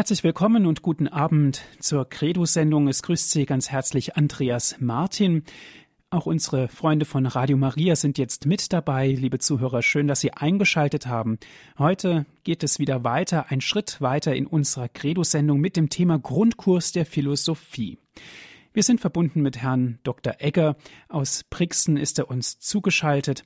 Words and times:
Herzlich 0.00 0.24
willkommen 0.24 0.64
und 0.64 0.80
guten 0.80 1.08
Abend 1.08 1.60
zur 1.78 2.08
Credo-Sendung. 2.08 2.88
Es 2.88 3.02
grüßt 3.02 3.30
Sie 3.32 3.44
ganz 3.44 3.68
herzlich 3.68 4.16
Andreas 4.16 4.76
Martin. 4.80 5.44
Auch 6.08 6.24
unsere 6.24 6.68
Freunde 6.68 7.04
von 7.04 7.26
Radio 7.26 7.58
Maria 7.58 7.94
sind 7.96 8.16
jetzt 8.16 8.46
mit 8.46 8.72
dabei. 8.72 9.08
Liebe 9.08 9.40
Zuhörer, 9.40 9.82
schön, 9.82 10.08
dass 10.08 10.20
Sie 10.20 10.32
eingeschaltet 10.32 11.06
haben. 11.06 11.38
Heute 11.76 12.24
geht 12.44 12.62
es 12.62 12.78
wieder 12.78 13.04
weiter, 13.04 13.50
ein 13.50 13.60
Schritt 13.60 14.00
weiter 14.00 14.34
in 14.34 14.46
unserer 14.46 14.88
Credo-Sendung 14.88 15.60
mit 15.60 15.76
dem 15.76 15.90
Thema 15.90 16.18
Grundkurs 16.18 16.92
der 16.92 17.04
Philosophie. 17.04 17.98
Wir 18.72 18.82
sind 18.82 19.02
verbunden 19.02 19.42
mit 19.42 19.58
Herrn 19.58 19.98
Dr. 20.02 20.36
Egger. 20.38 20.76
Aus 21.10 21.44
Brixen 21.44 21.98
ist 21.98 22.18
er 22.18 22.30
uns 22.30 22.58
zugeschaltet. 22.58 23.44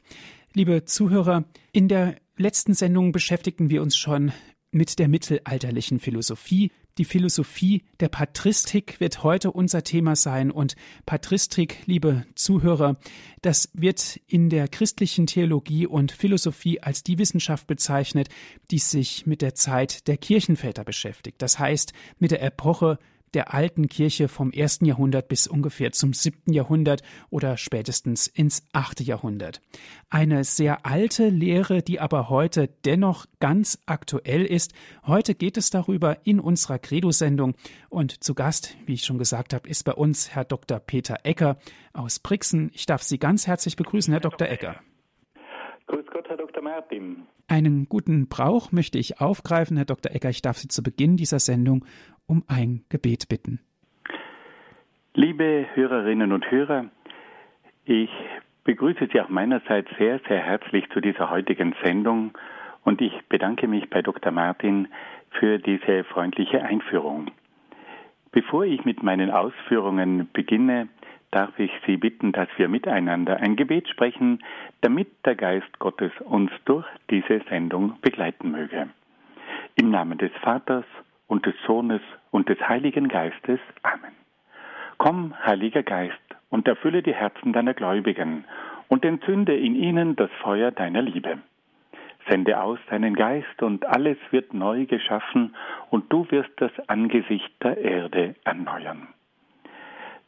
Liebe 0.52 0.84
Zuhörer, 0.84 1.46
in 1.72 1.88
der 1.88 2.14
letzten 2.36 2.74
Sendung 2.74 3.10
beschäftigten 3.10 3.70
wir 3.70 3.82
uns 3.82 3.96
schon 3.96 4.30
mit 4.74 4.98
der 4.98 5.08
mittelalterlichen 5.08 6.00
Philosophie. 6.00 6.70
Die 6.98 7.04
Philosophie 7.04 7.82
der 8.00 8.08
Patristik 8.08 9.00
wird 9.00 9.22
heute 9.22 9.50
unser 9.50 9.82
Thema 9.82 10.14
sein 10.14 10.50
und 10.50 10.76
Patristik, 11.06 11.78
liebe 11.86 12.24
Zuhörer, 12.34 12.96
das 13.42 13.70
wird 13.72 14.20
in 14.26 14.50
der 14.50 14.68
christlichen 14.68 15.26
Theologie 15.26 15.86
und 15.86 16.12
Philosophie 16.12 16.80
als 16.80 17.02
die 17.02 17.18
Wissenschaft 17.18 17.66
bezeichnet, 17.66 18.28
die 18.70 18.78
sich 18.78 19.26
mit 19.26 19.42
der 19.42 19.54
Zeit 19.54 20.06
der 20.06 20.16
Kirchenväter 20.16 20.84
beschäftigt. 20.84 21.40
Das 21.42 21.58
heißt, 21.58 21.92
mit 22.18 22.30
der 22.30 22.42
Epoche 22.42 22.98
der 23.34 23.52
alten 23.52 23.88
Kirche 23.88 24.28
vom 24.28 24.50
ersten 24.50 24.84
Jahrhundert 24.84 25.28
bis 25.28 25.46
ungefähr 25.46 25.92
zum 25.92 26.12
siebten 26.12 26.52
Jahrhundert 26.52 27.02
oder 27.30 27.56
spätestens 27.56 28.26
ins 28.26 28.66
achte 28.72 29.02
Jahrhundert. 29.02 29.60
Eine 30.10 30.44
sehr 30.44 30.86
alte 30.86 31.28
Lehre, 31.28 31.82
die 31.82 32.00
aber 32.00 32.28
heute 32.28 32.68
dennoch 32.84 33.26
ganz 33.40 33.78
aktuell 33.86 34.44
ist. 34.44 34.72
Heute 35.06 35.34
geht 35.34 35.56
es 35.56 35.70
darüber 35.70 36.18
in 36.24 36.40
unserer 36.40 36.78
Credo-Sendung 36.78 37.54
und 37.88 38.22
zu 38.22 38.34
Gast, 38.34 38.76
wie 38.86 38.94
ich 38.94 39.04
schon 39.04 39.18
gesagt 39.18 39.54
habe, 39.54 39.68
ist 39.68 39.84
bei 39.84 39.92
uns 39.92 40.34
Herr 40.34 40.44
Dr. 40.44 40.78
Peter 40.78 41.18
Ecker 41.24 41.58
aus 41.92 42.18
Brixen. 42.18 42.70
Ich 42.74 42.86
darf 42.86 43.02
Sie 43.02 43.18
ganz 43.18 43.46
herzlich 43.46 43.76
begrüßen, 43.76 44.12
Herr 44.12 44.20
Dr. 44.20 44.48
Ecker. 44.48 44.80
Grüß 45.86 46.06
Gott, 46.06 46.28
Herr 46.28 46.36
Dr. 46.36 46.62
Martin. 46.62 47.26
Einen 47.46 47.88
guten 47.90 48.28
Brauch 48.28 48.72
möchte 48.72 48.98
ich 48.98 49.20
aufgreifen, 49.20 49.76
Herr 49.76 49.84
Dr. 49.84 50.12
Ecker. 50.12 50.30
Ich 50.30 50.40
darf 50.40 50.56
Sie 50.56 50.68
zu 50.68 50.82
Beginn 50.82 51.18
dieser 51.18 51.38
Sendung 51.38 51.84
um 52.26 52.44
ein 52.48 52.84
Gebet 52.88 53.28
bitten. 53.28 53.60
Liebe 55.14 55.66
Hörerinnen 55.74 56.32
und 56.32 56.50
Hörer, 56.50 56.86
ich 57.84 58.10
begrüße 58.64 59.08
Sie 59.12 59.20
auch 59.20 59.28
meinerseits 59.28 59.88
sehr, 59.98 60.20
sehr 60.26 60.40
herzlich 60.40 60.88
zu 60.90 61.00
dieser 61.00 61.30
heutigen 61.30 61.74
Sendung 61.82 62.36
und 62.82 63.00
ich 63.00 63.12
bedanke 63.28 63.68
mich 63.68 63.88
bei 63.90 64.02
Dr. 64.02 64.32
Martin 64.32 64.88
für 65.30 65.58
diese 65.58 66.04
freundliche 66.04 66.62
Einführung. 66.62 67.30
Bevor 68.32 68.64
ich 68.64 68.84
mit 68.84 69.02
meinen 69.02 69.30
Ausführungen 69.30 70.28
beginne, 70.32 70.88
darf 71.30 71.58
ich 71.58 71.70
Sie 71.86 71.96
bitten, 71.96 72.32
dass 72.32 72.48
wir 72.56 72.68
miteinander 72.68 73.38
ein 73.38 73.56
Gebet 73.56 73.88
sprechen, 73.88 74.42
damit 74.80 75.08
der 75.24 75.34
Geist 75.34 75.78
Gottes 75.78 76.12
uns 76.24 76.50
durch 76.64 76.86
diese 77.10 77.40
Sendung 77.48 78.00
begleiten 78.00 78.50
möge. 78.50 78.88
Im 79.76 79.90
Namen 79.90 80.18
des 80.18 80.32
Vaters 80.42 80.84
und 81.26 81.46
des 81.46 81.54
Sohnes 81.66 82.02
und 82.30 82.48
des 82.48 82.60
Heiligen 82.68 83.08
Geistes. 83.08 83.60
Amen. 83.82 84.12
Komm, 84.98 85.34
Heiliger 85.44 85.82
Geist, 85.82 86.14
und 86.50 86.68
erfülle 86.68 87.02
die 87.02 87.14
Herzen 87.14 87.52
deiner 87.52 87.74
Gläubigen 87.74 88.44
und 88.88 89.04
entzünde 89.04 89.56
in 89.56 89.74
ihnen 89.74 90.16
das 90.16 90.30
Feuer 90.42 90.70
deiner 90.70 91.02
Liebe. 91.02 91.38
Sende 92.28 92.60
aus 92.60 92.78
deinen 92.88 93.14
Geist 93.14 93.62
und 93.62 93.84
alles 93.86 94.16
wird 94.30 94.54
neu 94.54 94.86
geschaffen 94.86 95.54
und 95.90 96.10
du 96.12 96.26
wirst 96.30 96.52
das 96.56 96.72
Angesicht 96.88 97.52
der 97.62 97.76
Erde 97.78 98.34
erneuern. 98.44 99.08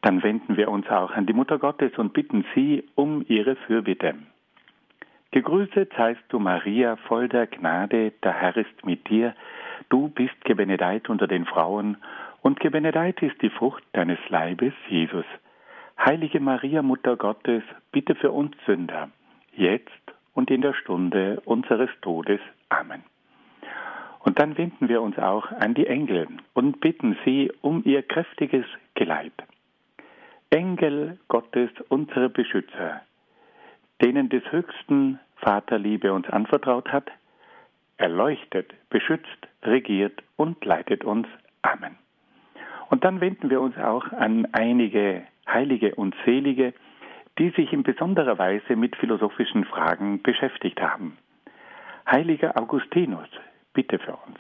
Dann 0.03 0.23
wenden 0.23 0.57
wir 0.57 0.69
uns 0.69 0.89
auch 0.89 1.13
an 1.13 1.27
die 1.27 1.33
Mutter 1.33 1.59
Gottes 1.59 1.97
und 1.97 2.13
bitten 2.13 2.45
sie 2.55 2.85
um 2.95 3.25
ihre 3.29 3.57
Fürbitte. 3.57 4.15
Gegrüßet 5.31 5.93
seist 5.97 6.23
du, 6.29 6.39
Maria, 6.39 6.97
voll 6.97 7.29
der 7.29 7.47
Gnade, 7.47 8.13
der 8.23 8.33
Herr 8.33 8.57
ist 8.57 8.85
mit 8.85 9.09
dir. 9.09 9.35
Du 9.89 10.09
bist 10.09 10.45
gebenedeit 10.45 11.09
unter 11.09 11.27
den 11.27 11.47
Frauen, 11.47 11.97
und 12.43 12.61
gebenedeit 12.61 13.21
ist 13.23 13.41
die 13.43 13.51
Frucht 13.51 13.83
deines 13.93 14.19
Leibes, 14.29 14.73
Jesus. 14.89 15.25
Heilige 15.99 16.39
Maria, 16.39 16.83
Mutter 16.83 17.17
Gottes, 17.17 17.63
bitte 17.91 18.15
für 18.15 18.31
uns 18.31 18.55
Sünder, 18.67 19.11
jetzt 19.53 19.91
und 20.35 20.51
in 20.51 20.61
der 20.61 20.75
Stunde 20.75 21.41
unseres 21.45 21.91
Todes. 22.03 22.41
Amen. 22.69 23.03
Und 24.21 24.39
dann 24.39 24.59
wenden 24.59 24.89
wir 24.89 25.03
uns 25.03 25.19
auch 25.19 25.51
an 25.51 25.75
die 25.75 25.87
Engel 25.87 26.29
und 26.53 26.81
bitten 26.81 27.17
sie 27.25 27.53
um 27.63 27.83
ihr 27.85 28.03
kräftiges 28.03 28.67
Geleit. 28.95 29.33
Engel 30.51 31.19
Gottes, 31.29 31.71
unsere 31.89 32.29
Beschützer, 32.29 33.03
denen 34.03 34.29
des 34.29 34.43
höchsten 34.53 35.19
Vaterliebe 35.37 36.13
uns 36.13 36.29
anvertraut 36.29 36.93
hat, 36.93 37.11
erleuchtet, 37.97 38.73
beschützt, 38.91 39.49
regiert 39.63 40.23
und 40.37 40.65
leitet 40.65 41.05
uns. 41.05 41.27
Amen. 41.63 41.97
Und 42.91 43.05
dann 43.05 43.21
wenden 43.21 43.51
wir 43.51 43.61
uns 43.61 43.77
auch 43.79 44.13
an 44.13 44.47
einige 44.53 45.23
Heilige 45.49 45.95
und 45.95 46.15
Selige, 46.25 46.73
die 47.39 47.51
sich 47.51 47.73
in 47.73 47.83
besonderer 47.83 48.39
Weise 48.39 48.77
mit 48.77 48.97
philosophischen 48.97 49.65
Fragen 49.65 50.23
beschäftigt 50.23 50.81
haben. 50.81 51.19
Heiliger 52.11 52.57
Augustinus, 52.59 53.29
bitte 53.75 53.99
für 53.99 54.17
uns. 54.17 54.39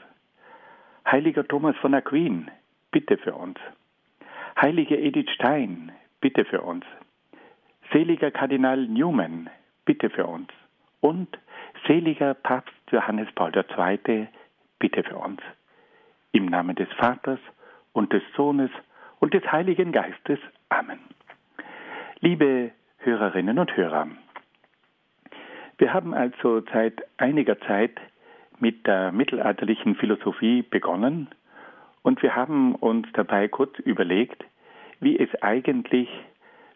Heiliger 1.10 1.46
Thomas 1.46 1.76
von 1.76 1.94
Aquin, 1.94 2.50
bitte 2.90 3.18
für 3.18 3.34
uns. 3.34 3.58
Heilige 4.60 4.96
Edith 4.96 5.30
Stein, 5.30 5.92
bitte 6.20 6.44
für 6.44 6.62
uns. 6.62 6.84
Seliger 7.92 8.30
Kardinal 8.30 8.86
Newman, 8.86 9.50
bitte 9.84 10.10
für 10.10 10.26
uns. 10.26 10.48
Und 11.06 11.38
seliger 11.86 12.34
Papst 12.34 12.74
Johannes 12.90 13.28
Paul 13.36 13.52
II, 13.54 14.26
bitte 14.80 15.04
für 15.04 15.16
uns. 15.16 15.40
Im 16.32 16.46
Namen 16.46 16.74
des 16.74 16.88
Vaters 16.94 17.38
und 17.92 18.12
des 18.12 18.24
Sohnes 18.36 18.72
und 19.20 19.32
des 19.32 19.44
Heiligen 19.52 19.92
Geistes. 19.92 20.40
Amen. 20.68 20.98
Liebe 22.18 22.72
Hörerinnen 22.98 23.60
und 23.60 23.76
Hörer, 23.76 24.08
wir 25.78 25.94
haben 25.94 26.12
also 26.12 26.62
seit 26.72 27.00
einiger 27.18 27.60
Zeit 27.60 28.00
mit 28.58 28.84
der 28.88 29.12
mittelalterlichen 29.12 29.94
Philosophie 29.94 30.62
begonnen 30.62 31.28
und 32.02 32.20
wir 32.20 32.34
haben 32.34 32.74
uns 32.74 33.06
dabei 33.12 33.46
kurz 33.46 33.78
überlegt, 33.78 34.44
wie 34.98 35.16
es 35.16 35.32
eigentlich 35.40 36.08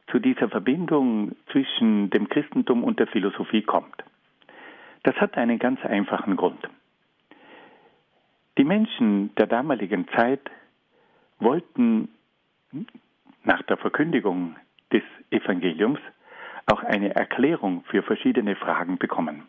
zu 0.07 0.21
dieser 0.21 0.49
Verbindung 0.49 1.33
zwischen 1.51 2.11
dem 2.11 2.29
Christentum 2.29 2.85
und 2.85 3.01
der 3.01 3.09
Philosophie 3.09 3.63
kommt. 3.63 4.05
Das 5.03 5.17
hat 5.17 5.37
einen 5.37 5.59
ganz 5.59 5.85
einfachen 5.85 6.37
Grund. 6.37 6.69
Die 8.59 8.65
Menschen 8.65 9.35
der 9.37 9.47
damaligen 9.47 10.07
Zeit 10.09 10.51
wollten 11.39 12.09
nach 13.45 13.63
der 13.63 13.79
Verkündigung 13.79 14.57
des 14.93 15.03
Evangeliums 15.31 16.01
auch 16.67 16.83
eine 16.83 17.15
Erklärung 17.15 17.85
für 17.85 18.03
verschiedene 18.03 18.57
Fragen 18.57 18.99
bekommen. 18.99 19.47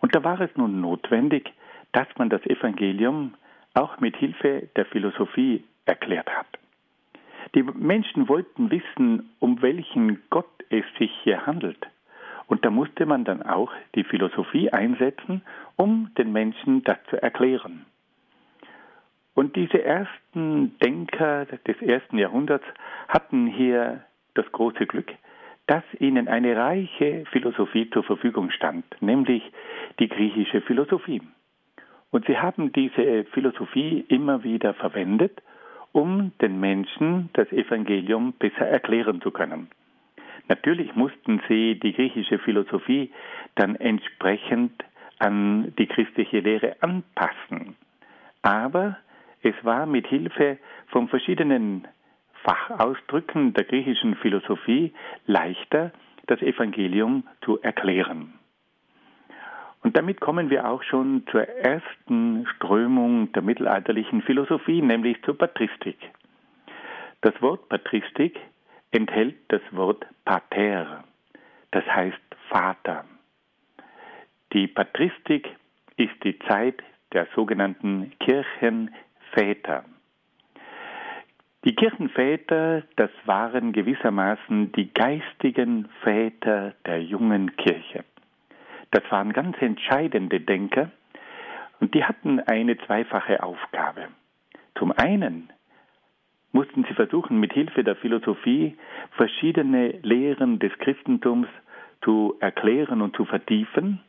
Und 0.00 0.14
da 0.14 0.24
war 0.24 0.40
es 0.40 0.50
nun 0.56 0.80
notwendig, 0.80 1.52
dass 1.92 2.08
man 2.16 2.30
das 2.30 2.44
Evangelium 2.46 3.34
auch 3.74 4.00
mit 4.00 4.16
Hilfe 4.16 4.68
der 4.76 4.86
Philosophie 4.86 5.64
erklärt 5.84 6.28
hat. 6.30 6.46
Die 7.54 7.62
Menschen 7.62 8.28
wollten 8.28 8.70
wissen, 8.70 9.30
um 9.38 9.62
welchen 9.62 10.22
Gott 10.30 10.64
es 10.70 10.84
sich 10.98 11.12
hier 11.22 11.46
handelt. 11.46 11.86
Und 12.46 12.64
da 12.64 12.70
musste 12.70 13.06
man 13.06 13.24
dann 13.24 13.42
auch 13.42 13.72
die 13.94 14.04
Philosophie 14.04 14.70
einsetzen, 14.70 15.42
um 15.76 16.10
den 16.18 16.32
Menschen 16.32 16.82
das 16.84 16.98
zu 17.08 17.20
erklären. 17.20 17.86
Und 19.34 19.56
diese 19.56 19.82
ersten 19.82 20.78
Denker 20.78 21.46
des 21.46 21.80
ersten 21.82 22.18
Jahrhunderts 22.18 22.64
hatten 23.08 23.46
hier 23.46 24.04
das 24.34 24.50
große 24.52 24.86
Glück, 24.86 25.12
dass 25.66 25.82
ihnen 25.98 26.28
eine 26.28 26.56
reiche 26.56 27.24
Philosophie 27.32 27.90
zur 27.90 28.04
Verfügung 28.04 28.50
stand, 28.50 28.84
nämlich 29.00 29.42
die 29.98 30.08
griechische 30.08 30.60
Philosophie. 30.60 31.22
Und 32.10 32.26
sie 32.26 32.38
haben 32.38 32.72
diese 32.72 33.24
Philosophie 33.32 34.04
immer 34.08 34.44
wieder 34.44 34.74
verwendet, 34.74 35.42
um 35.92 36.32
den 36.40 36.60
Menschen 36.60 37.30
das 37.32 37.50
Evangelium 37.50 38.34
besser 38.34 38.66
erklären 38.66 39.20
zu 39.20 39.30
können. 39.30 39.68
Natürlich 40.48 40.94
mussten 40.94 41.40
sie 41.48 41.78
die 41.80 41.92
griechische 41.92 42.38
Philosophie 42.38 43.10
dann 43.54 43.76
entsprechend 43.76 44.84
an 45.18 45.74
die 45.78 45.86
christliche 45.86 46.40
Lehre 46.40 46.76
anpassen. 46.80 47.76
Aber 48.42 48.98
es 49.42 49.54
war 49.62 49.86
mit 49.86 50.06
Hilfe 50.06 50.58
von 50.88 51.08
verschiedenen 51.08 51.88
Fachausdrücken 52.42 53.54
der 53.54 53.64
griechischen 53.64 54.16
Philosophie 54.16 54.92
leichter, 55.26 55.92
das 56.26 56.42
Evangelium 56.42 57.24
zu 57.42 57.60
erklären. 57.60 58.34
Und 59.82 59.96
damit 59.96 60.20
kommen 60.20 60.48
wir 60.48 60.68
auch 60.68 60.82
schon 60.82 61.24
zur 61.30 61.46
ersten 61.46 62.46
Strömung 62.56 63.32
der 63.32 63.42
mittelalterlichen 63.42 64.22
Philosophie, 64.22 64.80
nämlich 64.80 65.22
zur 65.24 65.36
Patristik. 65.36 65.98
Das 67.20 67.34
Wort 67.42 67.68
Patristik 67.68 68.38
enthält 68.94 69.36
das 69.48 69.62
Wort 69.72 70.06
Pater, 70.24 71.04
das 71.72 71.84
heißt 71.86 72.18
Vater. 72.48 73.04
Die 74.52 74.68
Patristik 74.68 75.48
ist 75.96 76.14
die 76.22 76.38
Zeit 76.40 76.82
der 77.12 77.26
sogenannten 77.34 78.12
Kirchenväter. 78.20 79.84
Die 81.64 81.74
Kirchenväter, 81.74 82.82
das 82.96 83.10
waren 83.24 83.72
gewissermaßen 83.72 84.72
die 84.72 84.92
geistigen 84.92 85.88
Väter 86.02 86.74
der 86.84 87.02
jungen 87.02 87.56
Kirche. 87.56 88.04
Das 88.90 89.02
waren 89.10 89.32
ganz 89.32 89.56
entscheidende 89.60 90.40
Denker 90.40 90.90
und 91.80 91.94
die 91.94 92.04
hatten 92.04 92.38
eine 92.40 92.76
zweifache 92.78 93.42
Aufgabe. 93.42 94.08
Zum 94.78 94.92
einen 94.92 95.50
mussten 96.54 96.84
sie 96.84 96.94
versuchen, 96.94 97.40
mit 97.40 97.52
Hilfe 97.52 97.82
der 97.82 97.96
Philosophie 97.96 98.76
verschiedene 99.16 99.98
Lehren 100.02 100.60
des 100.60 100.72
Christentums 100.78 101.48
zu 102.02 102.36
erklären 102.38 103.02
und 103.02 103.16
zu 103.16 103.24
vertiefen. 103.24 104.00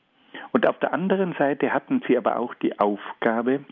Und 0.51 0.67
auf 0.67 0.77
der 0.79 0.93
anderen 0.93 1.33
Seite 1.33 1.73
hatten 1.73 2.03
sie 2.07 2.17
aber 2.17 2.37
auch 2.37 2.53
die 2.55 2.79
Aufgabe, 2.79 3.65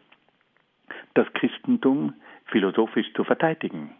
das 1.14 1.31
Christentum 1.34 2.16
philosophisch 2.46 3.14
zu 3.14 3.24
verteidigen. 3.24 3.92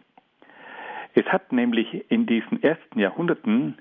Es 1.14 1.24
hat 1.26 1.52
nämlich 1.52 2.10
in 2.10 2.26
diesen 2.26 2.60
ersten 2.60 2.98
Jahrhunderten 2.98 3.78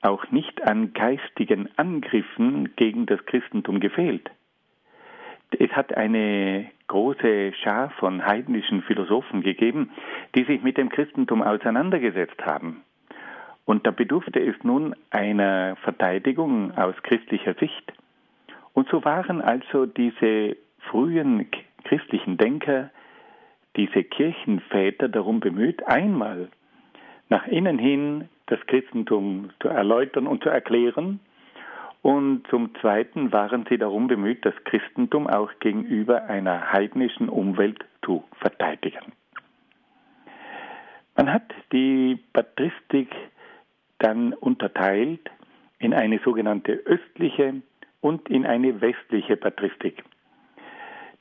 auch 0.00 0.30
nicht 0.30 0.62
an 0.62 0.92
geistigen 0.92 1.68
Angriffen 1.76 2.76
gegen 2.76 3.06
das 3.06 3.24
Christentum 3.26 3.80
gefehlt. 3.80 4.30
Es 5.58 5.70
hat 5.72 5.92
eine 5.96 6.70
große 6.90 7.52
Schar 7.62 7.90
von 8.00 8.26
heidnischen 8.26 8.82
Philosophen 8.82 9.42
gegeben, 9.42 9.90
die 10.34 10.42
sich 10.42 10.60
mit 10.60 10.76
dem 10.76 10.88
Christentum 10.88 11.40
auseinandergesetzt 11.40 12.44
haben. 12.44 12.82
Und 13.64 13.86
da 13.86 13.92
bedurfte 13.92 14.40
es 14.40 14.56
nun 14.64 14.96
einer 15.10 15.76
Verteidigung 15.84 16.76
aus 16.76 16.96
christlicher 17.04 17.54
Sicht. 17.54 17.92
Und 18.72 18.88
so 18.88 19.04
waren 19.04 19.40
also 19.40 19.86
diese 19.86 20.56
frühen 20.90 21.46
christlichen 21.84 22.36
Denker, 22.36 22.90
diese 23.76 24.02
Kirchenväter 24.02 25.08
darum 25.08 25.38
bemüht, 25.38 25.86
einmal 25.86 26.48
nach 27.28 27.46
innen 27.46 27.78
hin 27.78 28.28
das 28.46 28.58
Christentum 28.66 29.50
zu 29.60 29.68
erläutern 29.68 30.26
und 30.26 30.42
zu 30.42 30.48
erklären. 30.48 31.20
Und 32.02 32.46
zum 32.48 32.74
Zweiten 32.76 33.32
waren 33.32 33.66
sie 33.68 33.76
darum 33.76 34.08
bemüht, 34.08 34.44
das 34.44 34.54
Christentum 34.64 35.26
auch 35.26 35.50
gegenüber 35.60 36.24
einer 36.24 36.72
heidnischen 36.72 37.28
Umwelt 37.28 37.84
zu 38.02 38.24
verteidigen. 38.38 39.12
Man 41.16 41.32
hat 41.32 41.52
die 41.72 42.18
Patristik 42.32 43.14
dann 43.98 44.32
unterteilt 44.32 45.30
in 45.78 45.92
eine 45.92 46.18
sogenannte 46.20 46.72
östliche 46.72 47.60
und 48.00 48.28
in 48.30 48.46
eine 48.46 48.80
westliche 48.80 49.36
Patristik. 49.36 50.02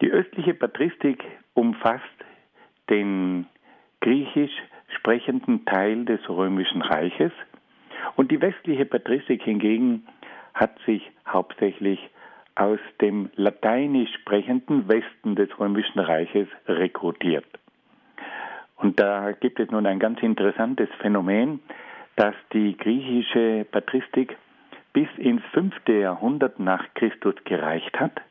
Die 0.02 0.10
östliche 0.10 0.54
Patristik 0.54 1.26
umfasst 1.54 2.04
den 2.90 3.48
griechisch 4.00 4.54
sprechenden 4.98 5.66
Teil 5.66 6.06
des 6.06 6.22
römischen 6.30 6.82
Reiches 6.82 7.34
und 8.16 8.32
die 8.32 8.42
westliche 8.42 8.86
Patristik 8.86 9.44
hingegen 9.44 10.08
hat 10.60 10.78
sich 10.86 11.10
hauptsächlich 11.26 12.00
aus 12.56 12.80
dem 13.00 13.30
lateinisch 13.36 14.14
sprechenden 14.16 14.90
Westen 14.90 15.36
des 15.36 15.50
römischen 15.58 16.00
Reiches 16.00 16.50
rekrutiert. 16.68 17.46
Und 18.76 19.00
da 19.00 19.32
gibt 19.32 19.60
es 19.60 19.72
nun 19.72 19.86
ein 19.86 20.00
ganz 20.00 20.22
interessantes 20.22 20.90
Phänomen, 21.00 21.62
dass 22.18 22.36
die 22.52 22.76
griechische 22.76 23.66
Patristik 23.72 24.38
bis 24.92 25.08
ins 25.18 25.44
fünfte 25.54 25.94
Jahrhundert 25.94 26.60
nach 26.60 26.86
Christus 26.96 27.36
gereicht 27.46 27.98
hat 27.98 28.22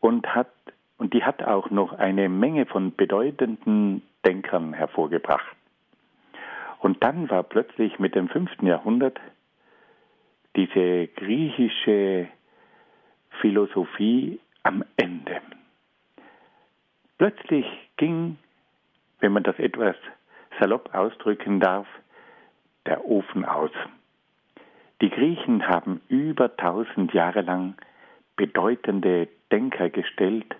und 0.00 0.34
hat 0.34 0.48
und 0.96 1.12
die 1.12 1.22
hat 1.22 1.42
auch 1.44 1.70
noch 1.70 1.92
eine 1.92 2.28
Menge 2.28 2.66
von 2.66 2.94
bedeutenden 2.94 4.02
Denkern 4.26 4.72
hervorgebracht. 4.72 5.54
Und 6.80 7.04
dann 7.04 7.30
war 7.30 7.44
plötzlich 7.44 7.98
mit 7.98 8.14
dem 8.14 8.28
fünften 8.28 8.66
Jahrhundert 8.66 9.20
diese 10.56 11.08
griechische 11.08 12.28
Philosophie 13.40 14.40
am 14.62 14.84
Ende. 14.96 15.40
Plötzlich 17.18 17.66
ging, 17.96 18.38
wenn 19.20 19.32
man 19.32 19.42
das 19.42 19.58
etwas 19.58 19.96
salopp 20.58 20.94
ausdrücken 20.94 21.60
darf, 21.60 21.86
der 22.86 23.04
Ofen 23.04 23.44
aus. 23.44 23.70
Die 25.00 25.10
Griechen 25.10 25.68
haben 25.68 26.00
über 26.08 26.56
tausend 26.56 27.12
Jahre 27.12 27.42
lang 27.42 27.74
bedeutende 28.36 29.28
Denker 29.52 29.90
gestellt 29.90 30.56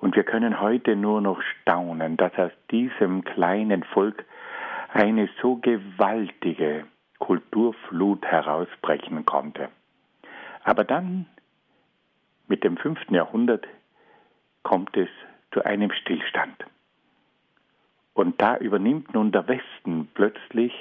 und 0.00 0.14
wir 0.14 0.24
können 0.24 0.60
heute 0.60 0.94
nur 0.96 1.20
noch 1.20 1.40
staunen, 1.42 2.16
dass 2.16 2.36
aus 2.38 2.52
diesem 2.70 3.24
kleinen 3.24 3.82
Volk 3.82 4.24
eine 4.92 5.28
so 5.40 5.56
gewaltige 5.56 6.86
Kulturflut 7.18 8.24
herausbrechen 8.24 9.24
konnte. 9.24 9.68
Aber 10.64 10.84
dann, 10.84 11.26
mit 12.48 12.64
dem 12.64 12.76
fünften 12.76 13.14
Jahrhundert, 13.14 13.66
kommt 14.62 14.96
es 14.96 15.08
zu 15.52 15.64
einem 15.64 15.92
Stillstand. 15.92 16.64
Und 18.14 18.40
da 18.40 18.56
übernimmt 18.56 19.14
nun 19.14 19.30
der 19.30 19.46
Westen 19.46 20.08
plötzlich 20.14 20.72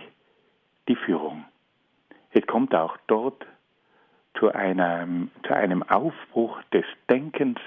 die 0.87 0.95
Führung. 0.95 1.45
Es 2.31 2.45
kommt 2.47 2.73
auch 2.73 2.97
dort 3.07 3.45
zu 4.39 4.51
einem, 4.51 5.31
zu 5.45 5.53
einem 5.53 5.83
Aufbruch 5.83 6.61
des 6.73 6.85
Denkens 7.09 7.59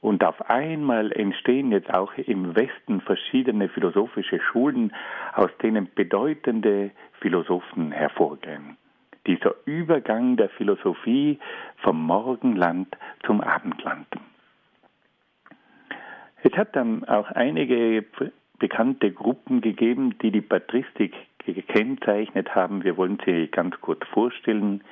und 0.00 0.22
auf 0.24 0.48
einmal 0.48 1.12
entstehen 1.12 1.72
jetzt 1.72 1.92
auch 1.92 2.12
im 2.14 2.54
Westen 2.54 3.00
verschiedene 3.00 3.68
philosophische 3.68 4.40
Schulen, 4.40 4.92
aus 5.34 5.50
denen 5.62 5.88
bedeutende 5.94 6.90
Philosophen 7.20 7.90
hervorgehen. 7.90 8.76
Dieser 9.26 9.54
Übergang 9.66 10.36
der 10.36 10.48
Philosophie 10.50 11.38
vom 11.78 12.00
Morgenland 12.02 12.96
zum 13.26 13.40
Abendland. 13.40 14.06
Es 16.42 16.56
hat 16.56 16.76
dann 16.76 17.04
auch 17.04 17.30
einige 17.32 18.04
bekannte 18.58 19.12
Gruppen 19.12 19.60
gegeben, 19.60 20.16
die 20.22 20.30
die 20.30 20.40
Patristik 20.40 21.14
gekennzeichnet 21.44 22.54
haben. 22.54 22.84
Wir 22.84 22.96
wollen 22.96 23.18
sie 23.24 23.48
ganz 23.48 23.80
kurz 23.80 24.06
vorstellen. 24.08 24.82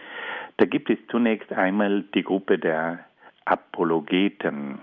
Da 0.56 0.66
gibt 0.66 0.90
es 0.90 0.98
zunächst 1.08 1.52
einmal 1.52 2.02
die 2.14 2.22
Gruppe 2.22 2.58
der 2.58 3.04
Apologeten. 3.44 4.80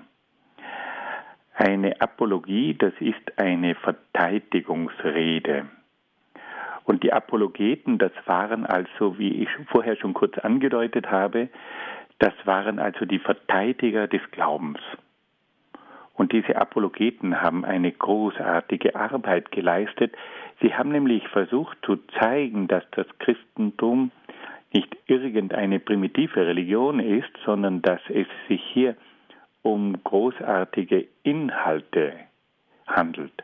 Eine 1.65 2.01
Apologie, 2.01 2.73
das 2.77 2.91
ist 2.99 3.39
eine 3.39 3.75
Verteidigungsrede. 3.75 5.65
Und 6.83 7.03
die 7.03 7.13
Apologeten, 7.13 7.97
das 7.99 8.11
waren 8.25 8.65
also, 8.65 9.17
wie 9.17 9.43
ich 9.43 9.47
vorher 9.71 9.95
schon 9.95 10.13
kurz 10.13 10.37
angedeutet 10.39 11.09
habe, 11.09 11.47
das 12.19 12.33
waren 12.43 12.79
also 12.79 13.05
die 13.05 13.19
Verteidiger 13.19 14.09
des 14.09 14.19
Glaubens. 14.31 14.79
Und 16.15 16.33
diese 16.33 16.57
Apologeten 16.57 17.41
haben 17.41 17.63
eine 17.63 17.93
großartige 17.93 18.97
Arbeit 18.97 19.53
geleistet. 19.53 20.13
Sie 20.61 20.75
haben 20.75 20.91
nämlich 20.91 21.25
versucht 21.29 21.77
zu 21.85 21.95
zeigen, 22.19 22.67
dass 22.67 22.83
das 22.91 23.07
Christentum 23.19 24.11
nicht 24.73 24.97
irgendeine 25.07 25.79
primitive 25.79 26.45
Religion 26.45 26.99
ist, 26.99 27.31
sondern 27.45 27.81
dass 27.81 28.01
es 28.09 28.27
sich 28.49 28.61
hier 28.73 28.97
um 29.63 30.03
großartige 30.03 31.07
Inhalte 31.23 32.13
handelt. 32.85 33.43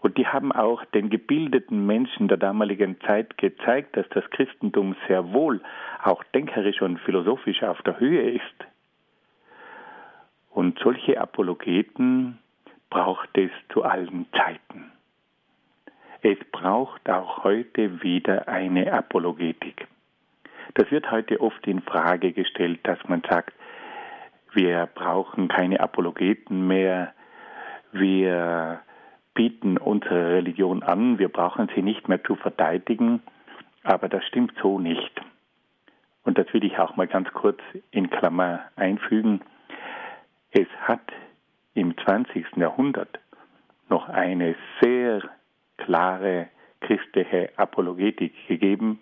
Und 0.00 0.18
die 0.18 0.26
haben 0.26 0.50
auch 0.50 0.84
den 0.86 1.10
gebildeten 1.10 1.86
Menschen 1.86 2.26
der 2.26 2.36
damaligen 2.36 3.00
Zeit 3.02 3.38
gezeigt, 3.38 3.96
dass 3.96 4.08
das 4.10 4.28
Christentum 4.30 4.96
sehr 5.06 5.32
wohl 5.32 5.60
auch 6.02 6.22
denkerisch 6.34 6.82
und 6.82 6.98
philosophisch 6.98 7.62
auf 7.62 7.80
der 7.82 8.00
Höhe 8.00 8.32
ist. 8.32 8.66
Und 10.50 10.78
solche 10.80 11.20
Apologeten 11.20 12.38
braucht 12.90 13.30
es 13.38 13.50
zu 13.72 13.84
allen 13.84 14.26
Zeiten. 14.32 14.90
Es 16.20 16.38
braucht 16.50 17.08
auch 17.08 17.44
heute 17.44 18.02
wieder 18.02 18.48
eine 18.48 18.92
Apologetik. 18.92 19.86
Das 20.74 20.90
wird 20.90 21.10
heute 21.10 21.40
oft 21.40 21.66
in 21.66 21.80
Frage 21.80 22.32
gestellt, 22.32 22.80
dass 22.82 22.98
man 23.08 23.22
sagt, 23.28 23.54
wir 24.54 24.86
brauchen 24.94 25.48
keine 25.48 25.80
Apologeten 25.80 26.66
mehr. 26.66 27.12
Wir 27.92 28.80
bieten 29.34 29.78
unsere 29.78 30.34
Religion 30.34 30.82
an. 30.82 31.18
Wir 31.18 31.28
brauchen 31.28 31.68
sie 31.74 31.82
nicht 31.82 32.08
mehr 32.08 32.22
zu 32.22 32.36
verteidigen. 32.36 33.22
Aber 33.82 34.08
das 34.08 34.24
stimmt 34.26 34.52
so 34.62 34.78
nicht. 34.78 35.20
und 36.24 36.38
das 36.38 36.52
will 36.52 36.64
ich 36.64 36.78
auch 36.78 36.96
mal 36.96 37.08
ganz 37.08 37.28
kurz 37.32 37.58
in 37.90 38.08
Klammer 38.08 38.60
einfügen, 38.76 39.40
es 40.52 40.68
hat 40.82 41.12
im 41.74 41.96
20. 41.96 42.56
Jahrhundert 42.56 43.18
noch 43.88 44.08
eine 44.08 44.54
sehr 44.80 45.22
klare 45.78 46.48
christliche 46.80 47.50
Apologetik 47.56 48.34
gegeben 48.46 49.00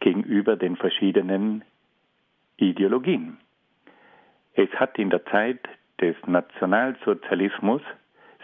gegenüber 0.00 0.56
den 0.56 0.76
verschiedenen 0.76 1.64
Ideologien. 2.56 3.38
Es 4.54 4.70
hat 4.76 4.98
in 4.98 5.10
der 5.10 5.24
Zeit 5.26 5.60
des 6.00 6.16
Nationalsozialismus 6.26 7.82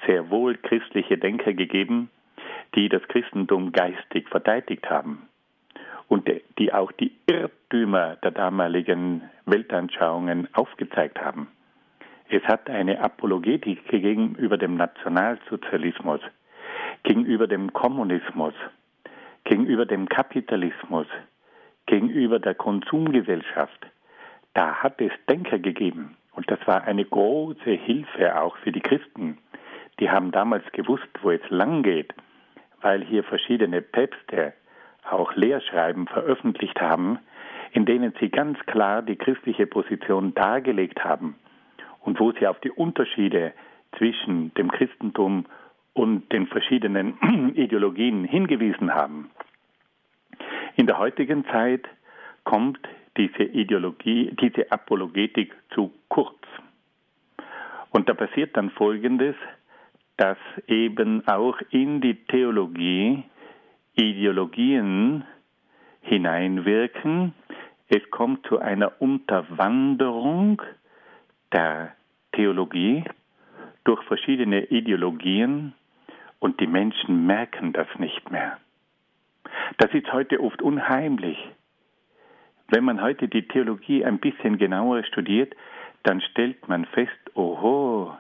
sehr 0.07 0.31
wohl 0.31 0.57
christliche 0.57 1.19
Denker 1.19 1.53
gegeben, 1.53 2.11
die 2.75 2.89
das 2.89 3.03
Christentum 3.09 3.73
geistig 3.73 4.29
verteidigt 4.29 4.89
haben 4.89 5.29
und 6.09 6.29
die 6.59 6.73
auch 6.73 6.91
die 6.93 7.13
Irrtümer 7.27 8.17
der 8.17 8.33
damaligen 8.33 9.23
Weltanschauungen 9.47 10.49
aufgezeigt 10.55 11.21
haben. 11.21 11.49
Es 12.29 12.43
hat 12.45 12.69
eine 12.69 13.01
Apologetik 13.01 13.87
gegenüber 13.89 14.57
dem 14.57 14.77
Nationalsozialismus, 14.77 16.21
gegenüber 17.03 17.47
dem 17.47 17.73
Kommunismus, 17.73 18.55
gegenüber 19.45 19.87
dem 19.87 20.09
Kapitalismus, 20.09 21.07
gegenüber 21.87 22.39
der 22.39 22.55
Konsumgesellschaft. 22.55 23.90
Da 24.55 24.77
hat 24.77 25.01
es 25.01 25.13
Denker 25.29 25.59
gegeben. 25.59 26.17
Und 26.33 26.51
das 26.51 26.59
war 26.67 26.85
eine 26.85 27.05
große 27.05 27.71
Hilfe 27.71 28.41
auch 28.41 28.57
für 28.59 28.73
die 28.73 28.81
Christen. 28.81 29.39
Die 29.99 30.11
haben 30.11 30.31
damals 30.31 30.65
gewusst, 30.73 31.09
wo 31.23 31.31
es 31.31 31.43
lang 31.51 31.83
geht, 31.83 32.15
weil 32.81 33.05
hier 33.05 33.25
verschiedene 33.25 33.83
Päpste 33.83 34.55
auch 35.09 35.35
Lehrschreiben 35.35 36.07
veröffentlicht 36.07 36.81
haben, 36.81 37.19
in 37.73 37.85
denen 37.85 38.15
sie 38.21 38.31
ganz 38.31 38.59
klar 38.67 39.03
die 39.03 39.17
christliche 39.17 39.67
Position 39.67 40.35
dargelegt 40.35 41.05
haben 41.05 41.37
und 42.01 42.19
wo 42.19 42.33
sie 42.33 42.47
auf 42.47 42.59
die 42.61 42.71
Unterschiede 42.71 43.53
zwischen 43.99 44.55
dem 44.55 44.71
Christentum 44.71 45.47
und 45.93 46.33
den 46.33 46.47
verschiedenen 46.47 47.53
Ideologien 47.55 48.25
hingewiesen 48.25 48.95
haben. 48.95 49.31
In 50.77 50.87
der 50.87 50.99
heutigen 50.99 51.45
Zeit 51.47 51.87
kommt 52.45 52.79
diese 53.17 53.43
Ideologie, 53.43 54.35
diese 54.41 54.71
Apologetik 54.71 55.55
zu 55.75 55.93
kurz. 56.09 56.39
Und 57.91 58.09
da 58.09 58.15
passiert 58.15 58.57
dann 58.57 58.71
Folgendes, 58.71 59.35
dass 60.17 60.39
eben 60.67 61.27
auch 61.27 61.59
in 61.71 62.01
die 62.01 62.15
Theologie 62.27 63.25
Ideologien 63.95 65.25
hineinwirken. 66.03 67.35
Es 67.89 68.09
kommt 68.11 68.47
zu 68.47 68.59
einer 68.59 69.01
Unterwanderung 69.01 70.63
der 71.53 71.95
Theologie 72.33 73.05
durch 73.85 74.03
verschiedene 74.05 74.65
Ideologien 74.67 75.75
und 76.39 76.61
die 76.61 76.67
Menschen 76.67 77.27
merken 77.27 77.73
das 77.73 77.89
nicht 77.99 78.31
mehr. 78.31 78.59
Das 79.79 79.93
ist 79.93 80.13
heute 80.13 80.41
oft 80.41 80.63
unheimlich. 80.63 81.39
Wenn 82.73 82.85
man 82.85 83.03
heute 83.03 83.27
die 83.27 83.49
Theologie 83.49 84.05
ein 84.05 84.21
bisschen 84.21 84.57
genauer 84.57 85.03
studiert, 85.03 85.57
dann 86.05 86.21
stellt 86.21 86.69
man 86.69 86.85
fest, 86.85 87.19
oho, 87.35 88.17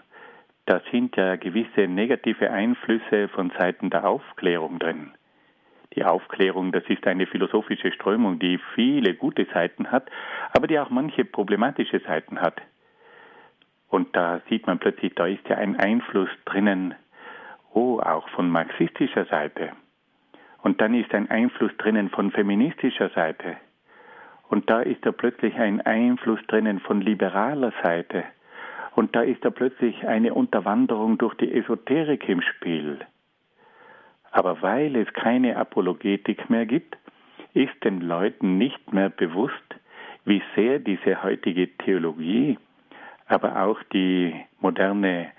da 0.66 0.80
sind 0.90 1.14
ja 1.14 1.36
gewisse 1.36 1.86
negative 1.86 2.50
Einflüsse 2.50 3.28
von 3.28 3.52
Seiten 3.56 3.90
der 3.90 4.08
Aufklärung 4.08 4.80
drin. 4.80 5.12
Die 5.94 6.04
Aufklärung, 6.04 6.72
das 6.72 6.82
ist 6.88 7.06
eine 7.06 7.26
philosophische 7.26 7.92
Strömung, 7.92 8.40
die 8.40 8.58
viele 8.74 9.14
gute 9.14 9.46
Seiten 9.54 9.92
hat, 9.92 10.10
aber 10.52 10.66
die 10.66 10.80
auch 10.80 10.90
manche 10.90 11.24
problematische 11.24 12.00
Seiten 12.00 12.40
hat. 12.40 12.60
Und 13.88 14.16
da 14.16 14.40
sieht 14.48 14.66
man 14.66 14.80
plötzlich, 14.80 15.14
da 15.14 15.26
ist 15.26 15.48
ja 15.48 15.58
ein 15.58 15.76
Einfluss 15.76 16.30
drinnen, 16.44 16.96
oh, 17.72 18.00
auch 18.00 18.28
von 18.30 18.50
marxistischer 18.50 19.26
Seite. 19.26 19.70
Und 20.62 20.80
dann 20.80 20.94
ist 20.94 21.14
ein 21.14 21.30
Einfluss 21.30 21.76
drinnen 21.78 22.10
von 22.10 22.32
feministischer 22.32 23.10
Seite. 23.10 23.56
Und 24.50 24.68
da 24.68 24.80
ist 24.80 25.04
da 25.06 25.12
plötzlich 25.12 25.54
ein 25.56 25.80
Einfluss 25.80 26.40
drinnen 26.48 26.80
von 26.80 27.00
liberaler 27.00 27.72
Seite. 27.82 28.24
Und 28.94 29.16
da 29.16 29.22
ist 29.22 29.44
da 29.44 29.50
plötzlich 29.50 30.06
eine 30.06 30.34
Unterwanderung 30.34 31.16
durch 31.16 31.34
die 31.36 31.52
Esoterik 31.52 32.28
im 32.28 32.42
Spiel. 32.42 32.98
Aber 34.32 34.60
weil 34.60 34.96
es 34.96 35.10
keine 35.14 35.56
Apologetik 35.56 36.50
mehr 36.50 36.66
gibt, 36.66 36.98
ist 37.54 37.82
den 37.82 38.02
Leuten 38.02 38.58
nicht 38.58 38.92
mehr 38.92 39.08
bewusst, 39.08 39.54
wie 40.24 40.42
sehr 40.54 40.78
diese 40.78 41.22
heutige 41.22 41.68
Theologie 41.78 42.58
aber 43.30 43.62
auch 43.62 43.80
die 43.92 44.34
moderne 44.58 45.30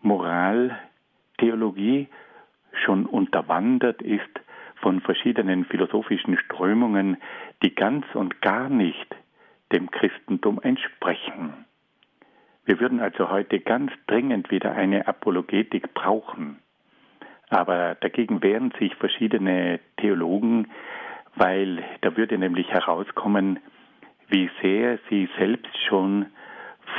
Moraltheologie 0.00 2.06
schon 2.84 3.04
unterwandert 3.04 4.00
ist 4.00 4.22
von 4.86 5.00
verschiedenen 5.00 5.64
philosophischen 5.64 6.38
Strömungen, 6.38 7.16
die 7.60 7.74
ganz 7.74 8.04
und 8.14 8.40
gar 8.40 8.68
nicht 8.68 9.16
dem 9.72 9.90
Christentum 9.90 10.60
entsprechen. 10.62 11.66
Wir 12.66 12.78
würden 12.78 13.00
also 13.00 13.28
heute 13.28 13.58
ganz 13.58 13.90
dringend 14.06 14.48
wieder 14.52 14.76
eine 14.76 15.08
Apologetik 15.08 15.92
brauchen. 15.92 16.60
Aber 17.48 17.96
dagegen 17.96 18.44
wehren 18.44 18.72
sich 18.78 18.94
verschiedene 18.94 19.80
Theologen, 19.96 20.68
weil 21.34 21.82
da 22.02 22.16
würde 22.16 22.38
nämlich 22.38 22.68
herauskommen, 22.68 23.58
wie 24.28 24.48
sehr 24.62 25.00
sie 25.10 25.28
selbst 25.36 25.76
schon 25.88 26.26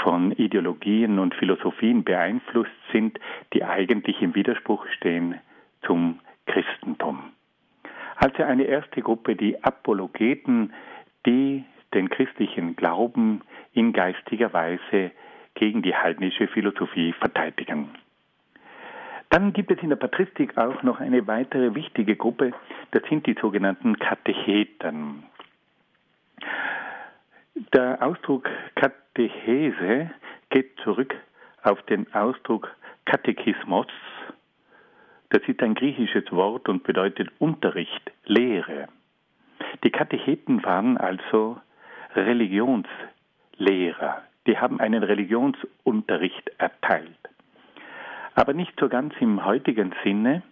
von 0.03 0.33
Ideologien 0.33 1.19
und 1.19 1.33
Philosophien 1.35 2.03
beeinflusst 2.03 2.81
sind, 2.91 3.17
die 3.53 3.63
eigentlich 3.63 4.21
im 4.21 4.35
Widerspruch 4.35 4.85
stehen 4.87 5.39
zum 5.83 6.19
Christentum. 6.47 7.31
Also 8.17 8.43
eine 8.43 8.63
erste 8.63 9.01
Gruppe, 9.01 9.35
die 9.35 9.63
Apologeten, 9.63 10.73
die 11.25 11.63
den 11.93 12.09
christlichen 12.09 12.75
Glauben 12.75 13.41
in 13.73 13.93
geistiger 13.93 14.51
Weise 14.53 15.11
gegen 15.53 15.81
die 15.81 15.95
heidnische 15.95 16.47
Philosophie 16.47 17.13
verteidigen. 17.13 17.89
Dann 19.29 19.53
gibt 19.53 19.71
es 19.71 19.81
in 19.83 19.89
der 19.89 19.97
Patristik 19.97 20.57
auch 20.57 20.83
noch 20.83 20.99
eine 20.99 21.27
weitere 21.27 21.75
wichtige 21.75 22.15
Gruppe, 22.15 22.53
das 22.91 23.03
sind 23.09 23.27
die 23.27 23.35
sogenannten 23.39 23.99
Katecheten. 23.99 25.23
Der 27.73 28.01
Ausdruck 28.01 28.49
Katechese 28.75 30.11
geht 30.49 30.79
zurück 30.83 31.15
auf 31.63 31.81
den 31.83 32.11
Ausdruck 32.13 32.73
Katechismos. 33.05 33.87
Das 35.29 35.41
ist 35.47 35.61
ein 35.61 35.75
griechisches 35.75 36.31
Wort 36.31 36.69
und 36.69 36.83
bedeutet 36.83 37.29
Unterricht, 37.39 38.11
Lehre. 38.25 38.87
Die 39.83 39.91
Katecheten 39.91 40.63
waren 40.63 40.97
also 40.97 41.59
Religionslehrer. 42.15 44.21
Die 44.47 44.57
haben 44.57 44.79
einen 44.79 45.03
Religionsunterricht 45.03 46.49
erteilt. 46.57 47.11
Aber 48.35 48.53
nicht 48.53 48.79
so 48.79 48.87
ganz 48.87 49.13
im 49.19 49.43
heutigen 49.43 49.93
Sinne, 50.03 50.43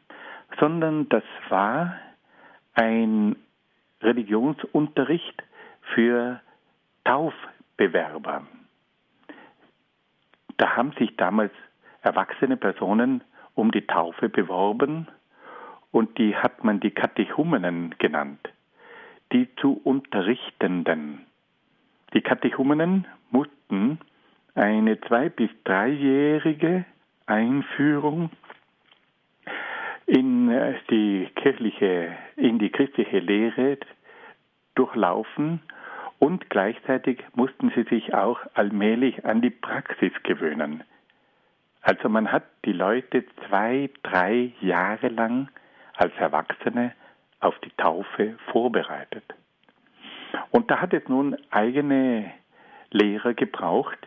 sondern 0.60 1.08
das 1.10 1.24
war 1.50 1.98
ein 2.74 3.36
Religionsunterricht 4.02 5.44
für 5.94 6.42
Taufbewerber. 7.06 8.46
Da 10.58 10.76
haben 10.76 10.92
sich 10.94 11.16
damals 11.16 11.54
erwachsene 12.02 12.58
Personen 12.58 13.24
um 13.56 13.72
die 13.72 13.88
Taufe 13.88 14.30
beworben 14.30 15.08
und 15.92 16.18
die 16.18 16.36
hat 16.36 16.64
man 16.64 16.80
die 16.80 16.92
Katechumenen 16.92 17.96
genannt, 17.98 18.50
die 19.32 19.48
zu 19.56 19.80
Unterrichtenden. 19.84 21.26
Die 22.14 22.22
Katechumenen 22.22 23.08
mussten 23.32 24.00
eine 24.54 25.00
zwei- 25.02 25.30
bis 25.30 25.50
dreijährige 25.64 26.86
Einführung 27.26 28.30
in 30.06 30.50
äh, 30.50 30.76
die 30.90 31.28
kirchliche, 31.36 32.16
in 32.36 32.60
die 32.60 32.70
christliche 32.70 33.20
Lehre 33.20 33.78
durchlaufen 34.76 35.62
und 36.20 36.50
gleichzeitig 36.50 37.24
mussten 37.34 37.72
sie 37.76 37.84
sich 37.84 38.14
auch 38.14 38.40
allmählich 38.54 39.26
an 39.26 39.42
die 39.42 39.50
Praxis 39.50 40.12
gewöhnen. 40.24 40.84
Also 41.86 42.10
man 42.10 42.32
hat 42.32 42.46
die 42.66 42.72
Leute 42.72 43.26
zwei, 43.48 43.92
drei 44.02 44.54
Jahre 44.60 45.08
lang 45.10 45.50
als 45.96 46.12
Erwachsene 46.18 46.94
auf 47.42 47.54
die 47.60 47.70
Taufe 47.78 48.40
vorbereitet. 48.52 49.24
Und 50.50 50.72
da 50.72 50.82
hat 50.82 50.96
es 50.96 51.08
nun 51.08 51.38
eigene 51.52 52.32
Lehrer 52.90 53.36
gebraucht, 53.36 54.00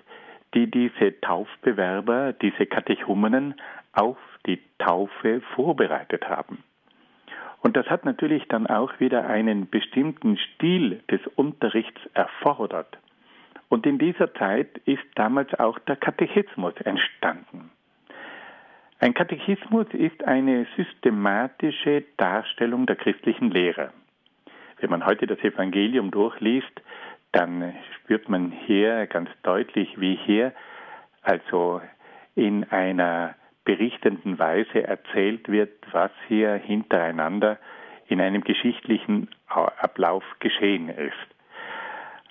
die 0.54 0.68
diese 0.68 1.20
Taufbewerber, 1.20 2.32
diese 2.32 2.66
Katechumenen 2.66 3.54
auf 3.92 4.18
die 4.44 4.60
Taufe 4.78 5.40
vorbereitet 5.54 6.28
haben. 6.28 6.64
Und 7.60 7.76
das 7.76 7.86
hat 7.86 8.04
natürlich 8.04 8.48
dann 8.48 8.66
auch 8.66 8.98
wieder 8.98 9.28
einen 9.28 9.70
bestimmten 9.70 10.36
Stil 10.36 11.00
des 11.12 11.24
Unterrichts 11.36 12.00
erfordert. 12.14 12.98
Und 13.68 13.86
in 13.86 13.98
dieser 13.98 14.32
Zeit 14.34 14.78
ist 14.86 15.04
damals 15.14 15.52
auch 15.58 15.78
der 15.80 15.96
Katechismus 15.96 16.74
entstanden. 16.84 17.70
Ein 19.00 19.14
Katechismus 19.14 19.86
ist 19.92 20.24
eine 20.24 20.66
systematische 20.76 22.04
Darstellung 22.16 22.86
der 22.86 22.96
christlichen 22.96 23.50
Lehre. 23.50 23.92
Wenn 24.80 24.90
man 24.90 25.06
heute 25.06 25.26
das 25.26 25.38
Evangelium 25.40 26.10
durchliest, 26.10 26.80
dann 27.32 27.74
spürt 27.96 28.28
man 28.28 28.50
hier 28.50 29.06
ganz 29.06 29.28
deutlich, 29.42 30.00
wie 30.00 30.16
hier 30.16 30.52
also 31.22 31.80
in 32.34 32.64
einer 32.70 33.34
berichtenden 33.64 34.38
Weise 34.38 34.82
erzählt 34.82 35.48
wird, 35.48 35.70
was 35.92 36.10
hier 36.26 36.54
hintereinander 36.54 37.58
in 38.06 38.20
einem 38.20 38.42
geschichtlichen 38.42 39.28
Ablauf 39.46 40.24
geschehen 40.40 40.88
ist. 40.88 41.37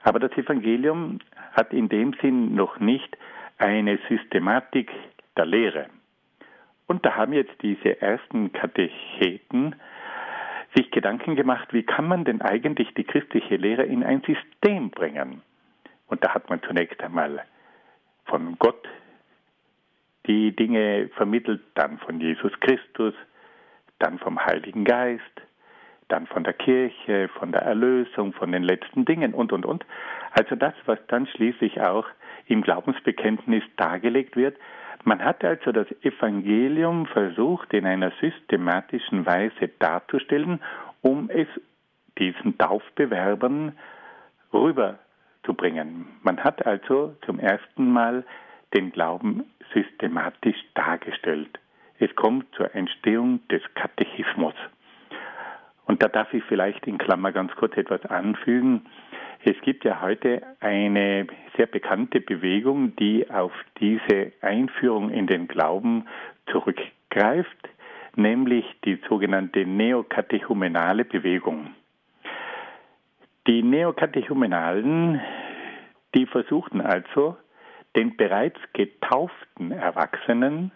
Aber 0.04 0.20
das 0.20 0.32
Evangelium 0.38 1.20
hat 1.54 1.74
in 1.74 1.90
dem 1.90 2.14
Sinn 2.22 2.56
noch 2.56 2.80
nicht 2.80 3.18
eine 3.58 4.00
Systematik 4.10 4.92
der 5.36 5.46
Lehre. 5.46 5.88
Und 6.88 7.06
da 7.06 7.16
haben 7.16 7.34
jetzt 7.34 7.62
diese 7.62 8.02
ersten 8.02 8.54
Katecheten 8.54 9.76
sich 10.76 10.92
Gedanken 10.92 11.36
gemacht, 11.36 11.74
wie 11.74 11.84
kann 11.84 12.08
man 12.08 12.24
denn 12.24 12.42
eigentlich 12.42 12.94
die 12.94 13.04
christliche 13.04 13.56
Lehre 13.56 13.84
in 13.84 14.04
ein 14.04 14.22
System 14.22 14.90
bringen? 14.90 15.42
Und 16.08 16.24
da 16.24 16.34
hat 16.34 16.50
man 16.50 16.62
zunächst 16.64 17.02
einmal 17.02 17.44
von 18.26 18.58
Gott 18.60 18.88
die 20.28 20.56
Dinge 20.56 21.10
vermittelt, 21.16 21.62
dann 21.76 21.98
von 22.00 22.20
Jesus 22.20 22.52
Christus, 22.60 23.14
dann 24.00 24.20
vom 24.20 24.40
Heiligen 24.40 24.84
Geist, 24.84 25.24
dann 26.08 26.28
von 26.28 26.44
der 26.44 26.54
Kirche, 26.54 27.30
von 27.40 27.52
der 27.52 27.62
Erlösung, 27.62 28.34
von 28.34 28.52
den 28.52 28.64
letzten 28.64 29.06
Dingen 29.06 29.34
und, 29.34 29.52
und, 29.52 29.66
und. 29.66 29.86
Also 30.32 30.56
das, 30.56 30.74
was 30.86 31.00
dann 31.08 31.28
schließlich 31.28 31.82
auch 31.82 32.06
im 32.48 32.62
Glaubensbekenntnis 32.62 33.64
dargelegt 33.76 34.36
wird. 34.36 34.58
Man 35.04 35.24
hat 35.24 35.44
also 35.44 35.72
das 35.72 35.88
Evangelium 36.02 37.06
versucht 37.06 37.74
in 37.74 37.86
einer 37.86 38.12
systematischen 38.22 39.26
Weise 39.26 39.70
darzustellen, 39.80 40.60
um 41.02 41.30
es 41.30 41.48
diesen 42.18 42.58
Taufbewerbern 42.58 43.78
rüberzubringen. 44.54 46.08
Man 46.24 46.44
hat 46.44 46.66
also 46.66 47.16
zum 47.26 47.40
ersten 47.40 47.92
Mal 47.92 48.26
den 48.74 48.92
Glauben 48.92 49.46
systematisch 49.74 50.58
dargestellt. 50.74 51.60
Es 52.00 52.14
kommt 52.16 52.54
zur 52.56 52.74
Entstehung 52.76 53.40
des 53.48 53.62
Katechismus. 53.76 54.54
Und 55.88 56.04
da 56.04 56.10
darf 56.10 56.34
ich 56.34 56.44
vielleicht 56.44 56.86
in 56.86 56.98
Klammer 56.98 57.32
ganz 57.32 57.56
kurz 57.56 57.76
etwas 57.78 58.06
anfügen. 58.06 58.86
Es 59.44 59.56
gibt 59.62 59.86
ja 59.86 60.02
heute 60.02 60.42
eine 60.60 61.28
sehr 61.56 61.68
bekannte 61.68 62.20
Bewegung, 62.20 62.96
die 62.98 63.30
auf 63.32 63.54
diese 63.80 64.34
Einführung 64.42 65.10
in 65.10 65.28
den 65.28 65.48
Glauben 65.48 66.06
zurückgreift, 66.52 67.70
nämlich 68.16 68.66
die 68.84 69.00
sogenannte 69.08 69.66
neokatechumenale 69.66 71.06
Bewegung. 71.06 71.74
Die 73.48 73.64
Neokatechumenalen, 73.64 75.22
die 76.14 76.26
versuchten 76.26 76.82
also, 76.82 77.38
den 77.96 78.18
bereits 78.18 78.60
getauften 78.74 79.72
Erwachsenen 79.72 80.74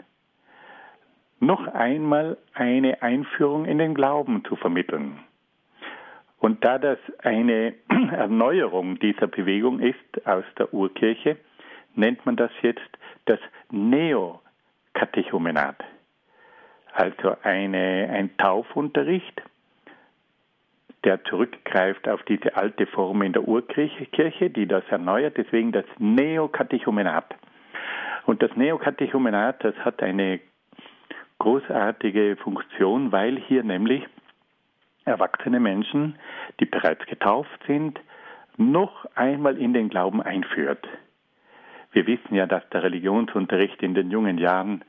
noch 1.41 1.67
einmal 1.67 2.37
eine 2.53 3.01
Einführung 3.01 3.65
in 3.65 3.79
den 3.79 3.93
Glauben 3.93 4.45
zu 4.45 4.55
vermitteln. 4.55 5.19
Und 6.39 6.63
da 6.63 6.77
das 6.77 6.99
eine 7.19 7.73
Erneuerung 8.11 8.99
dieser 8.99 9.27
Bewegung 9.27 9.79
ist 9.79 10.25
aus 10.25 10.45
der 10.57 10.73
Urkirche, 10.73 11.37
nennt 11.95 12.25
man 12.25 12.35
das 12.35 12.51
jetzt 12.61 12.89
das 13.25 13.39
Neokatechumenat. 13.71 15.77
Also 16.93 17.35
eine, 17.43 18.09
ein 18.11 18.35
Taufunterricht, 18.37 19.41
der 21.03 21.23
zurückgreift 21.23 22.07
auf 22.07 22.21
diese 22.23 22.55
alte 22.55 22.85
Form 22.85 23.23
in 23.23 23.33
der 23.33 23.47
Urkirche, 23.47 24.51
die 24.51 24.67
das 24.67 24.83
erneuert, 24.89 25.37
deswegen 25.37 25.71
das 25.71 25.85
Neokatechumenat. 25.97 27.33
Und 28.25 28.43
das 28.43 28.55
Neokatechumenat, 28.55 29.63
das 29.63 29.75
hat 29.77 30.03
eine 30.03 30.39
großartige 31.41 32.35
Funktion, 32.35 33.11
weil 33.11 33.35
hier 33.39 33.63
nämlich 33.63 34.05
erwachsene 35.05 35.59
Menschen, 35.59 36.19
die 36.59 36.65
bereits 36.65 37.03
getauft 37.07 37.59
sind, 37.65 37.99
noch 38.57 39.07
einmal 39.15 39.57
in 39.57 39.73
den 39.73 39.89
Glauben 39.89 40.21
einführt. 40.21 40.87
Wir 41.93 42.05
wissen 42.05 42.35
ja, 42.35 42.45
dass 42.45 42.61
der 42.69 42.83
Religionsunterricht 42.83 43.81
in 43.81 43.95
den 43.95 44.11
jungen 44.11 44.37
Jahren 44.37 44.85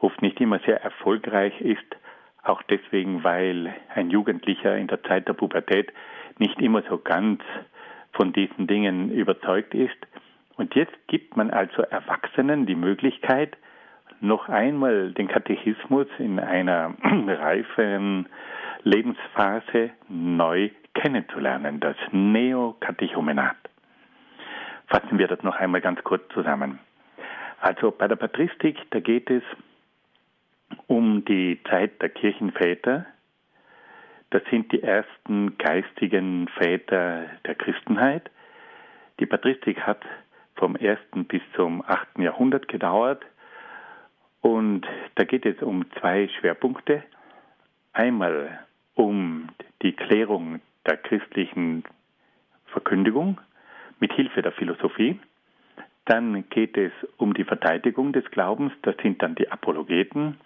oft 0.00 0.22
nicht 0.22 0.40
immer 0.40 0.58
sehr 0.60 0.82
erfolgreich 0.82 1.60
ist, 1.60 1.84
auch 2.44 2.62
deswegen, 2.62 3.22
weil 3.22 3.70
ein 3.94 4.08
Jugendlicher 4.08 4.78
in 4.78 4.86
der 4.86 5.02
Zeit 5.02 5.28
der 5.28 5.34
Pubertät 5.34 5.92
nicht 6.38 6.62
immer 6.62 6.80
so 6.88 6.96
ganz 6.96 7.42
von 8.12 8.32
diesen 8.32 8.66
Dingen 8.66 9.12
überzeugt 9.12 9.74
ist. 9.74 9.98
Und 10.56 10.74
jetzt 10.74 10.96
gibt 11.08 11.36
man 11.36 11.50
also 11.50 11.82
Erwachsenen 11.82 12.64
die 12.64 12.74
Möglichkeit, 12.74 13.58
noch 14.20 14.48
einmal 14.48 15.12
den 15.12 15.28
Katechismus 15.28 16.06
in 16.18 16.38
einer 16.38 16.94
reiferen 17.02 18.26
Lebensphase 18.82 19.90
neu 20.08 20.70
kennenzulernen, 20.94 21.80
das 21.80 21.96
Neokatechumenat. 22.12 23.56
Fassen 24.86 25.18
wir 25.18 25.28
das 25.28 25.42
noch 25.42 25.56
einmal 25.56 25.80
ganz 25.80 26.02
kurz 26.02 26.22
zusammen. 26.32 26.78
Also 27.60 27.90
bei 27.90 28.08
der 28.08 28.16
Patristik, 28.16 28.78
da 28.90 29.00
geht 29.00 29.30
es 29.30 29.42
um 30.86 31.24
die 31.24 31.60
Zeit 31.68 32.00
der 32.00 32.08
Kirchenväter. 32.08 33.06
Das 34.30 34.42
sind 34.50 34.72
die 34.72 34.82
ersten 34.82 35.58
geistigen 35.58 36.48
Väter 36.48 37.26
der 37.46 37.54
Christenheit. 37.54 38.30
Die 39.18 39.26
Patristik 39.26 39.80
hat 39.80 40.00
vom 40.56 40.76
1. 40.76 40.98
bis 41.28 41.42
zum 41.54 41.82
8. 41.86 42.18
Jahrhundert 42.18 42.68
gedauert. 42.68 43.24
Und 44.40 44.86
da 45.16 45.24
geht 45.24 45.44
es 45.44 45.60
um 45.62 45.84
zwei 46.00 46.28
Schwerpunkte. 46.28 47.02
Einmal 47.92 48.60
um 48.94 49.48
die 49.82 49.92
Klärung 49.92 50.60
der 50.86 50.96
christlichen 50.96 51.84
Verkündigung 52.66 53.40
mit 53.98 54.12
Hilfe 54.12 54.42
der 54.42 54.52
Philosophie. 54.52 55.18
Dann 56.06 56.48
geht 56.48 56.76
es 56.76 56.92
um 57.18 57.34
die 57.34 57.44
Verteidigung 57.44 58.12
des 58.12 58.24
Glaubens, 58.30 58.72
das 58.82 58.96
sind 59.02 59.22
dann 59.22 59.34
die 59.34 59.50
Apologeten. 59.50 60.38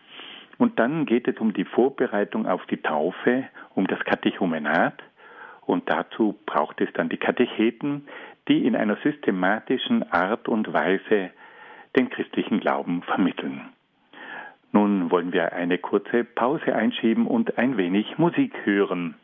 Und 0.59 0.79
dann 0.79 1.07
geht 1.07 1.27
es 1.27 1.39
um 1.39 1.53
die 1.53 1.65
Vorbereitung 1.65 2.47
auf 2.47 2.65
die 2.67 2.83
Taufe, 2.83 3.49
um 3.75 3.87
das 3.87 3.99
Katechumenat. 4.01 4.95
Und 5.63 5.89
dazu 5.91 6.39
braucht 6.47 6.81
es 6.81 6.93
dann 6.93 7.09
die 7.09 7.17
Katecheten, 7.17 8.07
die 8.49 8.67
in 8.67 8.77
einer 8.77 8.97
systematischen 9.03 10.11
Art 10.13 10.49
und 10.49 10.73
Weise 10.73 11.31
den 11.97 12.11
christlichen 12.11 12.61
Glauben 12.61 13.03
vermitteln. 13.03 13.63
Nun 14.75 15.09
wollen 15.13 15.33
wir 15.33 15.53
eine 15.53 15.79
kurze 15.79 16.25
Pause 16.25 16.75
einschieben 16.75 17.29
und 17.29 17.59
ein 17.59 17.77
wenig 17.77 18.19
Musik 18.19 18.53
hören. 18.65 19.15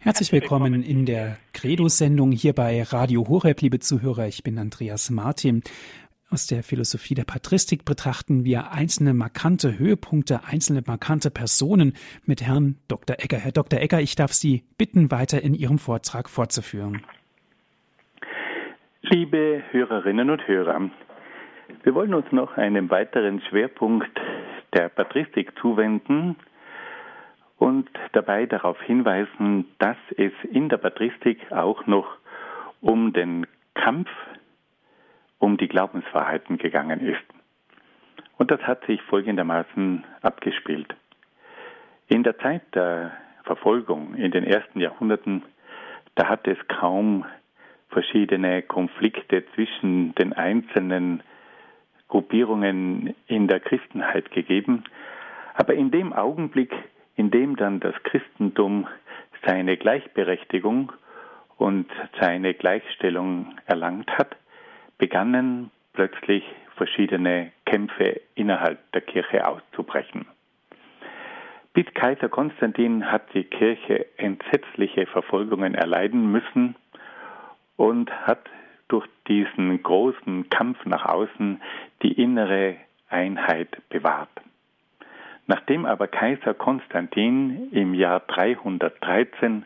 Herzlich 0.00 0.32
willkommen 0.32 0.82
in 0.82 1.04
der 1.04 1.36
Credo-Sendung 1.52 2.32
hier 2.32 2.54
bei 2.54 2.82
Radio 2.82 3.28
Horeb, 3.28 3.60
liebe 3.60 3.78
Zuhörer. 3.78 4.26
Ich 4.26 4.42
bin 4.42 4.56
Andreas 4.56 5.10
Martin. 5.10 5.62
Aus 6.30 6.46
der 6.46 6.62
Philosophie 6.62 7.14
der 7.14 7.24
Patristik 7.24 7.86
betrachten 7.86 8.44
wir 8.44 8.70
einzelne 8.70 9.14
markante 9.14 9.78
Höhepunkte, 9.78 10.40
einzelne 10.46 10.82
markante 10.86 11.30
Personen 11.30 11.94
mit 12.26 12.42
Herrn 12.42 12.76
Dr. 12.86 13.16
Egger. 13.18 13.38
Herr 13.38 13.52
Dr. 13.52 13.80
Egger, 13.80 14.00
ich 14.00 14.14
darf 14.14 14.34
Sie 14.34 14.62
bitten, 14.76 15.10
weiter 15.10 15.40
in 15.40 15.54
Ihrem 15.54 15.78
Vortrag 15.78 16.28
fortzuführen. 16.28 17.00
Liebe 19.00 19.62
Hörerinnen 19.70 20.28
und 20.28 20.46
Hörer, 20.46 20.90
wir 21.82 21.94
wollen 21.94 22.12
uns 22.12 22.30
noch 22.30 22.58
einem 22.58 22.90
weiteren 22.90 23.40
Schwerpunkt 23.48 24.10
der 24.74 24.90
Patristik 24.90 25.52
zuwenden 25.62 26.36
und 27.56 27.88
dabei 28.12 28.44
darauf 28.44 28.78
hinweisen, 28.82 29.64
dass 29.78 29.96
es 30.18 30.32
in 30.52 30.68
der 30.68 30.76
Patristik 30.76 31.50
auch 31.52 31.86
noch 31.86 32.06
um 32.82 33.14
den 33.14 33.46
Kampf 33.72 34.10
um 35.38 35.56
die 35.56 35.68
Glaubenswahrheiten 35.68 36.58
gegangen 36.58 37.00
ist. 37.00 37.24
Und 38.36 38.50
das 38.50 38.60
hat 38.62 38.84
sich 38.86 39.02
folgendermaßen 39.02 40.04
abgespielt. 40.22 40.94
In 42.06 42.22
der 42.22 42.38
Zeit 42.38 42.62
der 42.74 43.12
Verfolgung 43.44 44.14
in 44.14 44.30
den 44.30 44.44
ersten 44.44 44.80
Jahrhunderten, 44.80 45.42
da 46.14 46.28
hat 46.28 46.46
es 46.46 46.58
kaum 46.68 47.24
verschiedene 47.88 48.62
Konflikte 48.62 49.44
zwischen 49.54 50.14
den 50.14 50.32
einzelnen 50.32 51.22
Gruppierungen 52.08 53.14
in 53.26 53.48
der 53.48 53.60
Christenheit 53.60 54.30
gegeben. 54.30 54.84
Aber 55.54 55.74
in 55.74 55.90
dem 55.90 56.12
Augenblick, 56.12 56.74
in 57.16 57.30
dem 57.30 57.56
dann 57.56 57.80
das 57.80 57.94
Christentum 58.04 58.86
seine 59.44 59.76
Gleichberechtigung 59.76 60.92
und 61.56 61.90
seine 62.20 62.54
Gleichstellung 62.54 63.56
erlangt 63.66 64.10
hat, 64.18 64.36
begannen 64.98 65.70
plötzlich 65.92 66.44
verschiedene 66.76 67.52
Kämpfe 67.64 68.20
innerhalb 68.34 68.78
der 68.92 69.00
Kirche 69.00 69.46
auszubrechen. 69.46 70.26
Bis 71.72 71.86
Kaiser 71.94 72.28
Konstantin 72.28 73.10
hat 73.10 73.32
die 73.34 73.44
Kirche 73.44 74.06
entsetzliche 74.16 75.06
Verfolgungen 75.06 75.74
erleiden 75.74 76.30
müssen 76.32 76.76
und 77.76 78.10
hat 78.26 78.48
durch 78.88 79.06
diesen 79.28 79.82
großen 79.82 80.50
Kampf 80.50 80.84
nach 80.86 81.04
außen 81.04 81.60
die 82.02 82.12
innere 82.20 82.76
Einheit 83.10 83.68
bewahrt. 83.90 84.30
Nachdem 85.46 85.86
aber 85.86 86.08
Kaiser 86.08 86.54
Konstantin 86.54 87.70
im 87.72 87.94
Jahr 87.94 88.20
313 88.20 89.64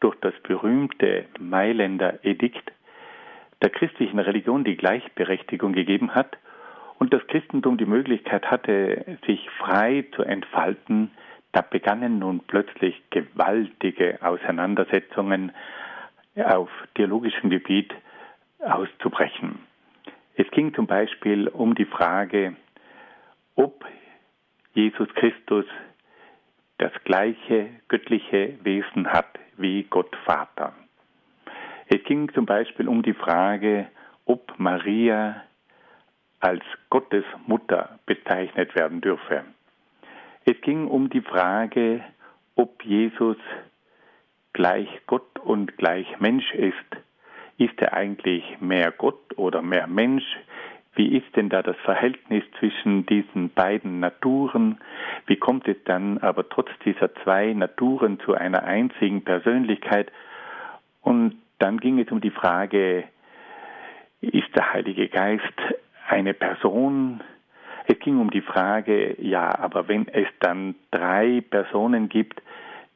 durch 0.00 0.16
das 0.20 0.34
berühmte 0.42 1.26
Mailänder 1.38 2.24
Edikt 2.24 2.72
der 3.64 3.70
christlichen 3.70 4.18
Religion 4.18 4.62
die 4.62 4.76
Gleichberechtigung 4.76 5.72
gegeben 5.72 6.14
hat 6.14 6.36
und 6.98 7.14
das 7.14 7.26
Christentum 7.28 7.78
die 7.78 7.86
Möglichkeit 7.86 8.50
hatte, 8.50 9.16
sich 9.26 9.48
frei 9.58 10.04
zu 10.14 10.22
entfalten, 10.22 11.10
da 11.52 11.62
begannen 11.62 12.18
nun 12.18 12.40
plötzlich 12.40 13.02
gewaltige 13.08 14.18
Auseinandersetzungen 14.20 15.50
auf 16.36 16.68
theologischem 16.94 17.48
Gebiet 17.48 17.94
auszubrechen. 18.60 19.60
Es 20.36 20.50
ging 20.50 20.74
zum 20.74 20.86
Beispiel 20.86 21.48
um 21.48 21.74
die 21.74 21.86
Frage, 21.86 22.56
ob 23.54 23.82
Jesus 24.74 25.08
Christus 25.14 25.64
das 26.76 26.92
gleiche 27.04 27.70
göttliche 27.88 28.58
Wesen 28.62 29.10
hat 29.10 29.38
wie 29.56 29.84
Gott 29.84 30.14
Vater. 30.26 30.74
Es 31.94 32.02
ging 32.02 32.28
zum 32.34 32.44
Beispiel 32.44 32.88
um 32.88 33.04
die 33.04 33.14
Frage, 33.14 33.86
ob 34.24 34.58
Maria 34.58 35.44
als 36.40 36.64
Gottes 36.90 37.24
Mutter 37.46 38.00
bezeichnet 38.04 38.74
werden 38.74 39.00
dürfe. 39.00 39.44
Es 40.44 40.60
ging 40.62 40.88
um 40.88 41.08
die 41.08 41.20
Frage, 41.20 42.02
ob 42.56 42.84
Jesus 42.84 43.36
gleich 44.54 44.88
Gott 45.06 45.38
und 45.38 45.78
gleich 45.78 46.18
Mensch 46.18 46.52
ist. 46.54 46.74
Ist 47.58 47.80
er 47.80 47.92
eigentlich 47.92 48.42
mehr 48.58 48.90
Gott 48.90 49.38
oder 49.38 49.62
mehr 49.62 49.86
Mensch? 49.86 50.24
Wie 50.96 51.16
ist 51.16 51.36
denn 51.36 51.48
da 51.48 51.62
das 51.62 51.76
Verhältnis 51.84 52.42
zwischen 52.58 53.06
diesen 53.06 53.50
beiden 53.50 54.00
Naturen? 54.00 54.80
Wie 55.26 55.36
kommt 55.36 55.68
es 55.68 55.76
dann 55.84 56.18
aber 56.18 56.48
trotz 56.48 56.70
dieser 56.84 57.14
zwei 57.22 57.52
Naturen 57.52 58.18
zu 58.18 58.34
einer 58.34 58.64
einzigen 58.64 59.22
Persönlichkeit? 59.22 60.10
Und 61.00 61.36
dann 61.58 61.78
ging 61.78 61.98
es 61.98 62.10
um 62.10 62.20
die 62.20 62.30
Frage, 62.30 63.04
ist 64.20 64.54
der 64.54 64.72
Heilige 64.72 65.08
Geist 65.08 65.42
eine 66.08 66.34
Person? 66.34 67.22
Es 67.86 67.98
ging 67.98 68.18
um 68.18 68.30
die 68.30 68.40
Frage, 68.40 69.20
ja, 69.20 69.58
aber 69.58 69.88
wenn 69.88 70.08
es 70.08 70.28
dann 70.40 70.74
drei 70.90 71.42
Personen 71.48 72.08
gibt, 72.08 72.40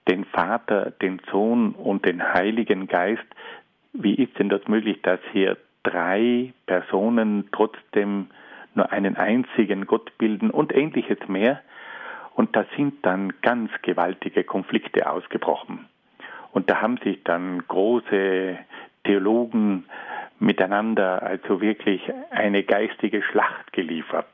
den 0.09 0.25
Vater, 0.25 0.93
den 1.03 1.21
Sohn 1.31 1.73
und 1.73 2.07
den 2.07 2.33
Heiligen 2.33 2.87
Geist, 2.87 3.27
wie 3.93 4.15
ist 4.15 4.39
denn 4.39 4.49
das 4.49 4.67
möglich, 4.67 5.01
dass 5.03 5.21
hier 5.33 5.59
drei 5.83 6.53
Personen 6.67 7.49
trotzdem 7.53 8.29
nur 8.75 8.91
einen 8.91 9.17
einzigen 9.17 9.87
Gott 9.87 10.17
bilden 10.19 10.51
und 10.51 10.75
ähnliches 10.75 11.19
mehr? 11.29 11.61
Und 12.35 12.55
da 12.57 12.65
sind 12.77 13.05
dann 13.05 13.35
ganz 13.43 13.71
gewaltige 13.83 14.45
Konflikte 14.45 15.11
ausgebrochen. 15.11 15.87
Und 16.53 16.71
da 16.71 16.81
haben 16.81 16.99
sich 16.99 17.23
dann 17.25 17.67
große 17.67 18.59
Theologen 19.05 19.85
miteinander 20.39 21.23
also 21.23 21.61
wirklich 21.61 22.03
eine 22.31 22.63
geistige 22.63 23.23
Schlacht 23.23 23.73
geliefert. 23.73 24.27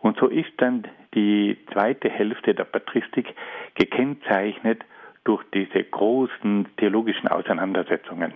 Und 0.00 0.18
so 0.18 0.28
ist 0.28 0.52
dann 0.58 0.84
die 1.14 1.56
zweite 1.72 2.08
Hälfte 2.08 2.54
der 2.54 2.64
Patristik 2.64 3.34
gekennzeichnet 3.74 4.84
durch 5.24 5.42
diese 5.52 5.82
großen 5.82 6.68
theologischen 6.76 7.28
Auseinandersetzungen. 7.28 8.32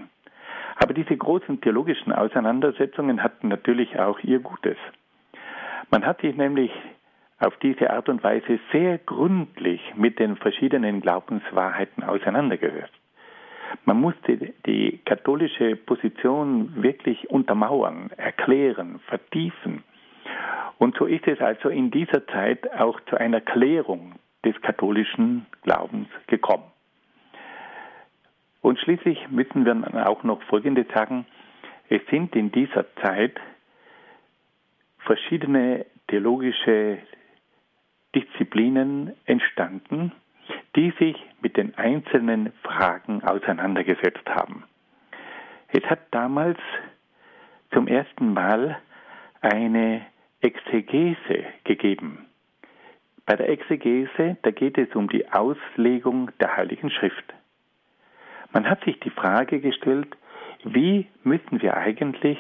Aber 0.77 0.95
diese 0.95 1.17
großen 1.17 1.61
theologischen 1.61 2.13
Auseinandersetzungen 2.13 3.23
hatten 3.23 3.49
natürlich 3.49 3.99
auch 3.99 4.19
ihr 4.21 4.41
Gutes. 4.41 4.79
Man 5.91 6.07
hat 6.07 6.21
sich 6.23 6.37
nämlich 6.37 6.73
auf 7.41 7.57
diese 7.57 7.91
Art 7.91 8.09
und 8.09 8.23
Weise 8.23 8.61
sehr 8.71 8.99
gründlich 8.99 9.81
mit 9.97 10.19
den 10.19 10.37
verschiedenen 10.37 11.01
Glaubenswahrheiten 11.01 12.05
auseinandergesetzt. 12.05 12.93
Man 13.85 14.01
musste 14.01 14.53
die 14.67 15.01
katholische 15.05 15.77
Position 15.77 16.83
wirklich 16.83 17.31
untermauern, 17.31 18.11
erklären, 18.17 19.01
vertiefen. 19.07 19.85
Und 20.79 20.97
so 20.97 21.07
ist 21.07 21.27
es 21.27 21.41
also 21.41 21.69
in 21.69 21.91
dieser 21.91 22.27
Zeit 22.27 22.71
auch 22.75 23.01
zu 23.09 23.17
einer 23.17 23.41
Klärung 23.41 24.15
des 24.45 24.61
katholischen 24.61 25.47
Glaubens 25.63 26.09
gekommen. 26.27 26.65
Und 28.61 28.79
schließlich 28.79 29.31
müssen 29.31 29.65
wir 29.65 30.09
auch 30.09 30.23
noch 30.25 30.43
Folgendes 30.45 30.87
sagen. 30.95 31.27
Es 31.89 32.03
sind 32.11 32.37
in 32.37 32.53
dieser 32.53 32.85
Zeit 32.97 33.41
verschiedene 34.99 35.87
theologische 36.09 36.99
Disziplinen 38.15 39.15
entstanden, 39.25 40.13
die 40.77 40.93
sich 40.99 41.17
mit 41.41 41.57
den 41.57 41.77
einzelnen 41.77 42.53
Fragen 42.63 43.23
auseinandergesetzt 43.23 44.29
haben. 44.29 44.65
Es 45.69 45.85
hat 45.85 46.01
damals 46.11 46.59
zum 47.73 47.87
ersten 47.87 48.33
Mal 48.33 48.79
eine 49.41 50.07
Exegese 50.41 51.45
gegeben. 51.65 52.27
Bei 53.27 53.37
der 53.37 53.49
Exegese, 53.49 54.37
da 54.43 54.51
geht 54.51 54.77
es 54.77 54.95
um 54.95 55.09
die 55.09 55.31
Auslegung 55.31 56.31
der 56.41 56.57
Heiligen 56.57 56.91
Schrift. 56.91 57.33
Man 58.53 58.69
hat 58.69 58.83
sich 58.85 58.99
die 59.01 59.11
Frage 59.11 59.61
gestellt, 59.61 60.17
wie 60.65 61.07
müssen 61.23 61.63
wir 61.63 61.77
eigentlich 61.77 62.39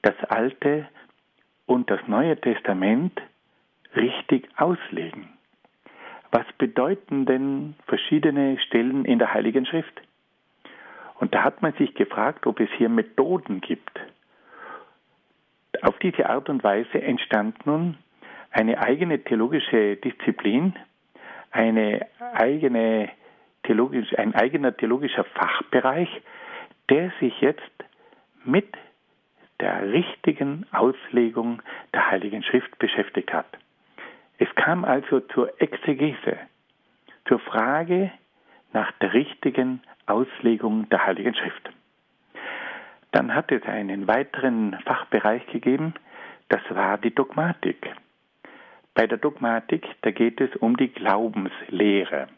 das 0.00 0.14
Alte 0.28 0.88
und 1.66 1.90
das 1.90 2.00
Neue 2.06 2.40
Testament 2.40 3.20
richtig 3.94 4.48
auslegen? 4.56 5.28
Was 6.30 6.46
bedeuten 6.58 7.26
denn 7.26 7.74
verschiedene 7.86 8.58
Stellen 8.60 9.04
in 9.04 9.18
der 9.18 9.34
Heiligen 9.34 9.66
Schrift? 9.66 10.00
Und 11.20 11.34
da 11.34 11.44
hat 11.44 11.62
man 11.62 11.72
sich 11.74 11.94
gefragt, 11.94 12.46
ob 12.46 12.58
es 12.58 12.70
hier 12.78 12.88
Methoden 12.88 13.60
gibt, 13.60 14.00
auf 15.82 15.98
diese 15.98 16.28
Art 16.28 16.48
und 16.48 16.62
Weise 16.62 17.02
entstand 17.02 17.66
nun 17.66 17.96
eine 18.50 18.78
eigene 18.78 19.22
theologische 19.24 19.96
Disziplin, 19.96 20.74
eine 21.50 22.06
eigene 22.34 23.10
theologisch, 23.64 24.16
ein 24.18 24.34
eigener 24.34 24.76
theologischer 24.76 25.24
Fachbereich, 25.24 26.08
der 26.90 27.12
sich 27.20 27.40
jetzt 27.40 27.60
mit 28.44 28.68
der 29.60 29.92
richtigen 29.92 30.66
Auslegung 30.72 31.62
der 31.94 32.10
Heiligen 32.10 32.42
Schrift 32.42 32.78
beschäftigt 32.78 33.32
hat. 33.32 33.46
Es 34.38 34.52
kam 34.54 34.84
also 34.84 35.20
zur 35.20 35.60
Exegese, 35.60 36.36
zur 37.26 37.38
Frage 37.38 38.10
nach 38.72 38.90
der 39.00 39.12
richtigen 39.12 39.82
Auslegung 40.06 40.88
der 40.88 41.06
Heiligen 41.06 41.34
Schrift. 41.34 41.70
Dann 43.12 43.34
hat 43.34 43.52
es 43.52 43.62
einen 43.64 44.08
weiteren 44.08 44.78
Fachbereich 44.84 45.46
gegeben, 45.46 45.94
das 46.48 46.62
war 46.70 46.98
die 46.98 47.14
Dogmatik. 47.14 47.90
Bei 48.94 49.06
der 49.06 49.18
Dogmatik, 49.18 49.86
da 50.02 50.10
geht 50.10 50.40
es 50.40 50.54
um 50.56 50.76
die 50.76 50.88
Glaubenslehre. 50.88 52.28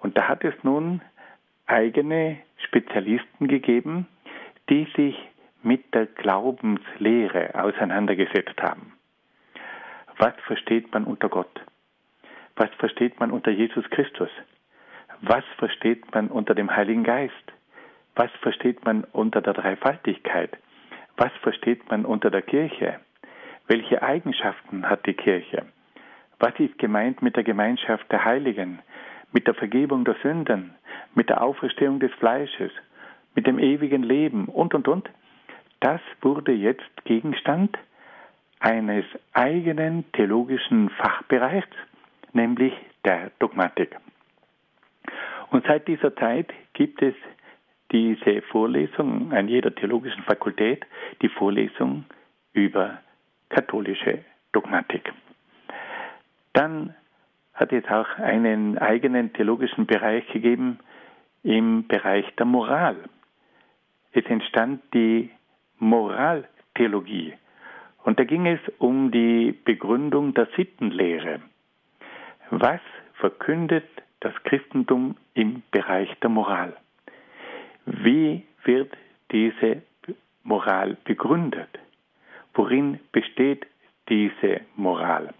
Und 0.00 0.16
da 0.16 0.28
hat 0.28 0.44
es 0.44 0.54
nun 0.62 1.00
eigene 1.66 2.38
Spezialisten 2.66 3.48
gegeben, 3.48 4.06
die 4.68 4.86
sich 4.96 5.16
mit 5.62 5.94
der 5.94 6.06
Glaubenslehre 6.06 7.54
auseinandergesetzt 7.54 8.60
haben. 8.60 8.97
Was 10.18 10.34
versteht 10.46 10.92
man 10.92 11.04
unter 11.04 11.28
Gott? 11.28 11.60
Was 12.56 12.70
versteht 12.78 13.20
man 13.20 13.30
unter 13.30 13.52
Jesus 13.52 13.88
Christus? 13.90 14.30
Was 15.20 15.44
versteht 15.58 16.12
man 16.12 16.28
unter 16.28 16.56
dem 16.56 16.74
Heiligen 16.74 17.04
Geist? 17.04 17.52
Was 18.16 18.30
versteht 18.42 18.84
man 18.84 19.04
unter 19.12 19.40
der 19.40 19.54
Dreifaltigkeit? 19.54 20.58
Was 21.16 21.30
versteht 21.42 21.88
man 21.88 22.04
unter 22.04 22.30
der 22.30 22.42
Kirche? 22.42 22.98
Welche 23.68 24.02
Eigenschaften 24.02 24.90
hat 24.90 25.06
die 25.06 25.14
Kirche? 25.14 25.66
Was 26.40 26.58
ist 26.58 26.78
gemeint 26.78 27.22
mit 27.22 27.36
der 27.36 27.44
Gemeinschaft 27.44 28.10
der 28.10 28.24
Heiligen, 28.24 28.80
mit 29.32 29.46
der 29.46 29.54
Vergebung 29.54 30.04
der 30.04 30.16
Sünden, 30.22 30.74
mit 31.14 31.28
der 31.28 31.42
Auferstehung 31.42 32.00
des 32.00 32.12
Fleisches, 32.14 32.72
mit 33.36 33.46
dem 33.46 33.60
ewigen 33.60 34.02
Leben 34.02 34.46
und, 34.46 34.74
und, 34.74 34.88
und? 34.88 35.08
Das 35.78 36.00
wurde 36.22 36.52
jetzt 36.52 37.04
Gegenstand 37.04 37.78
eines 38.60 39.04
eigenen 39.32 40.10
theologischen 40.12 40.90
Fachbereichs, 40.90 41.76
nämlich 42.32 42.72
der 43.04 43.30
Dogmatik. 43.38 43.96
Und 45.50 45.64
seit 45.66 45.88
dieser 45.88 46.14
Zeit 46.16 46.52
gibt 46.74 47.00
es 47.02 47.14
diese 47.90 48.42
Vorlesung 48.42 49.32
an 49.32 49.48
jeder 49.48 49.74
theologischen 49.74 50.22
Fakultät, 50.24 50.84
die 51.22 51.28
Vorlesung 51.28 52.04
über 52.52 52.98
katholische 53.48 54.24
Dogmatik. 54.52 55.12
Dann 56.52 56.94
hat 57.54 57.72
es 57.72 57.84
auch 57.86 58.08
einen 58.18 58.78
eigenen 58.78 59.32
theologischen 59.32 59.86
Bereich 59.86 60.26
gegeben 60.28 60.78
im 61.42 61.86
Bereich 61.86 62.26
der 62.36 62.46
Moral. 62.46 62.96
Es 64.12 64.24
entstand 64.26 64.82
die 64.92 65.30
Moraltheologie. 65.78 67.34
Und 68.08 68.18
da 68.18 68.24
ging 68.24 68.46
es 68.46 68.60
um 68.78 69.10
die 69.10 69.52
Begründung 69.66 70.32
der 70.32 70.48
Sittenlehre. 70.56 71.42
Was 72.48 72.80
verkündet 73.12 73.84
das 74.20 74.32
Christentum 74.44 75.14
im 75.34 75.62
Bereich 75.72 76.08
der 76.20 76.30
Moral? 76.30 76.74
Wie 77.84 78.44
wird 78.64 78.96
diese 79.30 79.82
Moral 80.42 80.96
begründet? 81.04 81.68
Worin 82.54 82.98
besteht 83.12 83.66
diese 84.08 84.62
Moral? 84.74 85.34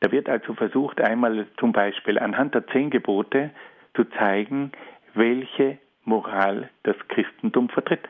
Da 0.00 0.12
wird 0.12 0.28
also 0.28 0.52
versucht, 0.52 1.00
einmal 1.00 1.46
zum 1.58 1.72
Beispiel 1.72 2.18
anhand 2.18 2.54
der 2.54 2.66
zehn 2.66 2.90
Gebote 2.90 3.48
zu 3.94 4.04
zeigen, 4.10 4.72
welche 5.14 5.78
Moral 6.04 6.68
das 6.82 6.96
Christentum 7.08 7.70
vertritt. 7.70 8.06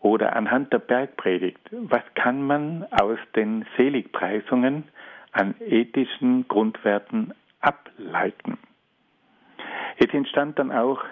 Oder 0.00 0.36
anhand 0.36 0.72
der 0.72 0.78
Bergpredigt, 0.78 1.60
was 1.70 2.02
kann 2.14 2.42
man 2.42 2.86
aus 2.90 3.18
den 3.34 3.66
Seligpreisungen 3.76 4.84
an 5.32 5.54
ethischen 5.60 6.46
Grundwerten 6.48 7.32
ableiten? 7.60 8.58
Es 9.98 10.12
entstand 10.12 10.58
dann 10.58 10.70
auch 10.70 11.02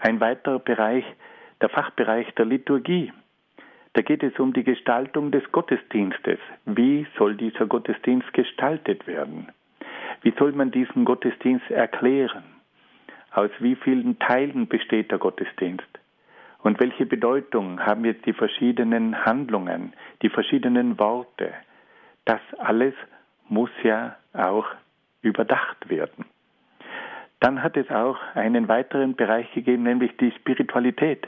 ein 0.00 0.20
weiterer 0.20 0.58
Bereich, 0.58 1.04
der 1.60 1.68
Fachbereich 1.68 2.32
der 2.34 2.44
Liturgie. 2.44 3.12
Da 3.94 4.02
geht 4.02 4.22
es 4.22 4.38
um 4.38 4.52
die 4.52 4.64
Gestaltung 4.64 5.30
des 5.30 5.44
Gottesdienstes. 5.52 6.38
Wie 6.64 7.06
soll 7.16 7.36
dieser 7.36 7.66
Gottesdienst 7.66 8.32
gestaltet 8.32 9.06
werden? 9.06 9.48
Wie 10.22 10.32
soll 10.38 10.52
man 10.52 10.70
diesen 10.70 11.04
Gottesdienst 11.04 11.70
erklären? 11.70 12.44
Aus 13.32 13.50
wie 13.60 13.76
vielen 13.76 14.18
Teilen 14.18 14.66
besteht 14.66 15.10
der 15.10 15.18
Gottesdienst? 15.18 15.86
Und 16.62 16.78
welche 16.80 17.06
Bedeutung 17.06 17.84
haben 17.84 18.04
jetzt 18.04 18.24
die 18.24 18.32
verschiedenen 18.32 19.24
Handlungen, 19.24 19.92
die 20.22 20.28
verschiedenen 20.28 20.98
Worte? 20.98 21.52
Das 22.24 22.40
alles 22.58 22.94
muss 23.48 23.70
ja 23.82 24.16
auch 24.32 24.66
überdacht 25.22 25.88
werden. 25.88 26.24
Dann 27.40 27.62
hat 27.62 27.76
es 27.76 27.90
auch 27.90 28.16
einen 28.34 28.68
weiteren 28.68 29.16
Bereich 29.16 29.52
gegeben, 29.52 29.82
nämlich 29.82 30.16
die 30.18 30.30
Spiritualität. 30.30 31.26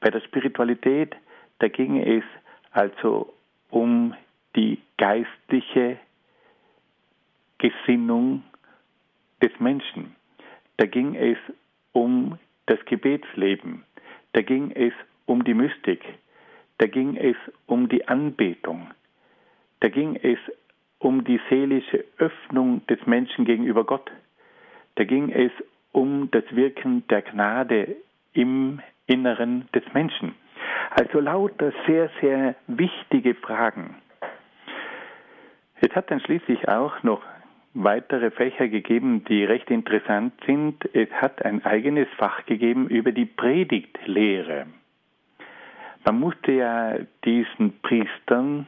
Bei 0.00 0.10
der 0.10 0.20
Spiritualität, 0.20 1.14
da 1.58 1.68
ging 1.68 2.00
es 2.00 2.24
also 2.70 3.32
um 3.68 4.14
die 4.56 4.80
geistliche 4.96 5.98
Gesinnung 7.58 8.42
des 9.42 9.52
Menschen. 9.60 10.16
Da 10.78 10.86
ging 10.86 11.14
es 11.14 11.38
um 11.92 12.38
das 12.66 12.82
Gebetsleben. 12.86 13.84
Da 14.32 14.42
ging 14.42 14.70
es 14.72 14.92
um 15.26 15.44
die 15.44 15.54
Mystik. 15.54 16.02
Da 16.78 16.86
ging 16.86 17.16
es 17.16 17.36
um 17.66 17.88
die 17.88 18.08
Anbetung. 18.08 18.90
Da 19.80 19.88
ging 19.88 20.16
es 20.16 20.38
um 20.98 21.24
die 21.24 21.40
seelische 21.50 22.04
Öffnung 22.18 22.86
des 22.86 23.04
Menschen 23.06 23.44
gegenüber 23.44 23.84
Gott. 23.84 24.10
Da 24.94 25.04
ging 25.04 25.30
es 25.30 25.52
um 25.92 26.30
das 26.30 26.44
Wirken 26.50 27.06
der 27.08 27.22
Gnade 27.22 27.96
im 28.32 28.80
Inneren 29.06 29.68
des 29.74 29.82
Menschen. 29.92 30.34
Also 30.90 31.20
lauter 31.20 31.72
sehr, 31.86 32.10
sehr 32.20 32.54
wichtige 32.66 33.34
Fragen. 33.34 33.96
Es 35.80 35.90
hat 35.96 36.10
dann 36.10 36.20
schließlich 36.20 36.68
auch 36.68 37.02
noch 37.02 37.22
weitere 37.74 38.30
Fächer 38.30 38.68
gegeben, 38.68 39.24
die 39.24 39.44
recht 39.44 39.70
interessant 39.70 40.34
sind. 40.46 40.84
Es 40.94 41.10
hat 41.10 41.44
ein 41.44 41.64
eigenes 41.64 42.08
Fach 42.16 42.44
gegeben 42.46 42.88
über 42.88 43.12
die 43.12 43.24
Predigtlehre. 43.24 44.66
Man 46.04 46.20
musste 46.20 46.52
ja 46.52 46.98
diesen 47.24 47.80
Priestern 47.80 48.66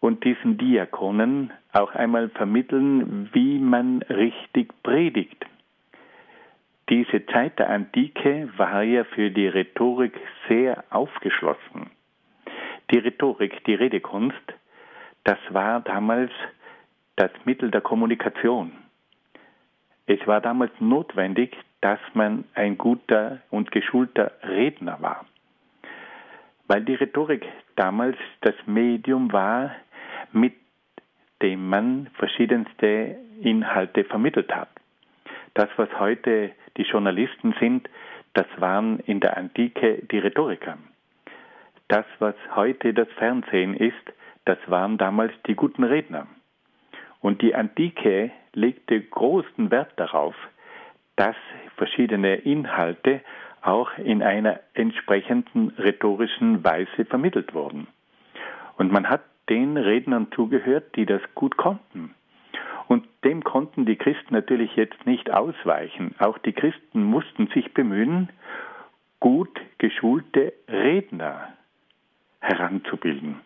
und 0.00 0.24
diesen 0.24 0.58
Diakonen 0.58 1.52
auch 1.72 1.94
einmal 1.94 2.30
vermitteln, 2.30 3.28
wie 3.32 3.58
man 3.58 4.02
richtig 4.02 4.72
predigt. 4.82 5.46
Diese 6.88 7.24
Zeit 7.26 7.58
der 7.60 7.70
Antike 7.70 8.48
war 8.56 8.82
ja 8.82 9.04
für 9.04 9.30
die 9.30 9.46
Rhetorik 9.46 10.18
sehr 10.48 10.82
aufgeschlossen. 10.90 11.90
Die 12.90 12.98
Rhetorik, 12.98 13.64
die 13.64 13.74
Redekunst, 13.74 14.42
das 15.22 15.38
war 15.50 15.80
damals 15.80 16.32
das 17.20 17.30
Mittel 17.44 17.70
der 17.70 17.82
Kommunikation. 17.82 18.72
Es 20.06 20.26
war 20.26 20.40
damals 20.40 20.72
notwendig, 20.80 21.54
dass 21.82 21.98
man 22.14 22.44
ein 22.54 22.78
guter 22.78 23.42
und 23.50 23.70
geschulter 23.72 24.32
Redner 24.42 25.02
war. 25.02 25.26
Weil 26.66 26.82
die 26.82 26.94
Rhetorik 26.94 27.44
damals 27.76 28.16
das 28.40 28.54
Medium 28.64 29.34
war, 29.34 29.72
mit 30.32 30.54
dem 31.42 31.68
man 31.68 32.06
verschiedenste 32.14 33.18
Inhalte 33.42 34.04
vermittelt 34.04 34.50
hat. 34.54 34.70
Das, 35.52 35.68
was 35.76 35.90
heute 35.98 36.52
die 36.78 36.84
Journalisten 36.84 37.54
sind, 37.60 37.86
das 38.32 38.46
waren 38.56 38.98
in 39.00 39.20
der 39.20 39.36
Antike 39.36 40.06
die 40.10 40.20
Rhetoriker. 40.20 40.78
Das, 41.88 42.06
was 42.18 42.36
heute 42.54 42.94
das 42.94 43.08
Fernsehen 43.18 43.74
ist, 43.74 44.06
das 44.46 44.58
waren 44.68 44.96
damals 44.96 45.34
die 45.46 45.54
guten 45.54 45.84
Redner. 45.84 46.26
Und 47.20 47.42
die 47.42 47.54
Antike 47.54 48.30
legte 48.54 49.00
großen 49.00 49.70
Wert 49.70 49.92
darauf, 49.96 50.34
dass 51.16 51.36
verschiedene 51.76 52.36
Inhalte 52.36 53.20
auch 53.62 53.96
in 53.98 54.22
einer 54.22 54.60
entsprechenden 54.74 55.70
rhetorischen 55.78 56.64
Weise 56.64 57.04
vermittelt 57.04 57.54
wurden. 57.54 57.88
Und 58.76 58.90
man 58.90 59.08
hat 59.08 59.22
den 59.50 59.76
Rednern 59.76 60.28
zugehört, 60.34 60.96
die 60.96 61.04
das 61.04 61.20
gut 61.34 61.56
konnten. 61.56 62.14
Und 62.88 63.06
dem 63.24 63.44
konnten 63.44 63.84
die 63.84 63.96
Christen 63.96 64.34
natürlich 64.34 64.74
jetzt 64.76 65.06
nicht 65.06 65.30
ausweichen. 65.30 66.14
Auch 66.18 66.38
die 66.38 66.52
Christen 66.52 67.04
mussten 67.04 67.48
sich 67.48 67.74
bemühen, 67.74 68.30
gut 69.20 69.60
geschulte 69.78 70.54
Redner 70.68 71.48
heranzubilden. 72.40 73.40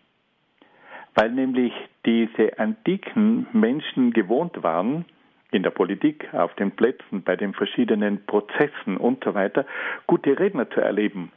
Weil 1.15 1.31
nämlich 1.31 1.73
diese 2.05 2.59
antiken 2.59 3.47
Menschen 3.53 4.11
gewohnt 4.11 4.61
waren, 4.63 5.05
in 5.51 5.63
der 5.63 5.69
Politik, 5.71 6.27
auf 6.33 6.53
den 6.55 6.71
Plätzen, 6.71 7.23
bei 7.23 7.35
den 7.35 7.53
verschiedenen 7.53 8.25
Prozessen 8.25 8.97
und 8.97 9.23
so 9.23 9.33
weiter, 9.33 9.65
gute 10.05 10.37
Redner 10.37 10.69
zu 10.69 10.81
erleben. 10.81 11.31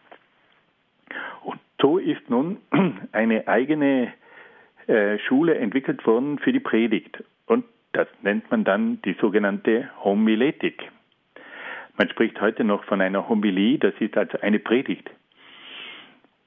Und 1.45 1.61
so 1.81 1.99
ist 1.99 2.29
nun 2.29 2.59
eine 3.12 3.47
eigene 3.47 4.12
äh, 4.88 5.19
Schule 5.21 5.55
entwickelt 5.57 6.05
worden 6.07 6.38
für 6.41 6.53
die 6.53 6.61
Predigt. 6.61 7.23
Und 7.47 7.64
das 7.93 8.09
nennt 8.23 8.51
man 8.51 8.64
dann 8.64 9.01
die 9.03 9.17
sogenannte 9.21 9.88
Homiletik. 10.03 10.83
Man 11.97 12.09
spricht 12.11 12.41
heute 12.41 12.64
noch 12.64 12.85
von 12.85 13.01
einer 13.01 13.29
Homilie, 13.29 13.79
das 13.79 13.95
ist 14.01 14.17
also 14.17 14.38
eine 14.41 14.59
Predigt. 14.59 15.11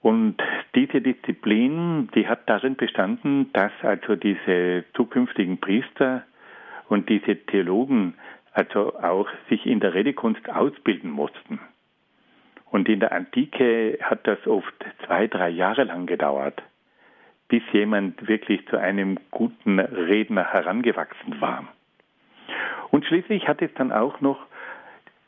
Und 0.02 0.38
diese 0.76 1.02
Disziplin, 1.02 2.10
die 2.16 2.28
hat 2.28 2.50
darin 2.50 2.76
bestanden, 2.76 3.52
dass 3.54 3.72
also 3.82 4.16
diese 4.16 4.84
zukünftigen 4.94 5.60
Priester 5.60 6.24
und 6.90 7.10
diese 7.10 7.36
Theologen 7.36 8.16
also 8.54 8.96
auch 9.00 9.30
sich 9.50 9.66
in 9.66 9.80
der 9.80 9.94
Redekunst 9.94 10.50
ausbilden 10.50 11.12
mussten. 11.12 11.60
Und 12.66 12.90
in 12.90 13.00
der 13.00 13.12
Antike 13.12 14.00
hat 14.02 14.26
das 14.28 14.46
oft 14.48 14.74
zwei, 15.06 15.28
drei 15.28 15.50
Jahre 15.50 15.84
lang 15.84 16.06
gedauert 16.06 16.62
bis 17.52 17.62
jemand 17.74 18.30
wirklich 18.30 18.66
zu 18.70 18.78
einem 18.78 19.20
guten 19.30 19.78
Redner 19.78 20.54
herangewachsen 20.54 21.42
war. 21.42 21.68
Und 22.92 23.06
schließlich 23.06 23.46
hat 23.46 23.62
es 23.62 23.74
dann 23.74 23.92
auch 23.92 24.22
noch 24.22 24.40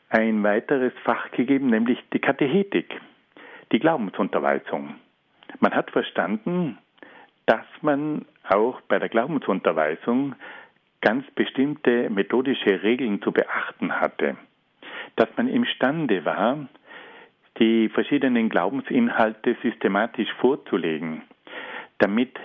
ein 0.08 0.42
weiteres 0.42 0.94
Fach 1.04 1.30
gegeben, 1.32 1.68
nämlich 1.68 2.02
die 2.14 2.20
Katechetik, 2.20 2.98
die 3.72 3.78
Glaubensunterweisung. 3.78 4.94
Man 5.60 5.74
hat 5.74 5.90
verstanden, 5.90 6.78
dass 7.46 7.66
man 7.82 8.24
auch 8.48 8.80
bei 8.82 8.98
der 8.98 9.08
Glaubensunterweisung 9.08 10.34
ganz 11.00 11.30
bestimmte 11.32 12.08
methodische 12.10 12.82
Regeln 12.82 13.20
zu 13.22 13.32
beachten 13.32 14.00
hatte. 14.00 14.36
Dass 15.16 15.28
man 15.36 15.48
imstande 15.48 16.24
war, 16.24 16.66
die 17.58 17.88
verschiedenen 17.88 18.48
Glaubensinhalte 18.48 19.56
systematisch 19.62 20.32
vorzulegen, 20.40 21.22
damit 21.98 22.36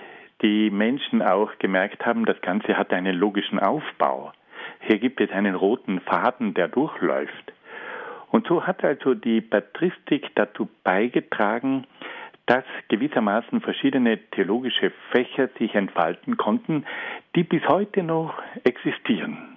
die 0.42 0.70
Menschen 0.70 1.22
auch 1.22 1.50
gemerkt 1.58 2.06
haben, 2.06 2.24
das 2.24 2.40
Ganze 2.40 2.76
hat 2.76 2.92
einen 2.92 3.16
logischen 3.16 3.58
Aufbau. 3.58 4.32
Hier 4.80 4.98
gibt 4.98 5.20
es 5.20 5.30
einen 5.30 5.54
roten 5.54 6.00
Faden, 6.00 6.54
der 6.54 6.68
durchläuft. 6.68 7.52
Und 8.30 8.46
so 8.46 8.66
hat 8.66 8.84
also 8.84 9.14
die 9.14 9.40
Patristik 9.40 10.30
dazu 10.34 10.68
beigetragen, 10.84 11.86
dass 12.46 12.64
gewissermaßen 12.88 13.60
verschiedene 13.60 14.18
theologische 14.30 14.90
Fächer 15.10 15.48
sich 15.58 15.74
entfalten 15.74 16.36
konnten, 16.36 16.84
die 17.36 17.44
bis 17.44 17.62
heute 17.68 18.02
noch 18.02 18.42
existieren. 18.64 19.56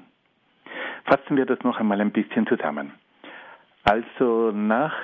Fassen 1.06 1.38
wir 1.38 1.46
das 1.46 1.60
noch 1.64 1.80
einmal 1.80 2.02
ein 2.02 2.12
bisschen 2.12 2.48
zusammen. 2.48 2.94
Also 3.84 4.52
nach 4.52 4.96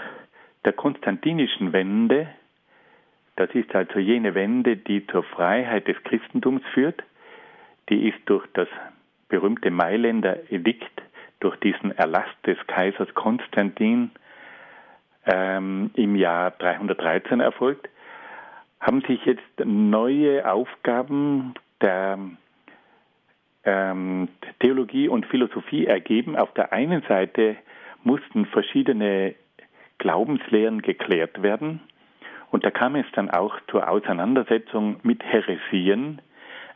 der 0.65 0.73
konstantinischen 0.73 1.73
Wende, 1.73 2.29
das 3.35 3.49
ist 3.51 3.73
also 3.75 3.99
jene 3.99 4.35
Wende, 4.35 4.77
die 4.77 5.05
zur 5.07 5.23
Freiheit 5.23 5.87
des 5.87 5.97
Christentums 6.03 6.61
führt, 6.73 7.03
die 7.89 8.07
ist 8.07 8.19
durch 8.25 8.45
das 8.53 8.67
berühmte 9.29 9.71
Mailänder 9.71 10.51
Edikt, 10.51 11.01
durch 11.39 11.55
diesen 11.57 11.91
Erlass 11.97 12.27
des 12.45 12.57
Kaisers 12.67 13.13
Konstantin 13.13 14.11
ähm, 15.25 15.91
im 15.95 16.15
Jahr 16.15 16.51
313 16.51 17.39
erfolgt, 17.39 17.89
haben 18.79 19.01
sich 19.01 19.23
jetzt 19.25 19.43
neue 19.63 20.49
Aufgaben 20.49 21.53
der 21.81 22.17
ähm, 23.63 24.29
Theologie 24.59 25.07
und 25.07 25.25
Philosophie 25.25 25.85
ergeben. 25.85 26.35
Auf 26.35 26.53
der 26.53 26.71
einen 26.73 27.01
Seite 27.03 27.57
mussten 28.03 28.45
verschiedene 28.45 29.35
Glaubenslehren 29.97 30.81
geklärt 30.81 31.41
werden. 31.41 31.81
Und 32.51 32.65
da 32.65 32.71
kam 32.71 32.95
es 32.95 33.05
dann 33.13 33.29
auch 33.29 33.55
zur 33.69 33.89
Auseinandersetzung 33.89 34.99
mit 35.03 35.23
Heresien. 35.23 36.21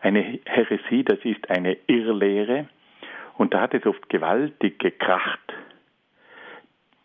Eine 0.01 0.39
Heresie, 0.45 1.03
das 1.03 1.19
ist 1.23 1.49
eine 1.49 1.77
Irrlehre. 1.87 2.67
Und 3.37 3.53
da 3.53 3.61
hat 3.61 3.73
es 3.73 3.85
oft 3.85 4.09
gewaltig 4.09 4.79
gekracht. 4.79 5.39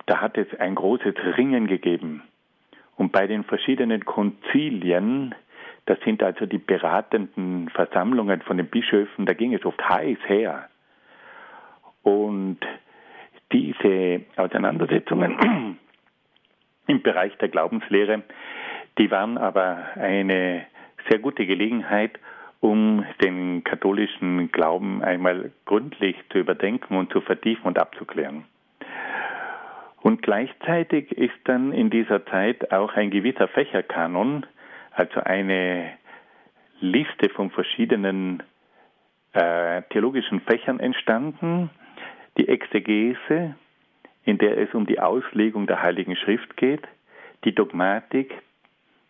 Da 0.07 0.21
hat 0.21 0.39
es 0.39 0.47
ein 0.59 0.75
großes 0.75 1.15
Ringen 1.37 1.67
gegeben. 1.67 2.23
Und 2.97 3.13
bei 3.13 3.27
den 3.27 3.45
verschiedenen 3.45 4.05
Konzilien, 4.05 5.35
das 5.87 5.99
sind 6.01 6.23
also 6.23 6.47
die 6.47 6.59
beratenden 6.59 7.69
Versammlungen 7.71 8.43
von 8.43 8.57
den 8.57 8.67
Bischöfen, 8.67 9.27
da 9.27 9.35
ging 9.35 9.55
es 9.55 9.65
oft 9.65 9.81
heiß 9.89 10.19
her. 10.27 10.69
Und 12.03 12.59
diese 13.53 14.23
Auseinandersetzungen 14.37 15.79
im 16.87 17.03
Bereich 17.03 17.37
der 17.39 17.49
Glaubenslehre, 17.49 18.23
die 18.99 19.11
waren 19.11 19.39
aber 19.39 19.89
eine 19.95 20.67
sehr 21.09 21.19
gute 21.19 21.47
Gelegenheit, 21.47 22.19
um 22.61 23.05
den 23.23 23.63
katholischen 23.63 24.51
Glauben 24.51 25.03
einmal 25.03 25.53
gründlich 25.65 26.17
zu 26.31 26.39
überdenken 26.39 26.97
und 26.97 27.13
zu 27.13 27.21
vertiefen 27.21 27.65
und 27.65 27.79
abzuklären. 27.79 28.45
Und 30.01 30.23
gleichzeitig 30.23 31.13
ist 31.13 31.39
dann 31.45 31.73
in 31.73 31.91
dieser 31.91 32.25
Zeit 32.27 32.73
auch 32.73 32.95
ein 32.95 33.11
gewisser 33.11 33.49
Fächerkanon, 33.49 34.47
also 34.93 35.21
eine 35.21 35.93
Liste 36.81 37.29
von 37.31 37.51
verschiedenen 37.51 38.43
äh, 39.33 39.83
theologischen 39.91 40.41
Fächern 40.41 40.81
entstanden, 40.81 41.71
die 42.37 42.49
Exegese, 42.49 43.57
in 44.25 44.39
der 44.39 44.59
es 44.59 44.73
um 44.75 44.87
die 44.87 45.01
Auslegung 45.01 45.67
der 45.67 45.83
Heiligen 45.83 46.17
Schrift 46.17 46.57
geht, 46.57 46.87
die 47.45 47.55
Dogmatik, 47.55 48.33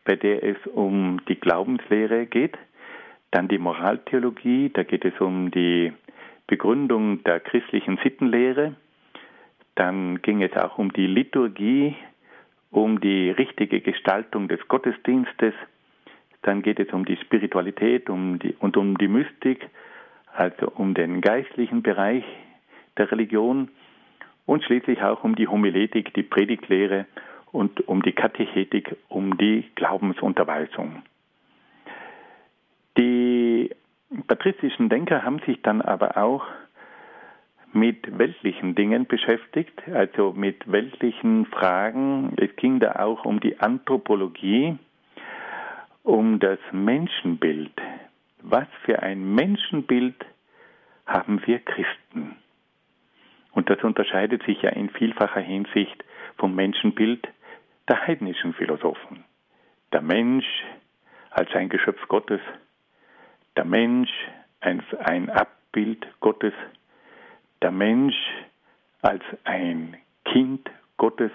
bei 0.04 0.16
der 0.16 0.42
es 0.42 0.56
um 0.66 1.20
die 1.28 1.38
Glaubenslehre 1.38 2.26
geht, 2.26 2.56
dann 3.30 3.48
die 3.48 3.58
Moraltheologie, 3.58 4.70
da 4.70 4.82
geht 4.82 5.04
es 5.04 5.20
um 5.20 5.50
die 5.50 5.92
Begründung 6.46 7.22
der 7.24 7.40
christlichen 7.40 7.98
Sittenlehre, 8.02 8.74
dann 9.74 10.22
ging 10.22 10.42
es 10.42 10.56
auch 10.56 10.78
um 10.78 10.92
die 10.92 11.06
Liturgie, 11.06 11.94
um 12.70 13.00
die 13.00 13.30
richtige 13.30 13.80
Gestaltung 13.80 14.48
des 14.48 14.66
Gottesdienstes, 14.68 15.54
dann 16.42 16.62
geht 16.62 16.80
es 16.80 16.92
um 16.92 17.04
die 17.04 17.16
Spiritualität 17.16 18.08
um 18.08 18.38
die, 18.38 18.54
und 18.58 18.76
um 18.76 18.96
die 18.96 19.08
Mystik, 19.08 19.68
also 20.34 20.70
um 20.74 20.94
den 20.94 21.20
geistlichen 21.20 21.82
Bereich 21.82 22.24
der 22.96 23.10
Religion. 23.10 23.68
Und 24.46 24.64
schließlich 24.64 25.02
auch 25.02 25.24
um 25.24 25.36
die 25.36 25.46
Homiletik, 25.46 26.14
die 26.14 26.22
Predigtlehre 26.22 27.06
und 27.52 27.86
um 27.86 28.02
die 28.02 28.12
Katechetik, 28.12 28.96
um 29.08 29.36
die 29.36 29.64
Glaubensunterweisung. 29.74 31.02
Die 32.98 33.70
patristischen 34.26 34.88
Denker 34.88 35.22
haben 35.22 35.38
sich 35.46 35.62
dann 35.62 35.82
aber 35.82 36.16
auch 36.16 36.44
mit 37.72 38.18
weltlichen 38.18 38.74
Dingen 38.74 39.06
beschäftigt, 39.06 39.82
also 39.88 40.32
mit 40.32 40.70
weltlichen 40.70 41.46
Fragen. 41.46 42.32
Es 42.36 42.54
ging 42.56 42.80
da 42.80 42.96
auch 42.96 43.24
um 43.24 43.38
die 43.38 43.60
Anthropologie, 43.60 44.76
um 46.02 46.40
das 46.40 46.58
Menschenbild. 46.72 47.72
Was 48.42 48.66
für 48.84 49.02
ein 49.02 49.34
Menschenbild 49.34 50.16
haben 51.06 51.40
wir 51.46 51.60
Christen? 51.60 52.36
Und 53.52 53.70
das 53.70 53.82
unterscheidet 53.84 54.42
sich 54.44 54.62
ja 54.62 54.70
in 54.70 54.90
vielfacher 54.90 55.40
Hinsicht 55.40 56.04
vom 56.36 56.54
Menschenbild 56.54 57.28
der 57.88 58.06
heidnischen 58.06 58.54
Philosophen. 58.54 59.24
Der 59.92 60.02
Mensch 60.02 60.46
als 61.30 61.52
ein 61.54 61.68
Geschöpf 61.68 62.00
Gottes, 62.08 62.40
der 63.58 63.64
Mensch 63.64 64.10
als 64.60 64.82
ein 65.00 65.28
Abbild 65.28 66.06
Gottes, 66.20 66.54
der 67.60 67.72
Mensch 67.72 68.16
als 69.02 69.22
ein 69.44 69.98
Kind 70.24 70.70
Gottes, 70.96 71.32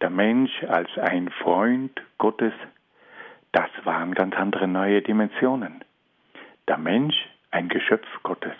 der 0.00 0.10
Mensch 0.10 0.62
als 0.68 0.90
ein 0.98 1.30
Freund 1.30 2.00
Gottes, 2.18 2.52
das 3.52 3.70
waren 3.84 4.14
ganz 4.14 4.36
andere 4.36 4.68
neue 4.68 5.02
Dimensionen. 5.02 5.82
Der 6.68 6.78
Mensch 6.78 7.16
ein 7.50 7.68
Geschöpf 7.68 8.06
Gottes, 8.22 8.54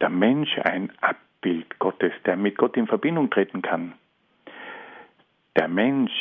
der 0.00 0.10
Mensch 0.10 0.56
ein 0.58 0.92
Abbild 1.00 1.30
Bild 1.40 1.78
Gottes, 1.78 2.12
der 2.26 2.36
mit 2.36 2.56
Gott 2.58 2.76
in 2.76 2.86
Verbindung 2.86 3.30
treten 3.30 3.62
kann. 3.62 3.94
Der 5.56 5.68
Mensch 5.68 6.12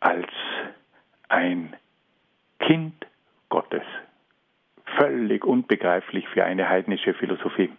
als 0.00 0.30
ein 1.28 1.76
Kind 2.58 3.06
Gottes, 3.48 3.84
völlig 4.96 5.44
unbegreiflich 5.44 6.26
für 6.28 6.44
eine 6.44 6.68
heidnische 6.68 7.14
Philosophie. 7.14 7.70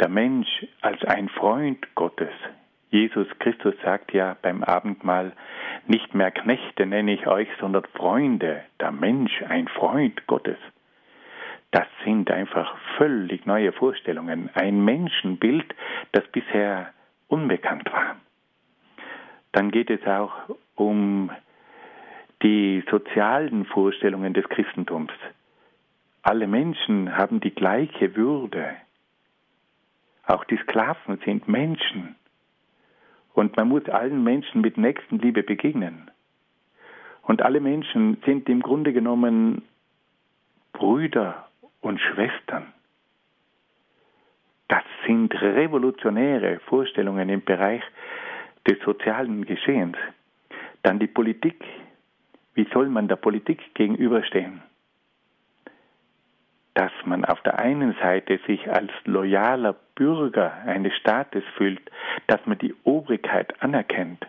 Der 0.00 0.08
Mensch 0.08 0.66
als 0.80 1.02
ein 1.04 1.28
Freund 1.28 1.94
Gottes. 1.94 2.32
Jesus 2.90 3.26
Christus 3.40 3.74
sagt 3.82 4.12
ja 4.12 4.36
beim 4.40 4.62
Abendmahl, 4.62 5.32
nicht 5.86 6.14
mehr 6.14 6.30
Knechte 6.30 6.86
nenne 6.86 7.12
ich 7.12 7.26
euch, 7.26 7.48
sondern 7.60 7.84
Freunde. 7.94 8.62
Der 8.80 8.92
Mensch 8.92 9.42
ein 9.48 9.68
Freund 9.68 10.26
Gottes. 10.26 10.58
Das 11.70 11.86
sind 12.04 12.30
einfach 12.30 12.76
völlig 12.96 13.44
neue 13.44 13.72
Vorstellungen, 13.72 14.48
ein 14.54 14.82
Menschenbild, 14.84 15.74
das 16.12 16.26
bisher 16.28 16.94
unbekannt 17.26 17.92
war. 17.92 18.16
Dann 19.52 19.70
geht 19.70 19.90
es 19.90 20.06
auch 20.06 20.32
um 20.76 21.30
die 22.42 22.84
sozialen 22.90 23.66
Vorstellungen 23.66 24.32
des 24.32 24.48
Christentums. 24.48 25.12
Alle 26.22 26.46
Menschen 26.46 27.16
haben 27.16 27.40
die 27.40 27.54
gleiche 27.54 28.16
Würde. 28.16 28.76
Auch 30.26 30.44
die 30.44 30.58
Sklaven 30.58 31.18
sind 31.24 31.48
Menschen. 31.48 32.16
Und 33.34 33.56
man 33.56 33.68
muss 33.68 33.88
allen 33.88 34.24
Menschen 34.24 34.60
mit 34.60 34.76
Nächstenliebe 34.76 35.42
begegnen. 35.42 36.10
Und 37.22 37.42
alle 37.42 37.60
Menschen 37.60 38.18
sind 38.24 38.48
im 38.48 38.62
Grunde 38.62 38.92
genommen 38.92 39.62
Brüder 40.72 41.48
und 41.80 42.00
Schwestern. 42.00 42.72
Das 44.68 44.84
sind 45.06 45.34
revolutionäre 45.34 46.60
Vorstellungen 46.60 47.28
im 47.28 47.42
Bereich 47.42 47.82
des 48.66 48.78
sozialen 48.84 49.44
Geschehens. 49.46 49.96
Dann 50.82 50.98
die 50.98 51.06
Politik. 51.06 51.64
Wie 52.54 52.66
soll 52.72 52.88
man 52.88 53.08
der 53.08 53.16
Politik 53.16 53.74
gegenüberstehen? 53.74 54.62
Dass 56.78 56.92
man 57.04 57.24
auf 57.24 57.40
der 57.40 57.58
einen 57.58 57.96
Seite 58.00 58.38
sich 58.46 58.70
als 58.70 58.92
loyaler 59.04 59.74
Bürger 59.96 60.52
eines 60.64 60.94
Staates 60.96 61.42
fühlt, 61.56 61.80
dass 62.28 62.38
man 62.46 62.56
die 62.58 62.72
Obrigkeit 62.84 63.60
anerkennt, 63.60 64.24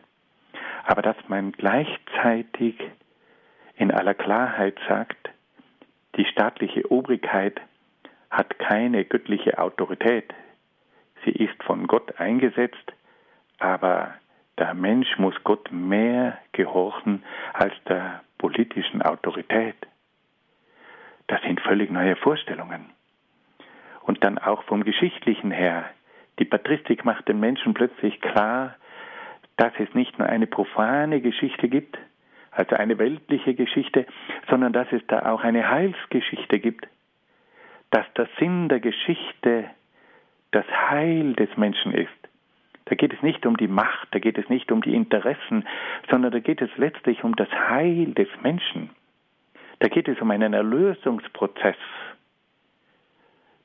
aber 0.83 1.03
dass 1.03 1.17
man 1.27 1.51
gleichzeitig 1.51 2.75
in 3.75 3.91
aller 3.91 4.15
Klarheit 4.15 4.79
sagt, 4.87 5.19
staatliche 6.39 6.89
Obrigkeit 6.89 7.59
hat 8.31 8.57
keine 8.59 9.03
göttliche 9.03 9.59
Autorität. 9.59 10.33
Sie 11.25 11.31
ist 11.31 11.61
von 11.63 11.85
Gott 11.85 12.17
eingesetzt, 12.17 12.93
aber 13.59 14.13
der 14.57 14.73
Mensch 14.73 15.17
muss 15.17 15.35
Gott 15.43 15.69
mehr 15.71 16.37
gehorchen 16.53 17.23
als 17.53 17.73
der 17.89 18.21
politischen 18.37 19.01
Autorität. 19.01 19.75
Das 21.29 21.41
sind 21.43 21.61
völlig 21.61 21.91
neue 21.91 22.15
Vorstellungen. 22.15 22.89
Und 24.01 24.23
dann 24.23 24.39
auch 24.39 24.63
vom 24.63 24.83
Geschichtlichen 24.83 25.51
her. 25.51 25.85
Die 26.39 26.45
Patristik 26.45 27.05
macht 27.05 27.27
den 27.27 27.39
Menschen 27.39 27.75
plötzlich 27.75 28.19
klar, 28.19 28.75
dass 29.55 29.71
es 29.77 29.93
nicht 29.93 30.17
nur 30.17 30.27
eine 30.27 30.47
profane 30.47 31.21
Geschichte 31.21 31.69
gibt, 31.69 31.99
also 32.49 32.75
eine 32.75 32.97
weltliche 32.97 33.53
Geschichte, 33.53 34.07
sondern 34.49 34.73
dass 34.73 34.91
es 34.91 35.05
da 35.07 35.31
auch 35.31 35.43
eine 35.43 35.69
Heilsgeschichte 35.69 36.59
gibt, 36.59 36.87
dass 37.91 38.11
der 38.17 38.27
Sinn 38.39 38.67
der 38.67 38.79
Geschichte 38.79 39.69
das 40.49 40.65
Heil 40.89 41.33
des 41.33 41.55
Menschen 41.57 41.93
ist. 41.93 42.09
Da 42.85 42.95
geht 42.95 43.13
es 43.13 43.21
nicht 43.21 43.45
um 43.45 43.55
die 43.55 43.67
Macht, 43.67 44.07
da 44.11 44.19
geht 44.19 44.39
es 44.39 44.49
nicht 44.49 44.71
um 44.71 44.81
die 44.81 44.95
Interessen, 44.95 45.67
sondern 46.09 46.31
da 46.31 46.39
geht 46.39 46.59
es 46.59 46.75
letztlich 46.77 47.23
um 47.23 47.35
das 47.35 47.51
Heil 47.51 48.13
des 48.13 48.29
Menschen. 48.41 48.89
Da 49.79 49.87
geht 49.87 50.07
es 50.07 50.19
um 50.19 50.31
einen 50.31 50.53
Erlösungsprozess. 50.53 51.77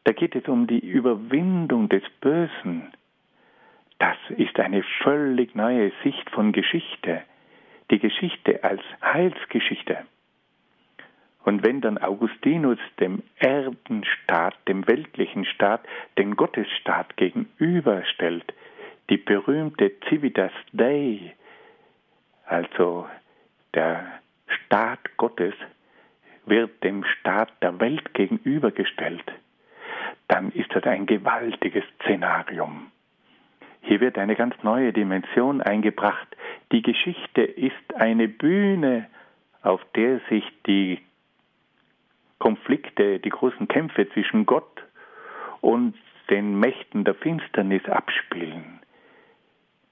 Da 0.05 0.12
geht 0.12 0.37
es 0.37 0.47
um 0.49 0.67
die 0.67 0.79
Überwindung 0.79 1.89
des 1.89 2.03
Bösen. 2.21 2.93
Das 3.99 4.17
ist 4.37 4.59
eine 4.61 4.83
völlig 5.03 5.55
neue 5.55 5.93
Sicht 6.03 6.31
von 6.31 6.53
Geschichte. 6.53 7.23
Die 7.91 7.99
Geschichte 7.99 8.62
als 8.62 8.83
Heilsgeschichte. 9.03 9.99
Und 11.45 11.65
wenn 11.65 11.81
dann 11.81 11.99
Augustinus 11.99 12.79
dem 13.01 13.23
Erdenstaat, 13.39 14.55
dem 14.67 14.87
weltlichen 14.87 15.45
Staat, 15.45 15.83
den 16.17 16.37
Gottesstaat 16.37 17.17
gegenüberstellt, 17.17 18.55
die 19.11 19.19
berühmte 19.19 19.93
Civitas 20.09 20.53
Dei, 20.73 21.35
also 22.47 23.07
der 23.75 24.21
Staat 24.49 25.17
Gottes, 25.19 25.55
wird 26.47 26.82
dem 26.84 27.05
Staat 27.05 27.51
der 27.62 27.80
Welt 27.80 28.14
gegenübergestellt, 28.14 29.24
dann 30.28 30.51
ist 30.53 30.74
das 30.74 30.84
ein 30.84 31.07
gewaltiges 31.07 31.84
Szenarium. 32.01 32.90
Hier 33.82 34.01
wird 34.01 34.16
eine 34.16 34.34
ganz 34.34 34.55
neue 34.62 34.92
Dimension 34.92 35.61
eingebracht. 35.61 36.28
Die 36.72 36.82
Geschichte 36.82 37.42
ist 37.42 37.95
eine 37.95 38.28
Bühne, 38.28 39.09
auf 39.62 39.80
der 39.95 40.20
sich 40.30 40.45
die 40.66 41.01
Konflikte, 42.38 43.18
die 43.20 43.28
großen 43.28 43.68
Kämpfe 43.68 44.09
zwischen 44.11 44.47
Gott 44.47 44.82
und 45.61 45.95
den 46.30 46.59
Mächten 46.59 47.05
der 47.05 47.14
Finsternis 47.14 47.84
abspielen. 47.86 48.80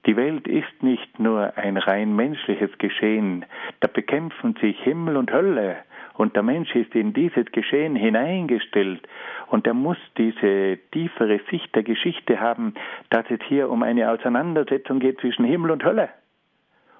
Die 0.05 0.17
Welt 0.17 0.47
ist 0.47 0.83
nicht 0.83 1.19
nur 1.19 1.55
ein 1.57 1.77
rein 1.77 2.15
menschliches 2.15 2.77
Geschehen, 2.77 3.45
da 3.79 3.87
bekämpfen 3.87 4.55
sich 4.59 4.77
Himmel 4.81 5.17
und 5.17 5.31
Hölle, 5.31 5.77
und 6.15 6.35
der 6.35 6.43
Mensch 6.43 6.73
ist 6.75 6.93
in 6.95 7.13
dieses 7.13 7.45
Geschehen 7.51 7.95
hineingestellt, 7.95 9.07
und 9.47 9.67
er 9.67 9.73
muss 9.73 9.97
diese 10.17 10.79
tiefere 10.91 11.39
Sicht 11.51 11.75
der 11.75 11.83
Geschichte 11.83 12.39
haben, 12.39 12.73
dass 13.09 13.25
es 13.29 13.39
hier 13.47 13.69
um 13.69 13.83
eine 13.83 14.09
Auseinandersetzung 14.09 14.99
geht 14.99 15.19
zwischen 15.19 15.45
Himmel 15.45 15.71
und 15.71 15.83
Hölle. 15.83 16.09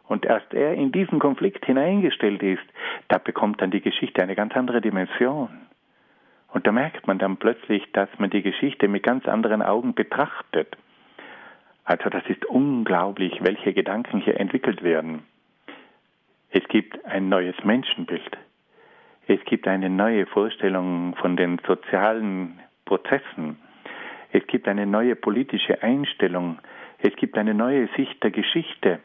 Und 0.07 0.25
erst 0.25 0.53
er 0.53 0.73
in 0.73 0.91
diesen 0.91 1.19
Konflikt 1.19 1.65
hineingestellt 1.65 2.43
ist, 2.43 2.63
da 3.07 3.17
bekommt 3.17 3.61
dann 3.61 3.71
die 3.71 3.81
Geschichte 3.81 4.21
eine 4.21 4.35
ganz 4.35 4.55
andere 4.55 4.81
Dimension. 4.81 5.49
Und 6.49 6.67
da 6.67 6.71
merkt 6.71 7.07
man 7.07 7.17
dann 7.17 7.37
plötzlich, 7.37 7.91
dass 7.93 8.09
man 8.19 8.29
die 8.29 8.43
Geschichte 8.43 8.87
mit 8.87 9.01
ganz 9.01 9.27
anderen 9.27 9.63
Augen 9.63 9.95
betrachtet. 9.95 10.77
Also 11.85 12.09
das 12.09 12.23
ist 12.27 12.45
unglaublich, 12.45 13.39
welche 13.41 13.73
Gedanken 13.73 14.19
hier 14.19 14.39
entwickelt 14.39 14.83
werden. 14.83 15.23
Es 16.51 16.63
gibt 16.67 17.03
ein 17.05 17.29
neues 17.29 17.55
Menschenbild. 17.63 18.37
Es 19.27 19.43
gibt 19.45 19.67
eine 19.67 19.89
neue 19.89 20.25
Vorstellung 20.25 21.15
von 21.15 21.37
den 21.37 21.59
sozialen 21.65 22.59
Prozessen. 22.85 23.57
Es 24.31 24.45
gibt 24.47 24.67
eine 24.67 24.85
neue 24.85 25.15
politische 25.15 25.81
Einstellung. 25.81 26.59
Es 26.99 27.15
gibt 27.15 27.37
eine 27.37 27.53
neue 27.53 27.87
Sicht 27.95 28.21
der 28.23 28.31
Geschichte. 28.31 28.99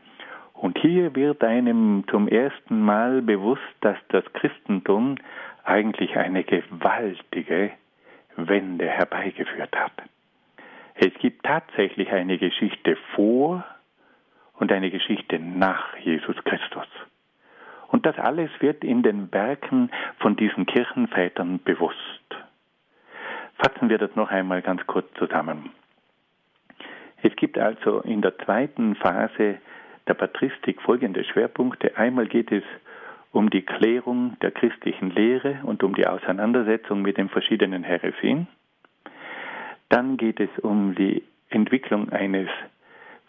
Und 0.54 0.76
hier 0.78 1.14
wird 1.14 1.44
einem 1.44 2.04
zum 2.10 2.26
ersten 2.26 2.80
Mal 2.82 3.22
bewusst, 3.22 3.62
dass 3.80 3.96
das 4.08 4.24
Christentum 4.32 5.16
eigentlich 5.62 6.16
eine 6.16 6.42
gewaltige 6.42 7.70
Wende 8.36 8.88
herbeigeführt 8.88 9.76
hat. 9.76 9.92
Es 10.94 11.14
gibt 11.20 11.44
tatsächlich 11.44 12.10
eine 12.10 12.38
Geschichte 12.38 12.96
vor 13.14 13.64
und 14.54 14.72
eine 14.72 14.90
Geschichte 14.90 15.38
nach 15.38 15.96
Jesus 15.98 16.36
Christus. 16.44 16.86
Und 17.88 18.06
das 18.06 18.18
alles 18.18 18.50
wird 18.60 18.84
in 18.84 19.02
den 19.02 19.32
Werken 19.32 19.90
von 20.18 20.36
diesen 20.36 20.66
Kirchenvätern 20.66 21.60
bewusst. 21.64 21.98
Fassen 23.56 23.88
wir 23.88 23.98
das 23.98 24.14
noch 24.14 24.30
einmal 24.30 24.62
ganz 24.62 24.86
kurz 24.86 25.12
zusammen. 25.14 25.70
Es 27.22 27.34
gibt 27.34 27.58
also 27.58 28.00
in 28.00 28.22
der 28.22 28.38
zweiten 28.38 28.94
Phase 28.94 29.58
der 30.06 30.14
Patristik 30.14 30.80
folgende 30.82 31.24
Schwerpunkte. 31.24 31.96
Einmal 31.96 32.26
geht 32.26 32.52
es 32.52 32.62
um 33.32 33.50
die 33.50 33.62
Klärung 33.62 34.36
der 34.40 34.52
christlichen 34.52 35.10
Lehre 35.10 35.58
und 35.64 35.82
um 35.82 35.94
die 35.94 36.06
Auseinandersetzung 36.06 37.02
mit 37.02 37.18
den 37.18 37.28
verschiedenen 37.28 37.82
Heresien. 37.82 38.46
Dann 39.88 40.16
geht 40.16 40.40
es 40.40 40.50
um 40.60 40.94
die 40.94 41.22
Entwicklung 41.50 42.10
eines 42.10 42.48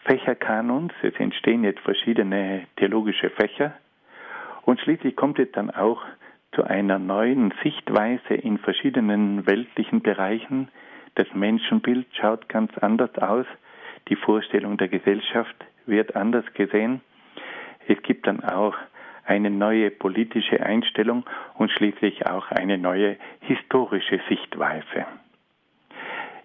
Fächerkanons. 0.04 0.92
Es 1.02 1.14
entstehen 1.18 1.64
jetzt 1.64 1.80
verschiedene 1.80 2.66
theologische 2.76 3.30
Fächer. 3.30 3.74
Und 4.70 4.78
schließlich 4.78 5.16
kommt 5.16 5.40
es 5.40 5.50
dann 5.50 5.72
auch 5.72 6.00
zu 6.52 6.62
einer 6.62 7.00
neuen 7.00 7.52
Sichtweise 7.64 8.34
in 8.34 8.56
verschiedenen 8.56 9.44
weltlichen 9.44 10.00
Bereichen. 10.00 10.68
Das 11.16 11.26
Menschenbild 11.34 12.06
schaut 12.12 12.48
ganz 12.48 12.78
anders 12.78 13.12
aus. 13.18 13.46
Die 14.08 14.14
Vorstellung 14.14 14.76
der 14.76 14.86
Gesellschaft 14.86 15.56
wird 15.86 16.14
anders 16.14 16.44
gesehen. 16.54 17.00
Es 17.88 18.00
gibt 18.04 18.28
dann 18.28 18.44
auch 18.44 18.76
eine 19.24 19.50
neue 19.50 19.90
politische 19.90 20.64
Einstellung 20.64 21.24
und 21.54 21.72
schließlich 21.72 22.26
auch 22.26 22.52
eine 22.52 22.78
neue 22.78 23.16
historische 23.40 24.20
Sichtweise. 24.28 25.04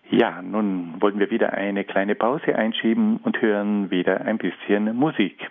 Ja, 0.10 0.42
nun 0.42 1.00
wollen 1.00 1.20
wir 1.20 1.30
wieder 1.30 1.54
eine 1.54 1.84
kleine 1.84 2.16
Pause 2.16 2.56
einschieben 2.56 3.18
und 3.18 3.40
hören 3.40 3.92
wieder 3.92 4.22
ein 4.22 4.40
bisschen 4.40 4.96
Musik. 4.96 5.48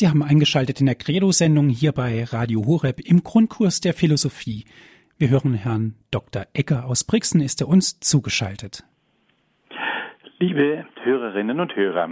Sie 0.00 0.06
haben 0.06 0.22
eingeschaltet 0.22 0.78
in 0.78 0.86
der 0.86 0.94
Credo-Sendung 0.94 1.70
hier 1.70 1.90
bei 1.90 2.22
Radio 2.22 2.64
Horeb 2.64 3.00
im 3.04 3.24
Grundkurs 3.24 3.80
der 3.80 3.94
Philosophie. 3.94 4.64
Wir 5.18 5.28
hören 5.28 5.54
Herrn 5.54 5.96
Dr. 6.12 6.44
Egger 6.54 6.84
aus 6.84 7.02
Brixen, 7.02 7.40
ist 7.40 7.60
er 7.60 7.66
uns 7.66 7.98
zugeschaltet. 7.98 8.84
Liebe 10.38 10.86
Hörerinnen 11.02 11.58
und 11.58 11.74
Hörer, 11.74 12.10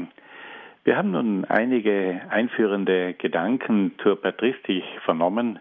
wir 0.83 0.97
haben 0.97 1.13
nun 1.13 1.45
einige 1.45 2.23
einführende 2.29 3.15
Gedanken 3.15 3.93
zur 4.03 4.21
Patristik 4.21 4.83
vernommen 5.05 5.61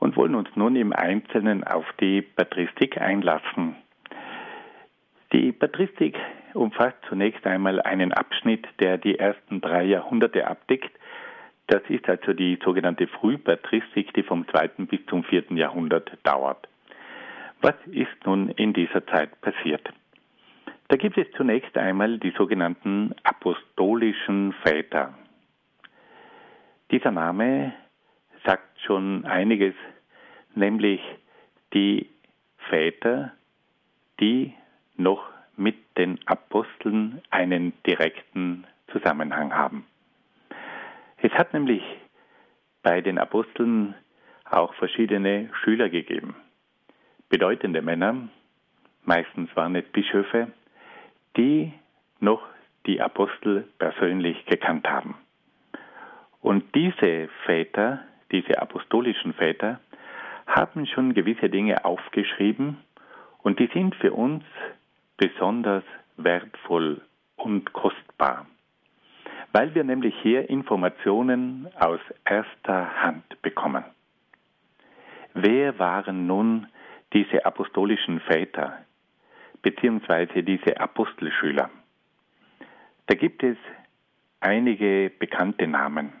und 0.00 0.16
wollen 0.16 0.34
uns 0.34 0.48
nun 0.56 0.74
im 0.74 0.92
Einzelnen 0.92 1.62
auf 1.62 1.84
die 2.00 2.20
Patristik 2.20 3.00
einlassen. 3.00 3.76
Die 5.32 5.52
Patristik 5.52 6.18
umfasst 6.52 6.96
zunächst 7.08 7.46
einmal 7.46 7.80
einen 7.80 8.12
Abschnitt, 8.12 8.66
der 8.80 8.98
die 8.98 9.20
ersten 9.20 9.60
drei 9.60 9.84
Jahrhunderte 9.84 10.48
abdeckt, 10.48 10.90
das 11.70 11.82
ist 11.88 12.08
also 12.08 12.32
die 12.32 12.58
sogenannte 12.64 13.06
Frühpatristik, 13.06 14.12
die 14.14 14.24
vom 14.24 14.46
zweiten 14.48 14.88
bis 14.88 14.98
zum 15.06 15.22
vierten 15.22 15.56
Jahrhundert 15.56 16.10
dauert. 16.24 16.68
Was 17.60 17.76
ist 17.86 18.26
nun 18.26 18.48
in 18.50 18.72
dieser 18.72 19.06
Zeit 19.06 19.40
passiert? 19.40 19.88
Da 20.88 20.96
gibt 20.96 21.16
es 21.16 21.30
zunächst 21.36 21.76
einmal 21.78 22.18
die 22.18 22.32
sogenannten 22.32 23.14
apostolischen 23.22 24.52
Väter. 24.64 25.14
Dieser 26.90 27.12
Name 27.12 27.72
sagt 28.44 28.80
schon 28.80 29.24
einiges, 29.24 29.74
nämlich 30.56 31.00
die 31.72 32.10
Väter, 32.68 33.32
die 34.18 34.54
noch 34.96 35.22
mit 35.56 35.76
den 35.96 36.18
Aposteln 36.26 37.22
einen 37.30 37.74
direkten 37.86 38.66
Zusammenhang 38.90 39.54
haben. 39.54 39.86
Es 41.22 41.32
hat 41.32 41.52
nämlich 41.52 41.82
bei 42.82 43.00
den 43.00 43.18
Aposteln 43.18 43.94
auch 44.50 44.72
verschiedene 44.74 45.50
Schüler 45.62 45.88
gegeben. 45.88 46.34
Bedeutende 47.28 47.82
Männer, 47.82 48.28
meistens 49.04 49.54
waren 49.54 49.76
es 49.76 49.84
Bischöfe, 49.92 50.48
die 51.36 51.72
noch 52.20 52.42
die 52.86 53.00
Apostel 53.00 53.68
persönlich 53.78 54.44
gekannt 54.46 54.88
haben. 54.88 55.14
Und 56.40 56.74
diese 56.74 57.28
Väter, 57.44 58.00
diese 58.32 58.60
apostolischen 58.60 59.34
Väter, 59.34 59.78
haben 60.46 60.86
schon 60.86 61.14
gewisse 61.14 61.50
Dinge 61.50 61.84
aufgeschrieben 61.84 62.78
und 63.42 63.58
die 63.60 63.68
sind 63.74 63.94
für 63.96 64.12
uns 64.12 64.42
besonders 65.16 65.84
wertvoll 66.16 67.02
und 67.36 67.72
kostbar, 67.72 68.46
weil 69.52 69.74
wir 69.74 69.84
nämlich 69.84 70.14
hier 70.22 70.48
Informationen 70.48 71.68
aus 71.78 72.00
erster 72.24 73.02
Hand 73.02 73.42
bekommen. 73.42 73.84
Wer 75.34 75.78
waren 75.78 76.26
nun 76.26 76.66
diese 77.12 77.44
apostolischen 77.44 78.20
Väter 78.20 78.78
beziehungsweise 79.62 80.42
diese 80.42 80.80
Apostelschüler? 80.80 81.70
Da 83.06 83.14
gibt 83.14 83.42
es 83.42 83.56
einige 84.40 85.10
bekannte 85.18 85.66
Namen. 85.66 86.12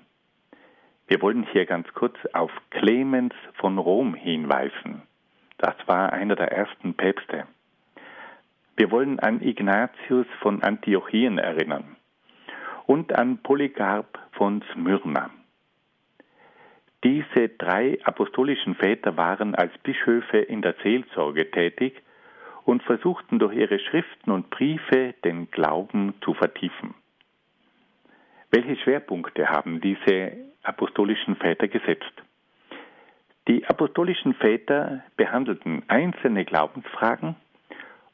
Wir 1.06 1.22
wollen 1.22 1.46
hier 1.52 1.66
ganz 1.66 1.92
kurz 1.94 2.16
auf 2.32 2.50
Clemens 2.70 3.34
von 3.54 3.78
Rom 3.78 4.14
hinweisen. 4.14 5.02
Das 5.58 5.74
war 5.86 6.12
einer 6.12 6.36
der 6.36 6.52
ersten 6.52 6.94
Päpste. 6.94 7.46
Wir 8.76 8.90
wollen 8.90 9.20
an 9.20 9.42
Ignatius 9.42 10.26
von 10.40 10.62
Antiochien 10.62 11.38
erinnern 11.38 11.96
und 12.90 13.16
an 13.16 13.38
Polycarp 13.38 14.18
von 14.32 14.64
Smyrna. 14.72 15.30
Diese 17.04 17.48
drei 17.50 18.00
apostolischen 18.02 18.74
Väter 18.74 19.16
waren 19.16 19.54
als 19.54 19.70
Bischöfe 19.84 20.38
in 20.38 20.60
der 20.60 20.74
Seelsorge 20.82 21.52
tätig 21.52 22.02
und 22.64 22.82
versuchten 22.82 23.38
durch 23.38 23.54
ihre 23.54 23.78
Schriften 23.78 24.32
und 24.32 24.50
Briefe 24.50 25.14
den 25.22 25.52
Glauben 25.52 26.14
zu 26.22 26.34
vertiefen. 26.34 26.96
Welche 28.50 28.74
Schwerpunkte 28.74 29.48
haben 29.48 29.80
diese 29.80 30.32
apostolischen 30.64 31.36
Väter 31.36 31.68
gesetzt? 31.68 32.24
Die 33.46 33.64
apostolischen 33.66 34.34
Väter 34.34 35.04
behandelten 35.16 35.84
einzelne 35.86 36.44
Glaubensfragen 36.44 37.36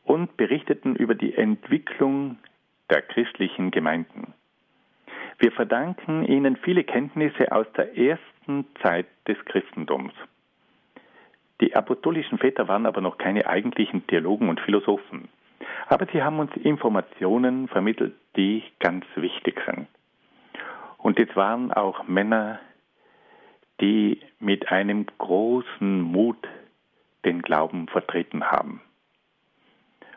und 0.04 0.36
berichteten 0.36 0.96
über 0.96 1.14
die 1.14 1.34
Entwicklung 1.34 2.36
der 2.90 3.00
christlichen 3.00 3.70
Gemeinden. 3.70 4.34
Wir 5.38 5.52
verdanken 5.52 6.24
ihnen 6.24 6.56
viele 6.56 6.84
Kenntnisse 6.84 7.52
aus 7.52 7.66
der 7.76 7.96
ersten 7.96 8.66
Zeit 8.82 9.06
des 9.28 9.36
Christentums. 9.44 10.12
Die 11.60 11.74
apostolischen 11.74 12.38
Väter 12.38 12.68
waren 12.68 12.86
aber 12.86 13.00
noch 13.00 13.18
keine 13.18 13.46
eigentlichen 13.46 14.06
Theologen 14.06 14.48
und 14.48 14.60
Philosophen. 14.60 15.28
Aber 15.88 16.06
sie 16.12 16.22
haben 16.22 16.38
uns 16.38 16.54
Informationen 16.56 17.68
vermittelt, 17.68 18.14
die 18.36 18.62
ganz 18.78 19.04
wichtig 19.14 19.60
sind. 19.66 19.86
Und 20.98 21.18
es 21.18 21.34
waren 21.36 21.72
auch 21.72 22.06
Männer, 22.08 22.60
die 23.80 24.20
mit 24.40 24.70
einem 24.70 25.06
großen 25.18 26.00
Mut 26.00 26.48
den 27.24 27.42
Glauben 27.42 27.88
vertreten 27.88 28.44
haben. 28.44 28.80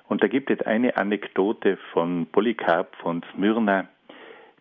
Und 0.08 0.24
da 0.24 0.28
gibt 0.28 0.50
es 0.50 0.62
eine 0.62 0.98
Anekdote 0.98 1.78
von 1.94 2.26
Polycarp 2.32 2.96
von 2.98 3.24
Smyrna, 3.34 3.88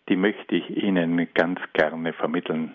die 0.08 0.16
möchte 0.16 0.56
ich 0.56 0.70
Ihnen 0.82 1.28
ganz 1.34 1.60
gerne 1.72 2.12
vermitteln. 2.12 2.74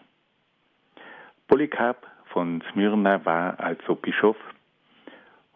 Polycarp 1.48 2.06
von 2.26 2.64
Smyrna 2.72 3.26
war 3.26 3.60
also 3.60 3.96
Bischof 3.96 4.38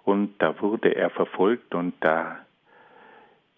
und 0.04 0.36
da 0.40 0.60
wurde 0.62 0.96
er 0.96 1.10
verfolgt 1.10 1.74
und 1.76 1.94
da 2.02 2.40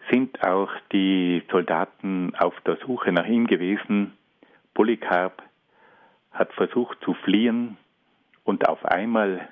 sind 0.10 0.44
auch 0.44 0.72
die 0.92 1.44
Soldaten 1.52 2.34
auf 2.36 2.60
der 2.62 2.78
Suche 2.78 3.12
nach 3.12 3.26
ihm 3.26 3.48
gewesen 3.48 4.14
Polycarp 4.80 5.44
hat 6.32 6.54
versucht 6.54 6.98
zu 7.04 7.14
fliehen 7.14 7.76
und 8.46 8.70
auf 8.70 8.86
einmal 8.86 9.50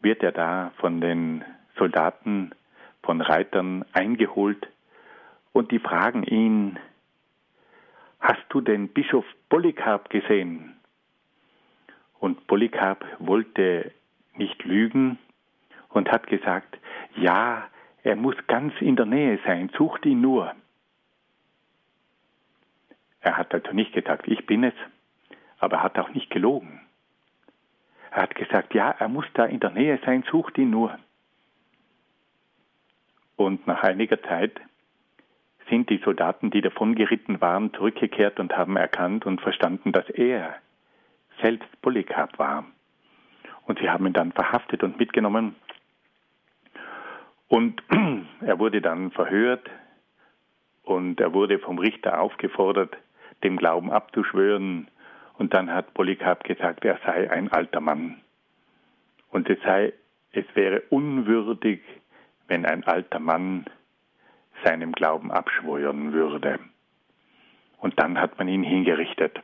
wird 0.00 0.24
er 0.24 0.32
da 0.32 0.72
von 0.78 1.00
den 1.00 1.44
Soldaten, 1.78 2.50
von 3.02 3.20
Reitern 3.20 3.84
eingeholt 3.92 4.66
und 5.52 5.70
die 5.70 5.78
fragen 5.78 6.24
ihn, 6.24 6.80
hast 8.20 8.44
du 8.50 8.60
den 8.60 8.88
Bischof 8.88 9.24
Polycarp 9.48 10.10
gesehen? 10.10 10.76
Und 12.18 12.46
Polycarp 12.46 13.04
wollte 13.18 13.92
nicht 14.36 14.62
lügen 14.64 15.18
und 15.88 16.10
hat 16.10 16.26
gesagt, 16.26 16.78
ja, 17.16 17.68
er 18.02 18.16
muss 18.16 18.36
ganz 18.46 18.74
in 18.80 18.96
der 18.96 19.06
Nähe 19.06 19.38
sein, 19.44 19.70
sucht 19.76 20.06
ihn 20.06 20.20
nur. 20.20 20.54
Er 23.20 23.36
hat 23.36 23.52
also 23.52 23.72
nicht 23.72 23.92
gesagt, 23.92 24.28
ich 24.28 24.46
bin 24.46 24.64
es, 24.64 24.74
aber 25.58 25.78
er 25.78 25.82
hat 25.82 25.98
auch 25.98 26.10
nicht 26.10 26.30
gelogen. 26.30 26.80
Er 28.10 28.22
hat 28.22 28.34
gesagt, 28.34 28.74
ja, 28.74 28.90
er 28.90 29.08
muss 29.08 29.26
da 29.34 29.44
in 29.44 29.60
der 29.60 29.70
Nähe 29.70 29.98
sein, 30.04 30.24
sucht 30.30 30.58
ihn 30.58 30.70
nur. 30.70 30.98
Und 33.36 33.66
nach 33.66 33.82
einiger 33.82 34.22
Zeit 34.22 34.60
sind 35.70 35.88
die 35.88 36.00
Soldaten, 36.04 36.50
die 36.50 36.60
davon 36.60 36.94
geritten 36.94 37.40
waren, 37.40 37.72
zurückgekehrt 37.72 38.38
und 38.40 38.56
haben 38.56 38.76
erkannt 38.76 39.24
und 39.24 39.40
verstanden, 39.40 39.92
dass 39.92 40.08
er 40.10 40.56
selbst 41.40 41.68
Polycarp 41.80 42.38
war. 42.38 42.66
Und 43.66 43.78
sie 43.78 43.88
haben 43.88 44.06
ihn 44.06 44.12
dann 44.12 44.32
verhaftet 44.32 44.82
und 44.82 44.98
mitgenommen. 44.98 45.54
Und 47.48 47.82
er 48.40 48.58
wurde 48.58 48.82
dann 48.82 49.12
verhört 49.12 49.70
und 50.82 51.20
er 51.20 51.32
wurde 51.32 51.58
vom 51.58 51.78
Richter 51.78 52.20
aufgefordert, 52.20 52.96
dem 53.44 53.56
Glauben 53.56 53.90
abzuschwören. 53.90 54.88
Und 55.38 55.54
dann 55.54 55.72
hat 55.72 55.94
Polycarp 55.94 56.44
gesagt, 56.44 56.84
er 56.84 56.98
sei 57.04 57.30
ein 57.30 57.50
alter 57.50 57.80
Mann. 57.80 58.20
Und 59.30 59.48
es 59.48 59.58
sei, 59.62 59.92
es 60.32 60.44
wäre 60.54 60.82
unwürdig, 60.90 61.80
wenn 62.48 62.66
ein 62.66 62.84
alter 62.84 63.20
Mann 63.20 63.66
seinem 64.64 64.92
Glauben 64.92 65.30
abschwören 65.30 66.12
würde. 66.12 66.58
Und 67.78 67.98
dann 67.98 68.20
hat 68.20 68.38
man 68.38 68.48
ihn 68.48 68.62
hingerichtet. 68.62 69.40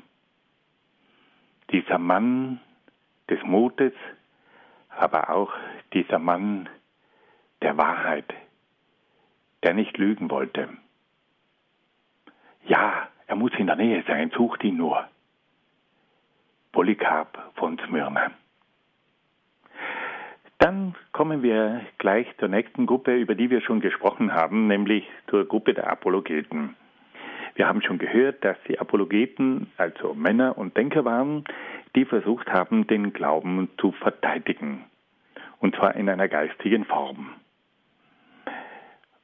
Dieser 1.71 1.99
Mann 1.99 2.61
des 3.29 3.43
Mutes, 3.43 3.93
aber 4.91 5.31
auch 5.31 5.53
dieser 5.93 6.19
Mann 6.19 6.69
der 7.62 7.77
Wahrheit, 7.77 8.33
der 9.62 9.75
nicht 9.75 9.97
lügen 9.99 10.31
wollte. 10.31 10.69
Ja, 12.67 13.09
er 13.27 13.37
muss 13.37 13.53
in 13.59 13.67
der 13.67 13.77
Nähe 13.77 14.05
sein, 14.07 14.31
sucht 14.31 14.62
ihn 14.64 14.77
nur. 14.77 15.09
Polycarp 16.73 17.53
von 17.57 17.79
Smyrna. 17.87 18.31
Dann 20.67 20.97
kommen 21.12 21.45
wir 21.45 21.83
gleich 21.99 22.27
zur 22.39 22.49
nächsten 22.49 22.87
Gruppe, 22.87 23.14
über 23.14 23.37
die 23.37 23.51
wir 23.51 23.61
schon 23.61 23.79
gesprochen 23.79 24.35
haben, 24.35 24.67
nämlich 24.67 25.09
zur 25.31 25.47
Gruppe 25.47 25.75
der 25.75 25.89
Apologeten. 25.89 26.75
Wir 27.55 27.69
haben 27.69 27.83
schon 27.83 27.99
gehört, 27.99 28.45
dass 28.45 28.57
die 28.67 28.81
Apologeten 28.81 29.71
also 29.77 30.12
Männer 30.14 30.59
und 30.59 30.77
Denker 30.77 31.05
waren, 31.05 31.45
die 31.95 32.05
versucht 32.05 32.49
haben, 32.49 32.85
den 32.89 33.12
Glauben 33.12 33.69
zu 33.79 33.93
verteidigen. 33.93 34.83
Und 35.61 35.77
zwar 35.77 35.95
in 35.95 36.09
einer 36.09 36.27
geistigen 36.27 36.85
Form. 36.85 37.29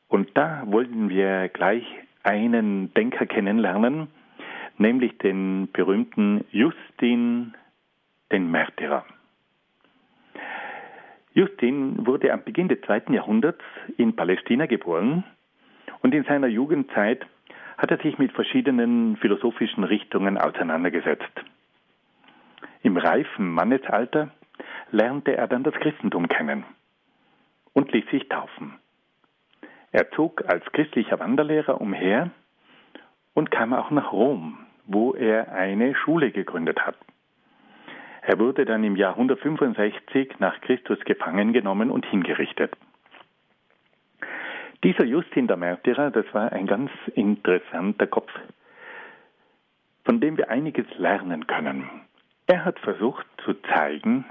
Und 0.07 0.31
da 0.35 0.63
wollten 0.67 1.09
wir 1.09 1.49
gleich 1.49 1.85
einen 2.23 2.95
Denker 2.95 3.27
kennenlernen, 3.27 4.07
nämlich 4.79 5.19
den 5.19 5.73
berühmten 5.73 6.45
Justin 6.53 7.55
den 8.31 8.49
Märtyrer. 8.49 9.05
Justin 11.35 12.07
wurde 12.07 12.33
am 12.33 12.45
Beginn 12.45 12.69
des 12.69 12.81
zweiten 12.83 13.15
Jahrhunderts 13.15 13.63
in 13.97 14.15
Palästina 14.15 14.67
geboren 14.67 15.25
und 16.03 16.15
in 16.15 16.25
seiner 16.25 16.49
Jugendzeit 16.49 17.27
hat 17.79 17.91
er 17.91 17.99
sich 17.99 18.19
mit 18.19 18.33
verschiedenen 18.33 19.17
philosophischen 19.17 19.85
Richtungen 19.85 20.37
auseinandergesetzt. 20.37 21.33
Im 22.83 22.97
reifen 22.97 23.51
Mannesalter 23.51 24.31
lernte 24.91 25.37
er 25.37 25.49
dann 25.49 25.63
das 25.63 25.75
Christentum 25.75 26.29
kennen 26.29 26.65
und 27.73 27.93
ließ 27.93 28.07
sich 28.11 28.29
taufen. 28.29 28.79
Er 29.91 30.11
zog 30.11 30.45
als 30.49 30.65
christlicher 30.73 31.19
Wanderlehrer 31.21 31.81
umher 31.81 32.31
und 33.35 33.51
kam 33.51 33.73
auch 33.73 33.91
nach 33.91 34.13
Rom, 34.13 34.59
wo 34.87 35.15
er 35.15 35.53
eine 35.53 35.95
Schule 35.95 36.31
gegründet 36.31 36.85
hat. 36.85 36.97
Er 38.23 38.39
wurde 38.39 38.65
dann 38.65 38.85
im 38.85 38.95
Jahr 38.95 39.15
165 39.15 40.39
nach 40.39 40.61
Christus 40.61 40.99
gefangen 41.01 41.53
genommen 41.53 41.91
und 41.91 42.07
hingerichtet. 42.07 42.73
Dieser 44.85 45.05
Justin 45.05 45.49
der 45.49 45.57
Märtyrer, 45.57 46.11
das 46.11 46.27
war 46.33 46.53
ein 46.53 46.67
ganz 46.67 46.91
interessanter 47.15 48.07
Kopf, 48.07 48.33
von 50.05 50.21
dem 50.21 50.37
wir 50.37 50.51
einiges 50.51 50.87
lernen 50.99 51.47
können. 51.47 51.89
Er 52.47 52.65
hat 52.65 52.79
versucht 52.79 53.27
zu 53.45 53.55
zeigen, 53.63 54.25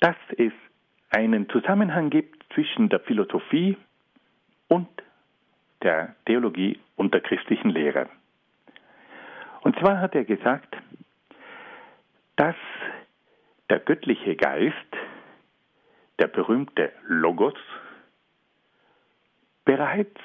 dass 0.00 0.16
es 0.36 0.52
einen 1.10 1.48
Zusammenhang 1.50 2.10
gibt 2.10 2.42
zwischen 2.54 2.88
der 2.88 3.00
Philosophie 3.00 3.76
und 4.68 4.88
der 5.82 6.14
Theologie 6.24 6.80
und 6.96 7.12
der 7.12 7.20
christlichen 7.20 7.70
Lehre. 7.70 8.08
Und 9.60 9.78
zwar 9.78 10.00
hat 10.00 10.14
er 10.14 10.24
gesagt, 10.24 10.76
dass 12.36 12.56
der 13.68 13.80
göttliche 13.80 14.36
Geist, 14.36 14.74
der 16.18 16.28
berühmte 16.28 16.92
Logos, 17.06 17.54
bereits 19.64 20.20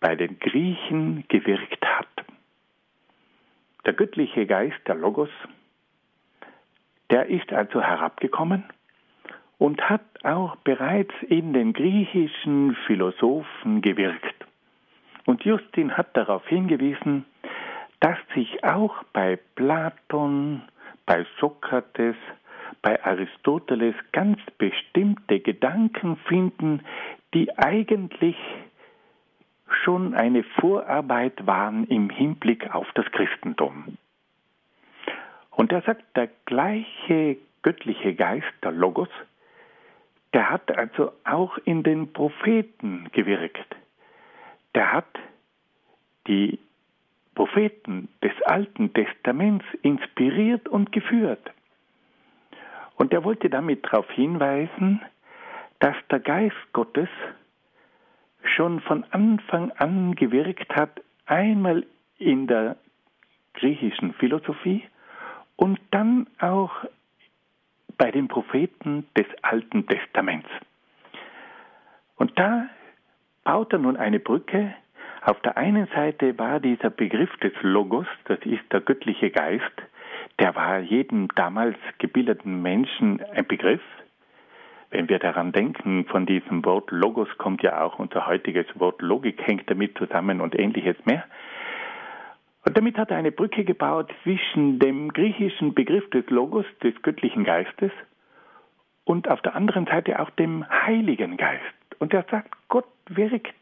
bei 0.00 0.14
den 0.14 0.38
Griechen 0.38 1.24
gewirkt 1.28 1.84
hat. 1.84 2.08
Der 3.86 3.94
göttliche 3.94 4.46
Geist, 4.46 4.76
der 4.86 4.96
Logos, 4.96 5.30
der 7.10 7.26
ist 7.26 7.52
also 7.52 7.80
herabgekommen 7.80 8.64
und 9.58 9.88
hat 9.88 10.02
auch 10.24 10.56
bereits 10.56 11.14
in 11.28 11.52
den 11.52 11.72
griechischen 11.72 12.76
Philosophen 12.86 13.82
gewirkt. 13.82 14.34
Und 15.26 15.44
Justin 15.44 15.96
hat 15.96 16.16
darauf 16.16 16.46
hingewiesen, 16.48 17.24
dass 18.00 18.18
sich 18.34 18.64
auch 18.64 19.02
bei 19.12 19.38
Platon, 19.54 20.62
bei 21.06 21.26
Sokrates, 21.38 22.16
bei 22.82 23.02
Aristoteles 23.04 23.94
ganz 24.12 24.38
bestimmte 24.58 25.40
Gedanken 25.40 26.16
finden, 26.28 26.82
die 27.32 27.56
eigentlich 27.56 28.36
schon 29.82 30.14
eine 30.14 30.44
Vorarbeit 30.60 31.46
waren 31.46 31.86
im 31.88 32.10
Hinblick 32.10 32.74
auf 32.74 32.86
das 32.94 33.06
Christentum. 33.12 33.96
Und 35.50 35.72
er 35.72 35.82
sagt, 35.82 36.04
der 36.16 36.28
gleiche 36.46 37.38
göttliche 37.62 38.14
Geist, 38.14 38.52
der 38.62 38.72
Logos, 38.72 39.08
der 40.32 40.50
hat 40.50 40.76
also 40.76 41.12
auch 41.24 41.56
in 41.58 41.82
den 41.82 42.12
Propheten 42.12 43.08
gewirkt. 43.12 43.76
Der 44.74 44.92
hat 44.92 45.18
die 46.26 46.58
Propheten 47.34 48.08
des 48.22 48.32
Alten 48.42 48.92
Testaments 48.92 49.64
inspiriert 49.82 50.68
und 50.68 50.92
geführt. 50.92 51.50
Und 52.96 53.12
er 53.12 53.24
wollte 53.24 53.50
damit 53.50 53.84
darauf 53.84 54.08
hinweisen, 54.10 55.02
dass 55.80 55.96
der 56.10 56.20
Geist 56.20 56.72
Gottes 56.72 57.08
schon 58.42 58.80
von 58.80 59.04
Anfang 59.10 59.72
an 59.72 60.14
gewirkt 60.14 60.74
hat, 60.74 61.02
einmal 61.26 61.84
in 62.18 62.46
der 62.46 62.76
griechischen 63.54 64.12
Philosophie 64.14 64.84
und 65.56 65.80
dann 65.90 66.26
auch 66.38 66.72
bei 67.96 68.10
den 68.10 68.28
Propheten 68.28 69.06
des 69.16 69.26
Alten 69.42 69.86
Testaments. 69.86 70.48
Und 72.16 72.38
da 72.38 72.68
baut 73.44 73.72
er 73.72 73.78
nun 73.78 73.96
eine 73.96 74.20
Brücke. 74.20 74.74
Auf 75.24 75.40
der 75.40 75.56
einen 75.56 75.86
Seite 75.86 76.38
war 76.38 76.60
dieser 76.60 76.90
Begriff 76.90 77.34
des 77.38 77.54
Logos, 77.62 78.06
das 78.26 78.38
ist 78.44 78.70
der 78.70 78.82
göttliche 78.82 79.30
Geist, 79.30 79.72
der 80.38 80.54
war 80.54 80.80
jedem 80.80 81.28
damals 81.34 81.78
gebildeten 81.98 82.60
Menschen 82.60 83.22
ein 83.32 83.46
Begriff. 83.46 83.80
Wenn 84.90 85.08
wir 85.08 85.18
daran 85.18 85.52
denken, 85.52 86.04
von 86.04 86.26
diesem 86.26 86.62
Wort 86.66 86.90
Logos 86.90 87.28
kommt 87.38 87.62
ja 87.62 87.82
auch 87.82 87.98
unser 87.98 88.26
heutiges 88.26 88.66
Wort 88.78 89.00
Logik, 89.00 89.40
hängt 89.46 89.70
damit 89.70 89.96
zusammen 89.96 90.42
und 90.42 90.58
ähnliches 90.58 90.96
mehr. 91.06 91.24
Und 92.66 92.76
damit 92.76 92.98
hat 92.98 93.10
er 93.10 93.16
eine 93.16 93.32
Brücke 93.32 93.64
gebaut 93.64 94.12
zwischen 94.24 94.78
dem 94.78 95.10
griechischen 95.10 95.72
Begriff 95.72 96.08
des 96.10 96.28
Logos, 96.28 96.66
des 96.82 97.00
göttlichen 97.00 97.44
Geistes, 97.44 97.92
und 99.04 99.30
auf 99.30 99.40
der 99.40 99.54
anderen 99.54 99.86
Seite 99.86 100.20
auch 100.20 100.30
dem 100.30 100.68
Heiligen 100.68 101.38
Geist. 101.38 101.62
Und 101.98 102.12
er 102.12 102.26
sagt, 102.30 102.50
Gott 102.68 102.86
wirkt 103.08 103.54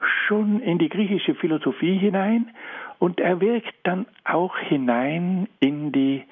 schon 0.00 0.60
in 0.60 0.78
die 0.78 0.88
griechische 0.88 1.34
Philosophie 1.34 1.98
hinein 1.98 2.50
und 2.98 3.20
er 3.20 3.40
wirkt 3.40 3.74
dann 3.84 4.06
auch 4.24 4.56
hinein 4.58 5.48
in 5.60 5.92
die 5.92 6.24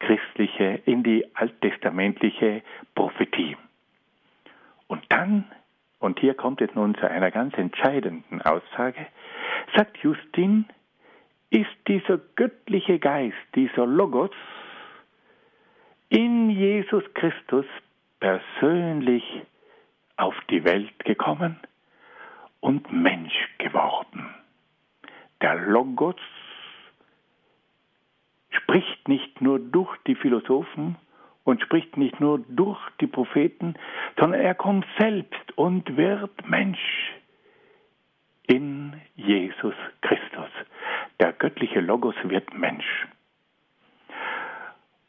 christliche, 0.00 0.80
in 0.84 1.02
die 1.02 1.24
alttestamentliche 1.34 2.62
Prophetie. 2.94 3.56
Und 4.86 5.02
dann, 5.08 5.44
und 5.98 6.20
hier 6.20 6.34
kommt 6.34 6.60
es 6.60 6.74
nun 6.74 6.94
zu 6.94 7.08
einer 7.10 7.30
ganz 7.30 7.56
entscheidenden 7.56 8.42
Aussage, 8.42 9.06
sagt 9.74 9.98
Justin, 9.98 10.66
ist 11.50 11.70
dieser 11.88 12.18
göttliche 12.36 12.98
Geist, 12.98 13.36
dieser 13.54 13.86
Logos, 13.86 14.30
in 16.10 16.50
Jesus 16.50 17.02
Christus 17.14 17.66
persönlich 18.20 19.24
auf 20.16 20.34
die 20.50 20.64
Welt 20.64 21.04
gekommen 21.04 21.58
und 22.64 22.90
Mensch 22.90 23.34
geworden. 23.58 24.34
Der 25.42 25.54
Logos 25.54 26.16
spricht 28.48 29.06
nicht 29.06 29.42
nur 29.42 29.58
durch 29.58 29.94
die 30.06 30.14
Philosophen 30.14 30.96
und 31.44 31.60
spricht 31.60 31.98
nicht 31.98 32.20
nur 32.20 32.38
durch 32.48 32.80
die 33.02 33.06
Propheten, 33.06 33.74
sondern 34.18 34.40
er 34.40 34.54
kommt 34.54 34.86
selbst 34.98 35.58
und 35.58 35.98
wird 35.98 36.48
Mensch 36.48 37.12
in 38.46 38.98
Jesus 39.14 39.74
Christus. 40.00 40.48
Der 41.20 41.34
göttliche 41.34 41.80
Logos 41.80 42.16
wird 42.24 42.54
Mensch. 42.54 43.06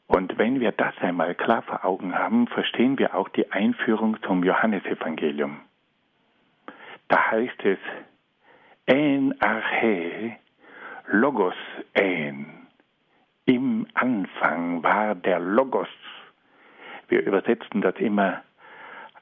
Und 0.08 0.38
wenn 0.38 0.60
wir 0.60 0.74
das 0.74 0.94
einmal 1.00 1.36
klar 1.36 1.62
vor 1.62 1.86
Augen 1.86 2.20
haben, 2.20 2.48
verstehen 2.48 3.00
wir 3.00 3.16
auch 3.16 3.30
die 3.30 3.50
Einführung 3.54 4.22
zum 4.24 4.44
Johannesevangelium. 4.44 5.62
Da 7.08 7.32
heißt 7.32 7.64
es, 7.64 7.80
En 8.88 9.34
arche, 9.42 10.38
Logos 11.08 11.56
en. 11.94 12.68
Im 13.46 13.88
Anfang 13.94 14.84
war 14.84 15.16
der 15.16 15.40
Logos. 15.40 15.88
Wir 17.08 17.22
übersetzen 17.26 17.82
das 17.82 17.96
immer, 17.98 18.42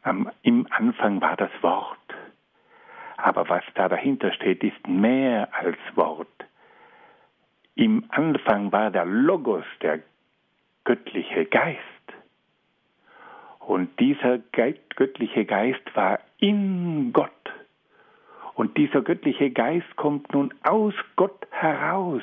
am, 0.03 0.29
im 0.41 0.67
Anfang 0.69 1.21
war 1.21 1.35
das 1.35 1.51
Wort. 1.61 1.97
Aber 3.17 3.47
was 3.47 3.63
da 3.75 3.87
dahinter 3.87 4.31
steht, 4.33 4.63
ist 4.63 4.87
mehr 4.87 5.47
als 5.53 5.77
Wort. 5.95 6.27
Im 7.75 8.05
Anfang 8.09 8.71
war 8.71 8.91
der 8.91 9.05
Logos, 9.05 9.65
der 9.81 9.99
göttliche 10.83 11.45
Geist. 11.45 11.79
Und 13.59 13.97
dieser 13.99 14.39
göttliche 14.39 15.45
Geist 15.45 15.95
war 15.95 16.19
in 16.37 17.13
Gott. 17.13 17.31
Und 18.55 18.77
dieser 18.77 19.01
göttliche 19.01 19.49
Geist 19.49 19.95
kommt 19.95 20.31
nun 20.33 20.53
aus 20.63 20.93
Gott 21.15 21.47
heraus. 21.51 22.21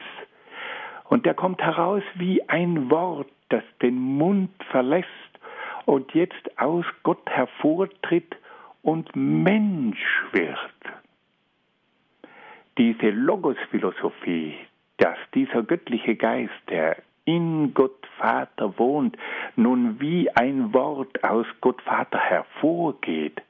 Und 1.09 1.27
der 1.27 1.35
kommt 1.35 1.61
heraus 1.61 2.03
wie 2.15 2.49
ein 2.49 2.91
Wort, 2.91 3.29
das 3.49 3.65
den 3.83 3.99
Mund 3.99 4.51
verlässt 4.71 5.09
und 5.87 6.15
jetzt 6.15 6.59
aus 6.59 6.85
Gott 7.03 7.29
hervortritt 7.29 8.37
und 8.83 9.15
Mensch 9.17 10.23
wird. 10.33 10.57
Diese 12.79 13.11
Logos-Philosophie, 13.11 14.55
dass 14.99 15.19
dieser 15.35 15.65
göttliche 15.65 16.15
Geist, 16.15 16.53
der 16.69 16.97
in 17.25 17.75
Gott 17.75 18.07
Vater 18.19 18.79
wohnt, 18.79 19.17
nun 19.57 20.01
wie 20.01 20.31
ein 20.37 20.73
Wort 20.73 21.25
aus 21.25 21.47
Gott 21.61 21.83
Vater 21.83 22.19
hervorgeht 22.19 23.43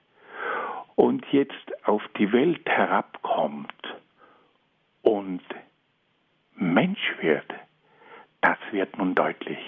und 1.01 1.25
jetzt 1.33 1.87
auf 1.89 2.03
die 2.19 2.31
Welt 2.31 2.69
herabkommt 2.69 3.73
und 5.01 5.41
Mensch 6.57 7.15
wird, 7.23 7.47
das 8.43 8.59
wird 8.71 8.99
nun 8.99 9.15
deutlich. 9.15 9.59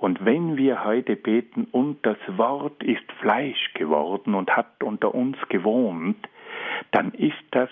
Und 0.00 0.24
wenn 0.24 0.56
wir 0.56 0.82
heute 0.82 1.14
beten, 1.14 1.68
und 1.70 2.04
das 2.04 2.18
Wort 2.26 2.82
ist 2.82 3.08
Fleisch 3.20 3.72
geworden 3.74 4.34
und 4.34 4.50
hat 4.56 4.82
unter 4.82 5.14
uns 5.14 5.36
gewohnt, 5.48 6.18
dann 6.90 7.12
ist 7.12 7.44
das 7.52 7.70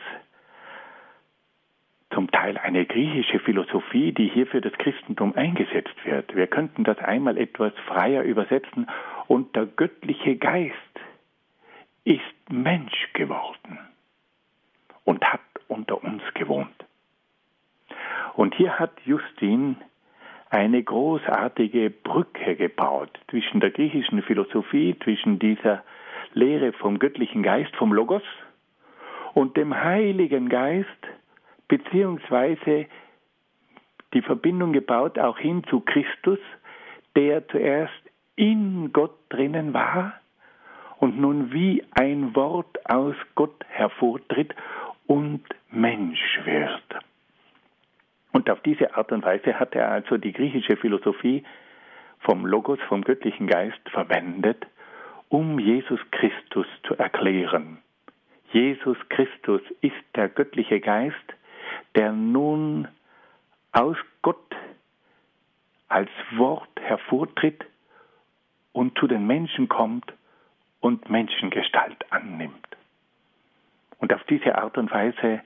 zum 2.15 2.31
Teil 2.31 2.57
eine 2.57 2.87
griechische 2.87 3.41
Philosophie, 3.41 4.13
die 4.13 4.29
hier 4.29 4.47
für 4.47 4.61
das 4.61 4.75
Christentum 4.75 5.35
eingesetzt 5.35 5.97
wird. 6.05 6.37
Wir 6.37 6.47
könnten 6.47 6.85
das 6.85 6.99
einmal 6.99 7.37
etwas 7.37 7.73
freier 7.89 8.23
übersetzen. 8.23 8.87
Und 9.27 9.57
der 9.57 9.67
göttliche 9.67 10.37
Geist 10.37 10.77
ist 12.05 12.51
Mensch 12.51 13.13
geworden 13.13 13.79
und 15.05 15.25
hat 15.25 15.41
unter 15.69 16.03
uns 16.03 16.23
gewohnt. 16.35 16.85
Und 18.35 18.55
hier 18.55 18.79
hat 18.79 18.93
Justin 19.05 19.77
eine 20.51 20.83
großartige 20.83 21.91
Brücke 21.91 22.57
gebaut 22.57 23.11
zwischen 23.29 23.61
der 23.61 23.71
griechischen 23.71 24.23
Philosophie, 24.23 24.97
zwischen 25.05 25.39
dieser 25.39 25.85
Lehre 26.33 26.73
vom 26.73 26.99
göttlichen 26.99 27.43
Geist, 27.43 27.75
vom 27.77 27.93
Logos 27.93 28.23
und 29.35 29.57
dem 29.57 29.75
Heiligen 29.75 30.49
Geist, 30.49 30.89
beziehungsweise 31.69 32.87
die 34.13 34.23
Verbindung 34.23 34.73
gebaut 34.73 35.19
auch 35.19 35.39
hin 35.39 35.63
zu 35.71 35.81
Christus, 35.81 36.39
der 37.15 37.47
zuerst 37.49 37.93
in 38.35 38.93
Gott 38.93 39.17
drinnen 39.29 39.73
war 39.73 40.20
und 41.01 41.19
nun 41.19 41.53
wie 41.53 41.83
ein 41.93 42.37
Wort 42.37 42.79
aus 42.89 43.17
Gott 43.35 43.65
hervortritt 43.69 44.55
und 45.07 45.43
Mensch 45.71 46.41
wird. 46.45 46.83
Und 48.33 48.49
auf 48.51 48.61
diese 48.61 48.95
Art 48.95 49.11
und 49.11 49.25
Weise 49.25 49.59
hat 49.59 49.75
er 49.75 49.91
also 49.91 50.19
die 50.19 50.33
griechische 50.33 50.77
Philosophie 50.77 51.43
vom 52.21 52.45
Logos, 52.45 52.79
vom 52.89 53.03
göttlichen 53.03 53.47
Geist 53.47 53.81
verwendet, 53.91 54.67
um 55.31 55.59
Jesus 55.59 55.99
Christus 56.11 56.67
zu 56.87 56.95
erklären. 56.97 57.79
Jesus 58.53 58.99
Christus 59.09 59.63
ist 59.81 60.05
der 60.15 60.29
göttliche 60.29 60.81
Geist, 60.81 61.17
der 61.95 62.13
nun 62.13 62.89
aus 63.73 63.97
Gott 64.21 64.55
als 65.89 66.11
Wort 66.33 66.69
hervortritt 66.79 67.65
und 68.73 68.99
zu 68.99 69.07
den 69.07 69.27
Menschen 69.27 69.69
kommt 69.69 70.13
und 70.81 71.11
Menschengestalt 71.11 72.11
annimmt. 72.11 72.67
Und 73.99 74.13
auf 74.15 74.23
diese 74.25 74.57
Art 74.57 74.79
und 74.79 74.91
Weise 74.91 75.41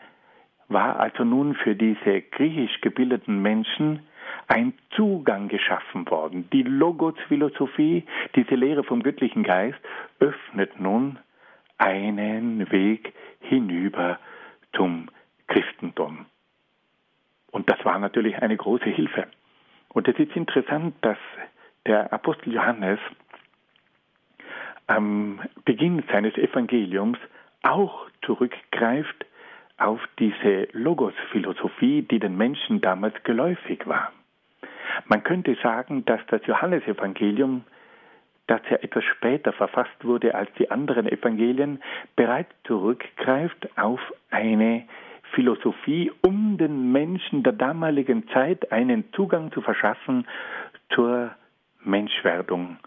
war 0.68 0.98
also 0.98 1.24
nun 1.24 1.54
für 1.54 1.74
diese 1.74 2.22
griechisch 2.22 2.80
gebildeten 2.80 3.42
Menschen 3.42 4.00
ein 4.46 4.74
Zugang 4.90 5.48
geschaffen 5.48 6.08
worden. 6.10 6.48
Die 6.52 6.62
Logos-Philosophie, 6.62 8.04
diese 8.34 8.54
Lehre 8.54 8.84
vom 8.84 9.02
göttlichen 9.02 9.42
Geist, 9.42 9.78
öffnet 10.20 10.78
nun 10.80 11.18
einen 11.78 12.70
Weg 12.70 13.12
hinüber 13.40 14.18
zum 14.74 15.10
Christentum. 15.46 16.26
Und 17.50 17.70
das 17.70 17.84
war 17.84 17.98
natürlich 17.98 18.40
eine 18.42 18.56
große 18.56 18.88
Hilfe. 18.88 19.26
Und 19.88 20.08
es 20.08 20.18
ist 20.18 20.34
interessant, 20.34 20.94
dass 21.02 21.18
der 21.86 22.12
Apostel 22.12 22.52
Johannes 22.52 22.98
am 24.86 25.40
Beginn 25.64 26.02
seines 26.10 26.34
Evangeliums 26.36 27.18
auch 27.62 28.06
zurückgreift 28.22 29.24
auf 29.78 30.00
diese 30.18 30.68
Logos-Philosophie, 30.72 32.02
die 32.02 32.18
den 32.18 32.36
Menschen 32.36 32.80
damals 32.80 33.14
geläufig 33.24 33.86
war. 33.86 34.12
Man 35.06 35.24
könnte 35.24 35.56
sagen, 35.62 36.04
dass 36.04 36.20
das 36.28 36.40
Johannesevangelium, 36.46 37.64
das 38.46 38.60
ja 38.70 38.76
etwas 38.76 39.04
später 39.04 39.52
verfasst 39.52 40.04
wurde 40.04 40.34
als 40.34 40.50
die 40.58 40.70
anderen 40.70 41.08
Evangelien, 41.08 41.82
bereits 42.14 42.50
zurückgreift 42.64 43.68
auf 43.78 44.00
eine 44.30 44.84
Philosophie, 45.32 46.12
um 46.20 46.58
den 46.58 46.92
Menschen 46.92 47.42
der 47.42 47.54
damaligen 47.54 48.28
Zeit 48.28 48.70
einen 48.70 49.12
Zugang 49.12 49.50
zu 49.52 49.62
verschaffen 49.62 50.26
zur 50.90 51.30
Menschwerdung 51.82 52.78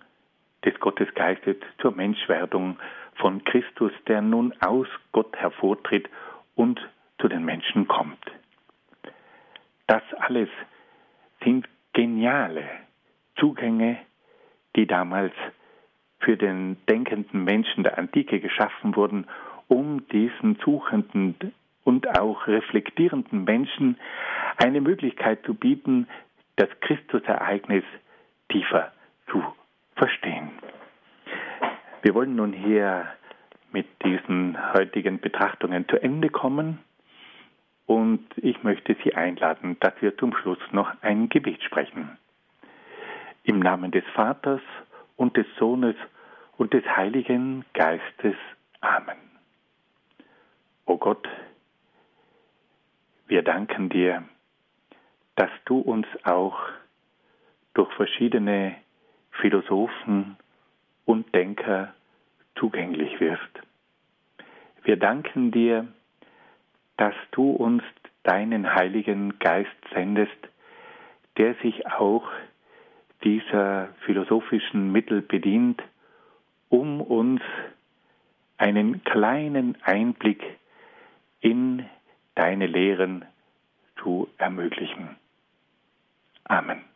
des 0.65 0.79
Gottesgeistes, 0.79 1.57
zur 1.79 1.91
Menschwerdung 1.91 2.77
von 3.15 3.43
Christus, 3.43 3.91
der 4.07 4.21
nun 4.21 4.53
aus 4.61 4.87
Gott 5.11 5.35
hervortritt 5.35 6.09
und 6.55 6.79
zu 7.19 7.27
den 7.27 7.45
Menschen 7.45 7.87
kommt. 7.87 8.19
Das 9.87 10.03
alles 10.19 10.49
sind 11.43 11.67
geniale 11.93 12.63
Zugänge, 13.37 13.97
die 14.75 14.85
damals 14.85 15.33
für 16.19 16.37
den 16.37 16.77
denkenden 16.87 17.43
Menschen 17.43 17.83
der 17.83 17.97
Antike 17.97 18.39
geschaffen 18.39 18.95
wurden, 18.95 19.27
um 19.67 20.07
diesen 20.09 20.57
suchenden 20.63 21.53
und 21.83 22.19
auch 22.19 22.47
reflektierenden 22.47 23.43
Menschen 23.43 23.97
eine 24.57 24.81
Möglichkeit 24.81 25.43
zu 25.45 25.53
bieten, 25.53 26.07
das 26.57 26.69
Christusereignis 26.81 27.83
tiefer 28.49 28.91
zu 29.31 29.43
verstehen. 29.97 30.51
Wir 32.01 32.13
wollen 32.13 32.35
nun 32.35 32.53
hier 32.53 33.07
mit 33.71 33.87
diesen 34.03 34.57
heutigen 34.73 35.19
Betrachtungen 35.19 35.87
zu 35.87 36.01
Ende 36.01 36.29
kommen. 36.29 36.79
Und 37.85 38.25
ich 38.37 38.63
möchte 38.63 38.95
Sie 39.03 39.13
einladen, 39.15 39.77
dass 39.79 39.93
wir 40.01 40.17
zum 40.17 40.35
Schluss 40.35 40.59
noch 40.71 40.91
ein 41.01 41.29
Gebet 41.29 41.61
sprechen. 41.63 42.17
Im 43.43 43.59
Namen 43.59 43.91
des 43.91 44.03
Vaters 44.13 44.61
und 45.15 45.37
des 45.37 45.47
Sohnes 45.57 45.95
und 46.57 46.73
des 46.73 46.85
Heiligen 46.85 47.65
Geistes. 47.73 48.35
Amen. 48.81 49.17
O 50.85 50.97
Gott, 50.97 51.27
wir 53.27 53.41
danken 53.41 53.89
dir, 53.89 54.23
dass 55.35 55.51
du 55.65 55.79
uns 55.79 56.07
auch 56.23 56.57
durch 57.73 57.91
verschiedene 57.93 58.75
Philosophen 59.41 60.37
und 61.05 61.33
Denker 61.33 61.93
zugänglich 62.55 63.19
wirst. 63.19 63.41
Wir 64.83 64.97
danken 64.97 65.51
dir, 65.51 65.87
dass 66.97 67.13
du 67.31 67.51
uns 67.51 67.83
deinen 68.23 68.73
Heiligen 68.73 69.39
Geist 69.39 69.69
sendest, 69.93 70.37
der 71.37 71.55
sich 71.55 71.85
auch 71.87 72.29
dieser 73.23 73.89
philosophischen 74.05 74.91
Mittel 74.91 75.21
bedient, 75.21 75.81
um 76.69 77.01
uns 77.01 77.41
einen 78.57 79.03
kleinen 79.03 79.77
Einblick 79.83 80.43
in 81.39 81.85
deine 82.35 82.67
Lehren 82.67 83.25
zu 84.01 84.27
ermöglichen. 84.37 85.15
Amen. 86.45 86.86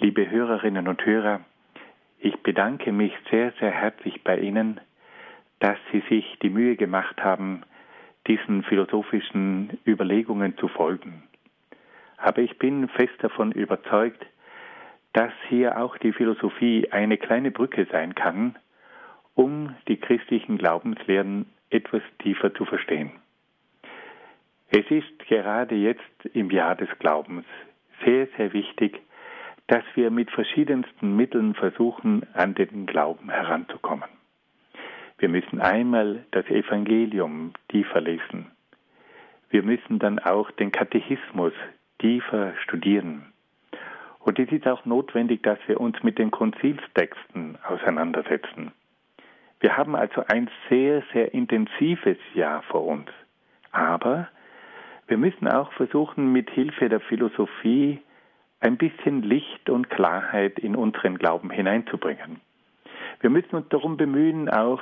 Liebe 0.00 0.30
Hörerinnen 0.30 0.86
und 0.86 1.04
Hörer, 1.04 1.40
ich 2.20 2.36
bedanke 2.44 2.92
mich 2.92 3.12
sehr, 3.32 3.52
sehr 3.58 3.72
herzlich 3.72 4.22
bei 4.22 4.38
Ihnen, 4.38 4.80
dass 5.58 5.76
Sie 5.90 6.04
sich 6.08 6.38
die 6.40 6.50
Mühe 6.50 6.76
gemacht 6.76 7.20
haben, 7.20 7.62
diesen 8.28 8.62
philosophischen 8.62 9.76
Überlegungen 9.84 10.56
zu 10.56 10.68
folgen. 10.68 11.24
Aber 12.16 12.38
ich 12.38 12.58
bin 12.58 12.88
fest 12.88 13.14
davon 13.18 13.50
überzeugt, 13.50 14.24
dass 15.14 15.32
hier 15.48 15.76
auch 15.80 15.98
die 15.98 16.12
Philosophie 16.12 16.86
eine 16.92 17.16
kleine 17.16 17.50
Brücke 17.50 17.88
sein 17.90 18.14
kann, 18.14 18.54
um 19.34 19.74
die 19.88 19.96
christlichen 19.96 20.58
Glaubenslehren 20.58 21.46
etwas 21.70 22.02
tiefer 22.20 22.54
zu 22.54 22.66
verstehen. 22.66 23.10
Es 24.70 24.88
ist 24.90 25.18
gerade 25.26 25.74
jetzt 25.74 26.24
im 26.34 26.52
Jahr 26.52 26.76
des 26.76 26.88
Glaubens 27.00 27.46
sehr, 28.04 28.28
sehr 28.36 28.52
wichtig, 28.52 29.00
dass 29.68 29.84
wir 29.94 30.10
mit 30.10 30.30
verschiedensten 30.30 31.14
Mitteln 31.14 31.54
versuchen, 31.54 32.26
an 32.34 32.54
den 32.54 32.86
Glauben 32.86 33.30
heranzukommen. 33.30 34.08
Wir 35.18 35.28
müssen 35.28 35.60
einmal 35.60 36.24
das 36.30 36.46
Evangelium 36.46 37.52
tiefer 37.68 38.00
lesen. 38.00 38.50
Wir 39.50 39.62
müssen 39.62 39.98
dann 39.98 40.18
auch 40.18 40.50
den 40.52 40.72
Katechismus 40.72 41.52
tiefer 41.98 42.54
studieren. 42.62 43.32
Und 44.20 44.38
es 44.38 44.50
ist 44.50 44.66
auch 44.66 44.84
notwendig, 44.84 45.42
dass 45.42 45.58
wir 45.66 45.80
uns 45.80 46.02
mit 46.02 46.18
den 46.18 46.30
Konzilstexten 46.30 47.58
auseinandersetzen. 47.66 48.72
Wir 49.60 49.76
haben 49.76 49.96
also 49.96 50.22
ein 50.28 50.48
sehr, 50.68 51.02
sehr 51.12 51.34
intensives 51.34 52.18
Jahr 52.34 52.62
vor 52.62 52.86
uns. 52.86 53.08
Aber 53.72 54.28
wir 55.08 55.18
müssen 55.18 55.48
auch 55.48 55.72
versuchen, 55.72 56.32
mit 56.32 56.48
Hilfe 56.50 56.88
der 56.88 57.00
Philosophie 57.00 58.00
ein 58.60 58.76
bisschen 58.76 59.22
Licht 59.22 59.70
und 59.70 59.90
Klarheit 59.90 60.58
in 60.58 60.74
unseren 60.74 61.18
Glauben 61.18 61.50
hineinzubringen. 61.50 62.40
Wir 63.20 63.30
müssen 63.30 63.56
uns 63.56 63.68
darum 63.68 63.96
bemühen, 63.96 64.48
auch 64.48 64.80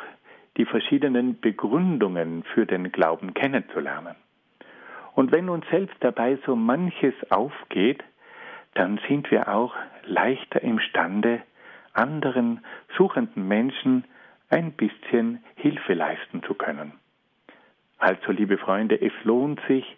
die 0.57 0.64
verschiedenen 0.64 1.41
Begründungen 1.41 2.45
für 2.55 2.66
den 2.66 2.91
Glauben 2.93 3.35
kennenzulernen. 3.35 4.16
Und 5.14 5.33
wenn 5.33 5.49
uns 5.49 5.66
selbst 5.70 5.97
dabei 6.01 6.39
so 6.47 6.57
manches 6.57 7.14
aufgeht, 7.31 8.03
dann 8.74 9.01
sind 9.09 9.31
wir 9.31 9.49
auch 9.49 9.74
leichter 10.05 10.62
imstande, 10.62 11.43
anderen 11.93 12.61
suchenden 12.97 13.49
Menschen 13.49 14.05
ein 14.51 14.72
bisschen 14.72 15.43
Hilfe 15.57 15.95
leisten 15.95 16.43
zu 16.43 16.55
können. 16.55 16.93
Also, 17.99 18.33
liebe 18.33 18.59
Freunde, 18.59 19.01
es 19.01 19.12
lohnt 19.24 19.61
sich, 19.66 19.97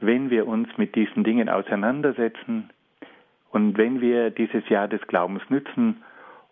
wenn 0.00 0.30
wir 0.30 0.46
uns 0.46 0.68
mit 0.76 0.96
diesen 0.96 1.22
Dingen 1.22 1.48
auseinandersetzen, 1.48 2.70
und 3.50 3.78
wenn 3.78 4.00
wir 4.00 4.30
dieses 4.30 4.68
Jahr 4.68 4.88
des 4.88 5.00
Glaubens 5.06 5.42
nützen, 5.48 6.02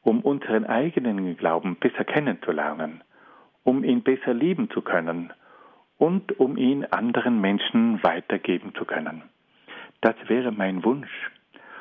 um 0.03 0.20
unseren 0.20 0.66
eigenen 0.66 1.36
Glauben 1.36 1.76
besser 1.76 2.05
kennenzulernen, 2.05 3.03
um 3.62 3.82
ihn 3.84 4.03
besser 4.03 4.34
lieben 4.34 4.70
zu 4.70 4.82
können 4.82 5.32
und 5.99 6.38
um 6.38 6.57
ihn 6.57 6.84
anderen 6.84 7.40
Menschen 7.40 8.03
weitergeben 8.03 8.74
zu 8.74 8.84
können. 8.84 9.22
Das 10.03 10.14
wäre 10.26 10.53
mein 10.53 10.84
Wunsch 10.84 11.30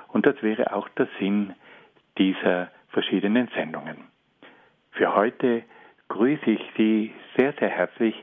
und 0.07 0.25
das 0.25 0.41
wäre 0.41 0.73
auch 0.73 0.87
der 0.89 1.07
Sinn 1.19 1.53
dieser 2.17 2.69
verschiedenen 2.89 3.49
Sendungen. 3.55 3.97
Für 4.91 5.15
heute 5.15 5.63
grüße 6.07 6.49
ich 6.51 6.61
Sie 6.77 7.11
sehr, 7.35 7.53
sehr 7.59 7.69
herzlich 7.69 8.15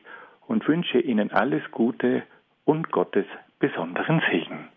und 0.47 0.67
wünsche 0.69 0.99
Ihnen 0.99 1.33
alles 1.33 1.63
Gute 1.73 2.23
und 2.65 2.91
Gottes 2.91 3.27
besonderen 3.59 4.23
Segen. 4.31 4.69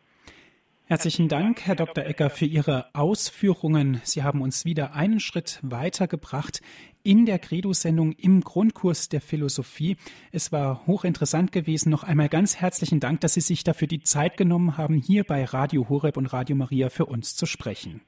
Herzlichen 0.86 1.30
Dank, 1.30 1.62
Herr 1.62 1.76
Dr. 1.76 2.06
Ecker, 2.06 2.30
für 2.30 2.46
Ihre 2.46 2.94
Ausführungen. 2.94 4.02
Sie 4.04 4.22
haben 4.22 4.42
uns 4.42 4.66
wieder 4.66 4.94
einen 4.94 5.22
Schritt 5.22 5.60
weitergebracht 5.62 6.62
in 7.04 7.26
der 7.26 7.40
Credo-Sendung 7.40 8.12
im 8.12 8.42
Grundkurs 8.42 9.08
der 9.08 9.22
Philosophie. 9.22 9.96
Es 10.34 10.52
war 10.52 10.86
hochinteressant 10.86 11.54
gewesen. 11.54 11.90
Noch 11.90 12.04
einmal 12.04 12.28
ganz 12.28 12.58
herzlichen 12.58 13.00
Dank, 13.00 13.22
dass 13.22 13.36
Sie 13.36 13.42
sich 13.42 13.64
dafür 13.64 13.88
die 13.88 14.04
Zeit 14.04 14.36
genommen 14.36 14.76
haben, 14.76 14.96
hier 14.96 15.24
bei 15.24 15.46
Radio 15.46 15.88
Horeb 15.88 16.18
und 16.18 16.26
Radio 16.34 16.58
Maria 16.58 16.90
für 16.90 17.06
uns 17.06 17.38
zu 17.38 17.46
sprechen. 17.46 18.02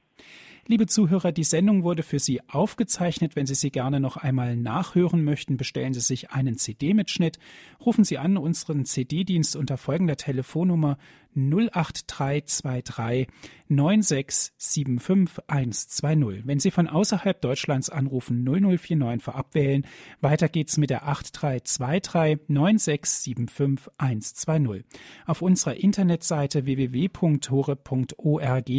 Liebe 0.68 0.86
Zuhörer, 0.86 1.30
die 1.30 1.44
Sendung 1.44 1.84
wurde 1.84 2.02
für 2.02 2.18
Sie 2.18 2.40
aufgezeichnet. 2.48 3.36
Wenn 3.36 3.46
Sie 3.46 3.54
sie 3.54 3.70
gerne 3.70 4.00
noch 4.00 4.16
einmal 4.16 4.56
nachhören 4.56 5.22
möchten, 5.22 5.56
bestellen 5.56 5.94
Sie 5.94 6.00
sich 6.00 6.32
einen 6.32 6.58
CD-Mitschnitt. 6.58 7.38
Rufen 7.84 8.02
Sie 8.02 8.18
an 8.18 8.36
unseren 8.36 8.84
CD-Dienst 8.84 9.54
unter 9.54 9.76
folgender 9.76 10.16
Telefonnummer 10.16 10.98
08323 11.36 13.28
9675120. 13.68 16.42
Wenn 16.44 16.60
Sie 16.60 16.70
von 16.70 16.86
außerhalb 16.88 17.40
Deutschlands 17.40 17.90
anrufen, 17.90 18.44
0049 18.44 19.20
vorab 19.22 19.54
wählen. 19.54 19.84
Weiter 20.20 20.48
geht's 20.48 20.76
mit 20.76 20.90
der 20.90 21.08
8323 21.08 22.48
9675120. 22.48 24.84
Auf 25.26 25.42
unserer 25.42 25.76
Internetseite 25.76 26.64
www.hore.org 26.64 28.70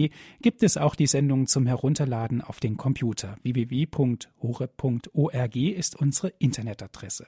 gibt 0.41 0.64
es 0.64 0.78
auch 0.78 0.95
die 0.95 1.08
Sendung 1.08 1.47
zum 1.47 1.68
Herunterladen 1.68 2.41
auf 2.41 2.60
den 2.60 2.76
Computer. 2.78 3.38
www.hore.org 3.43 5.55
ist 5.55 5.95
unsere 5.95 6.34
Internetadresse. 6.39 7.28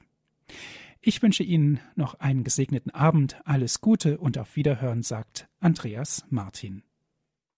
Ich 1.02 1.22
wünsche 1.22 1.42
Ihnen 1.42 1.80
noch 1.96 2.20
einen 2.20 2.44
gesegneten 2.44 2.90
Abend, 2.90 3.40
alles 3.46 3.80
Gute 3.80 4.18
und 4.18 4.36
auf 4.36 4.54
Wiederhören, 4.56 5.02
sagt 5.02 5.48
Andreas 5.58 6.26
Martin. 6.28 6.82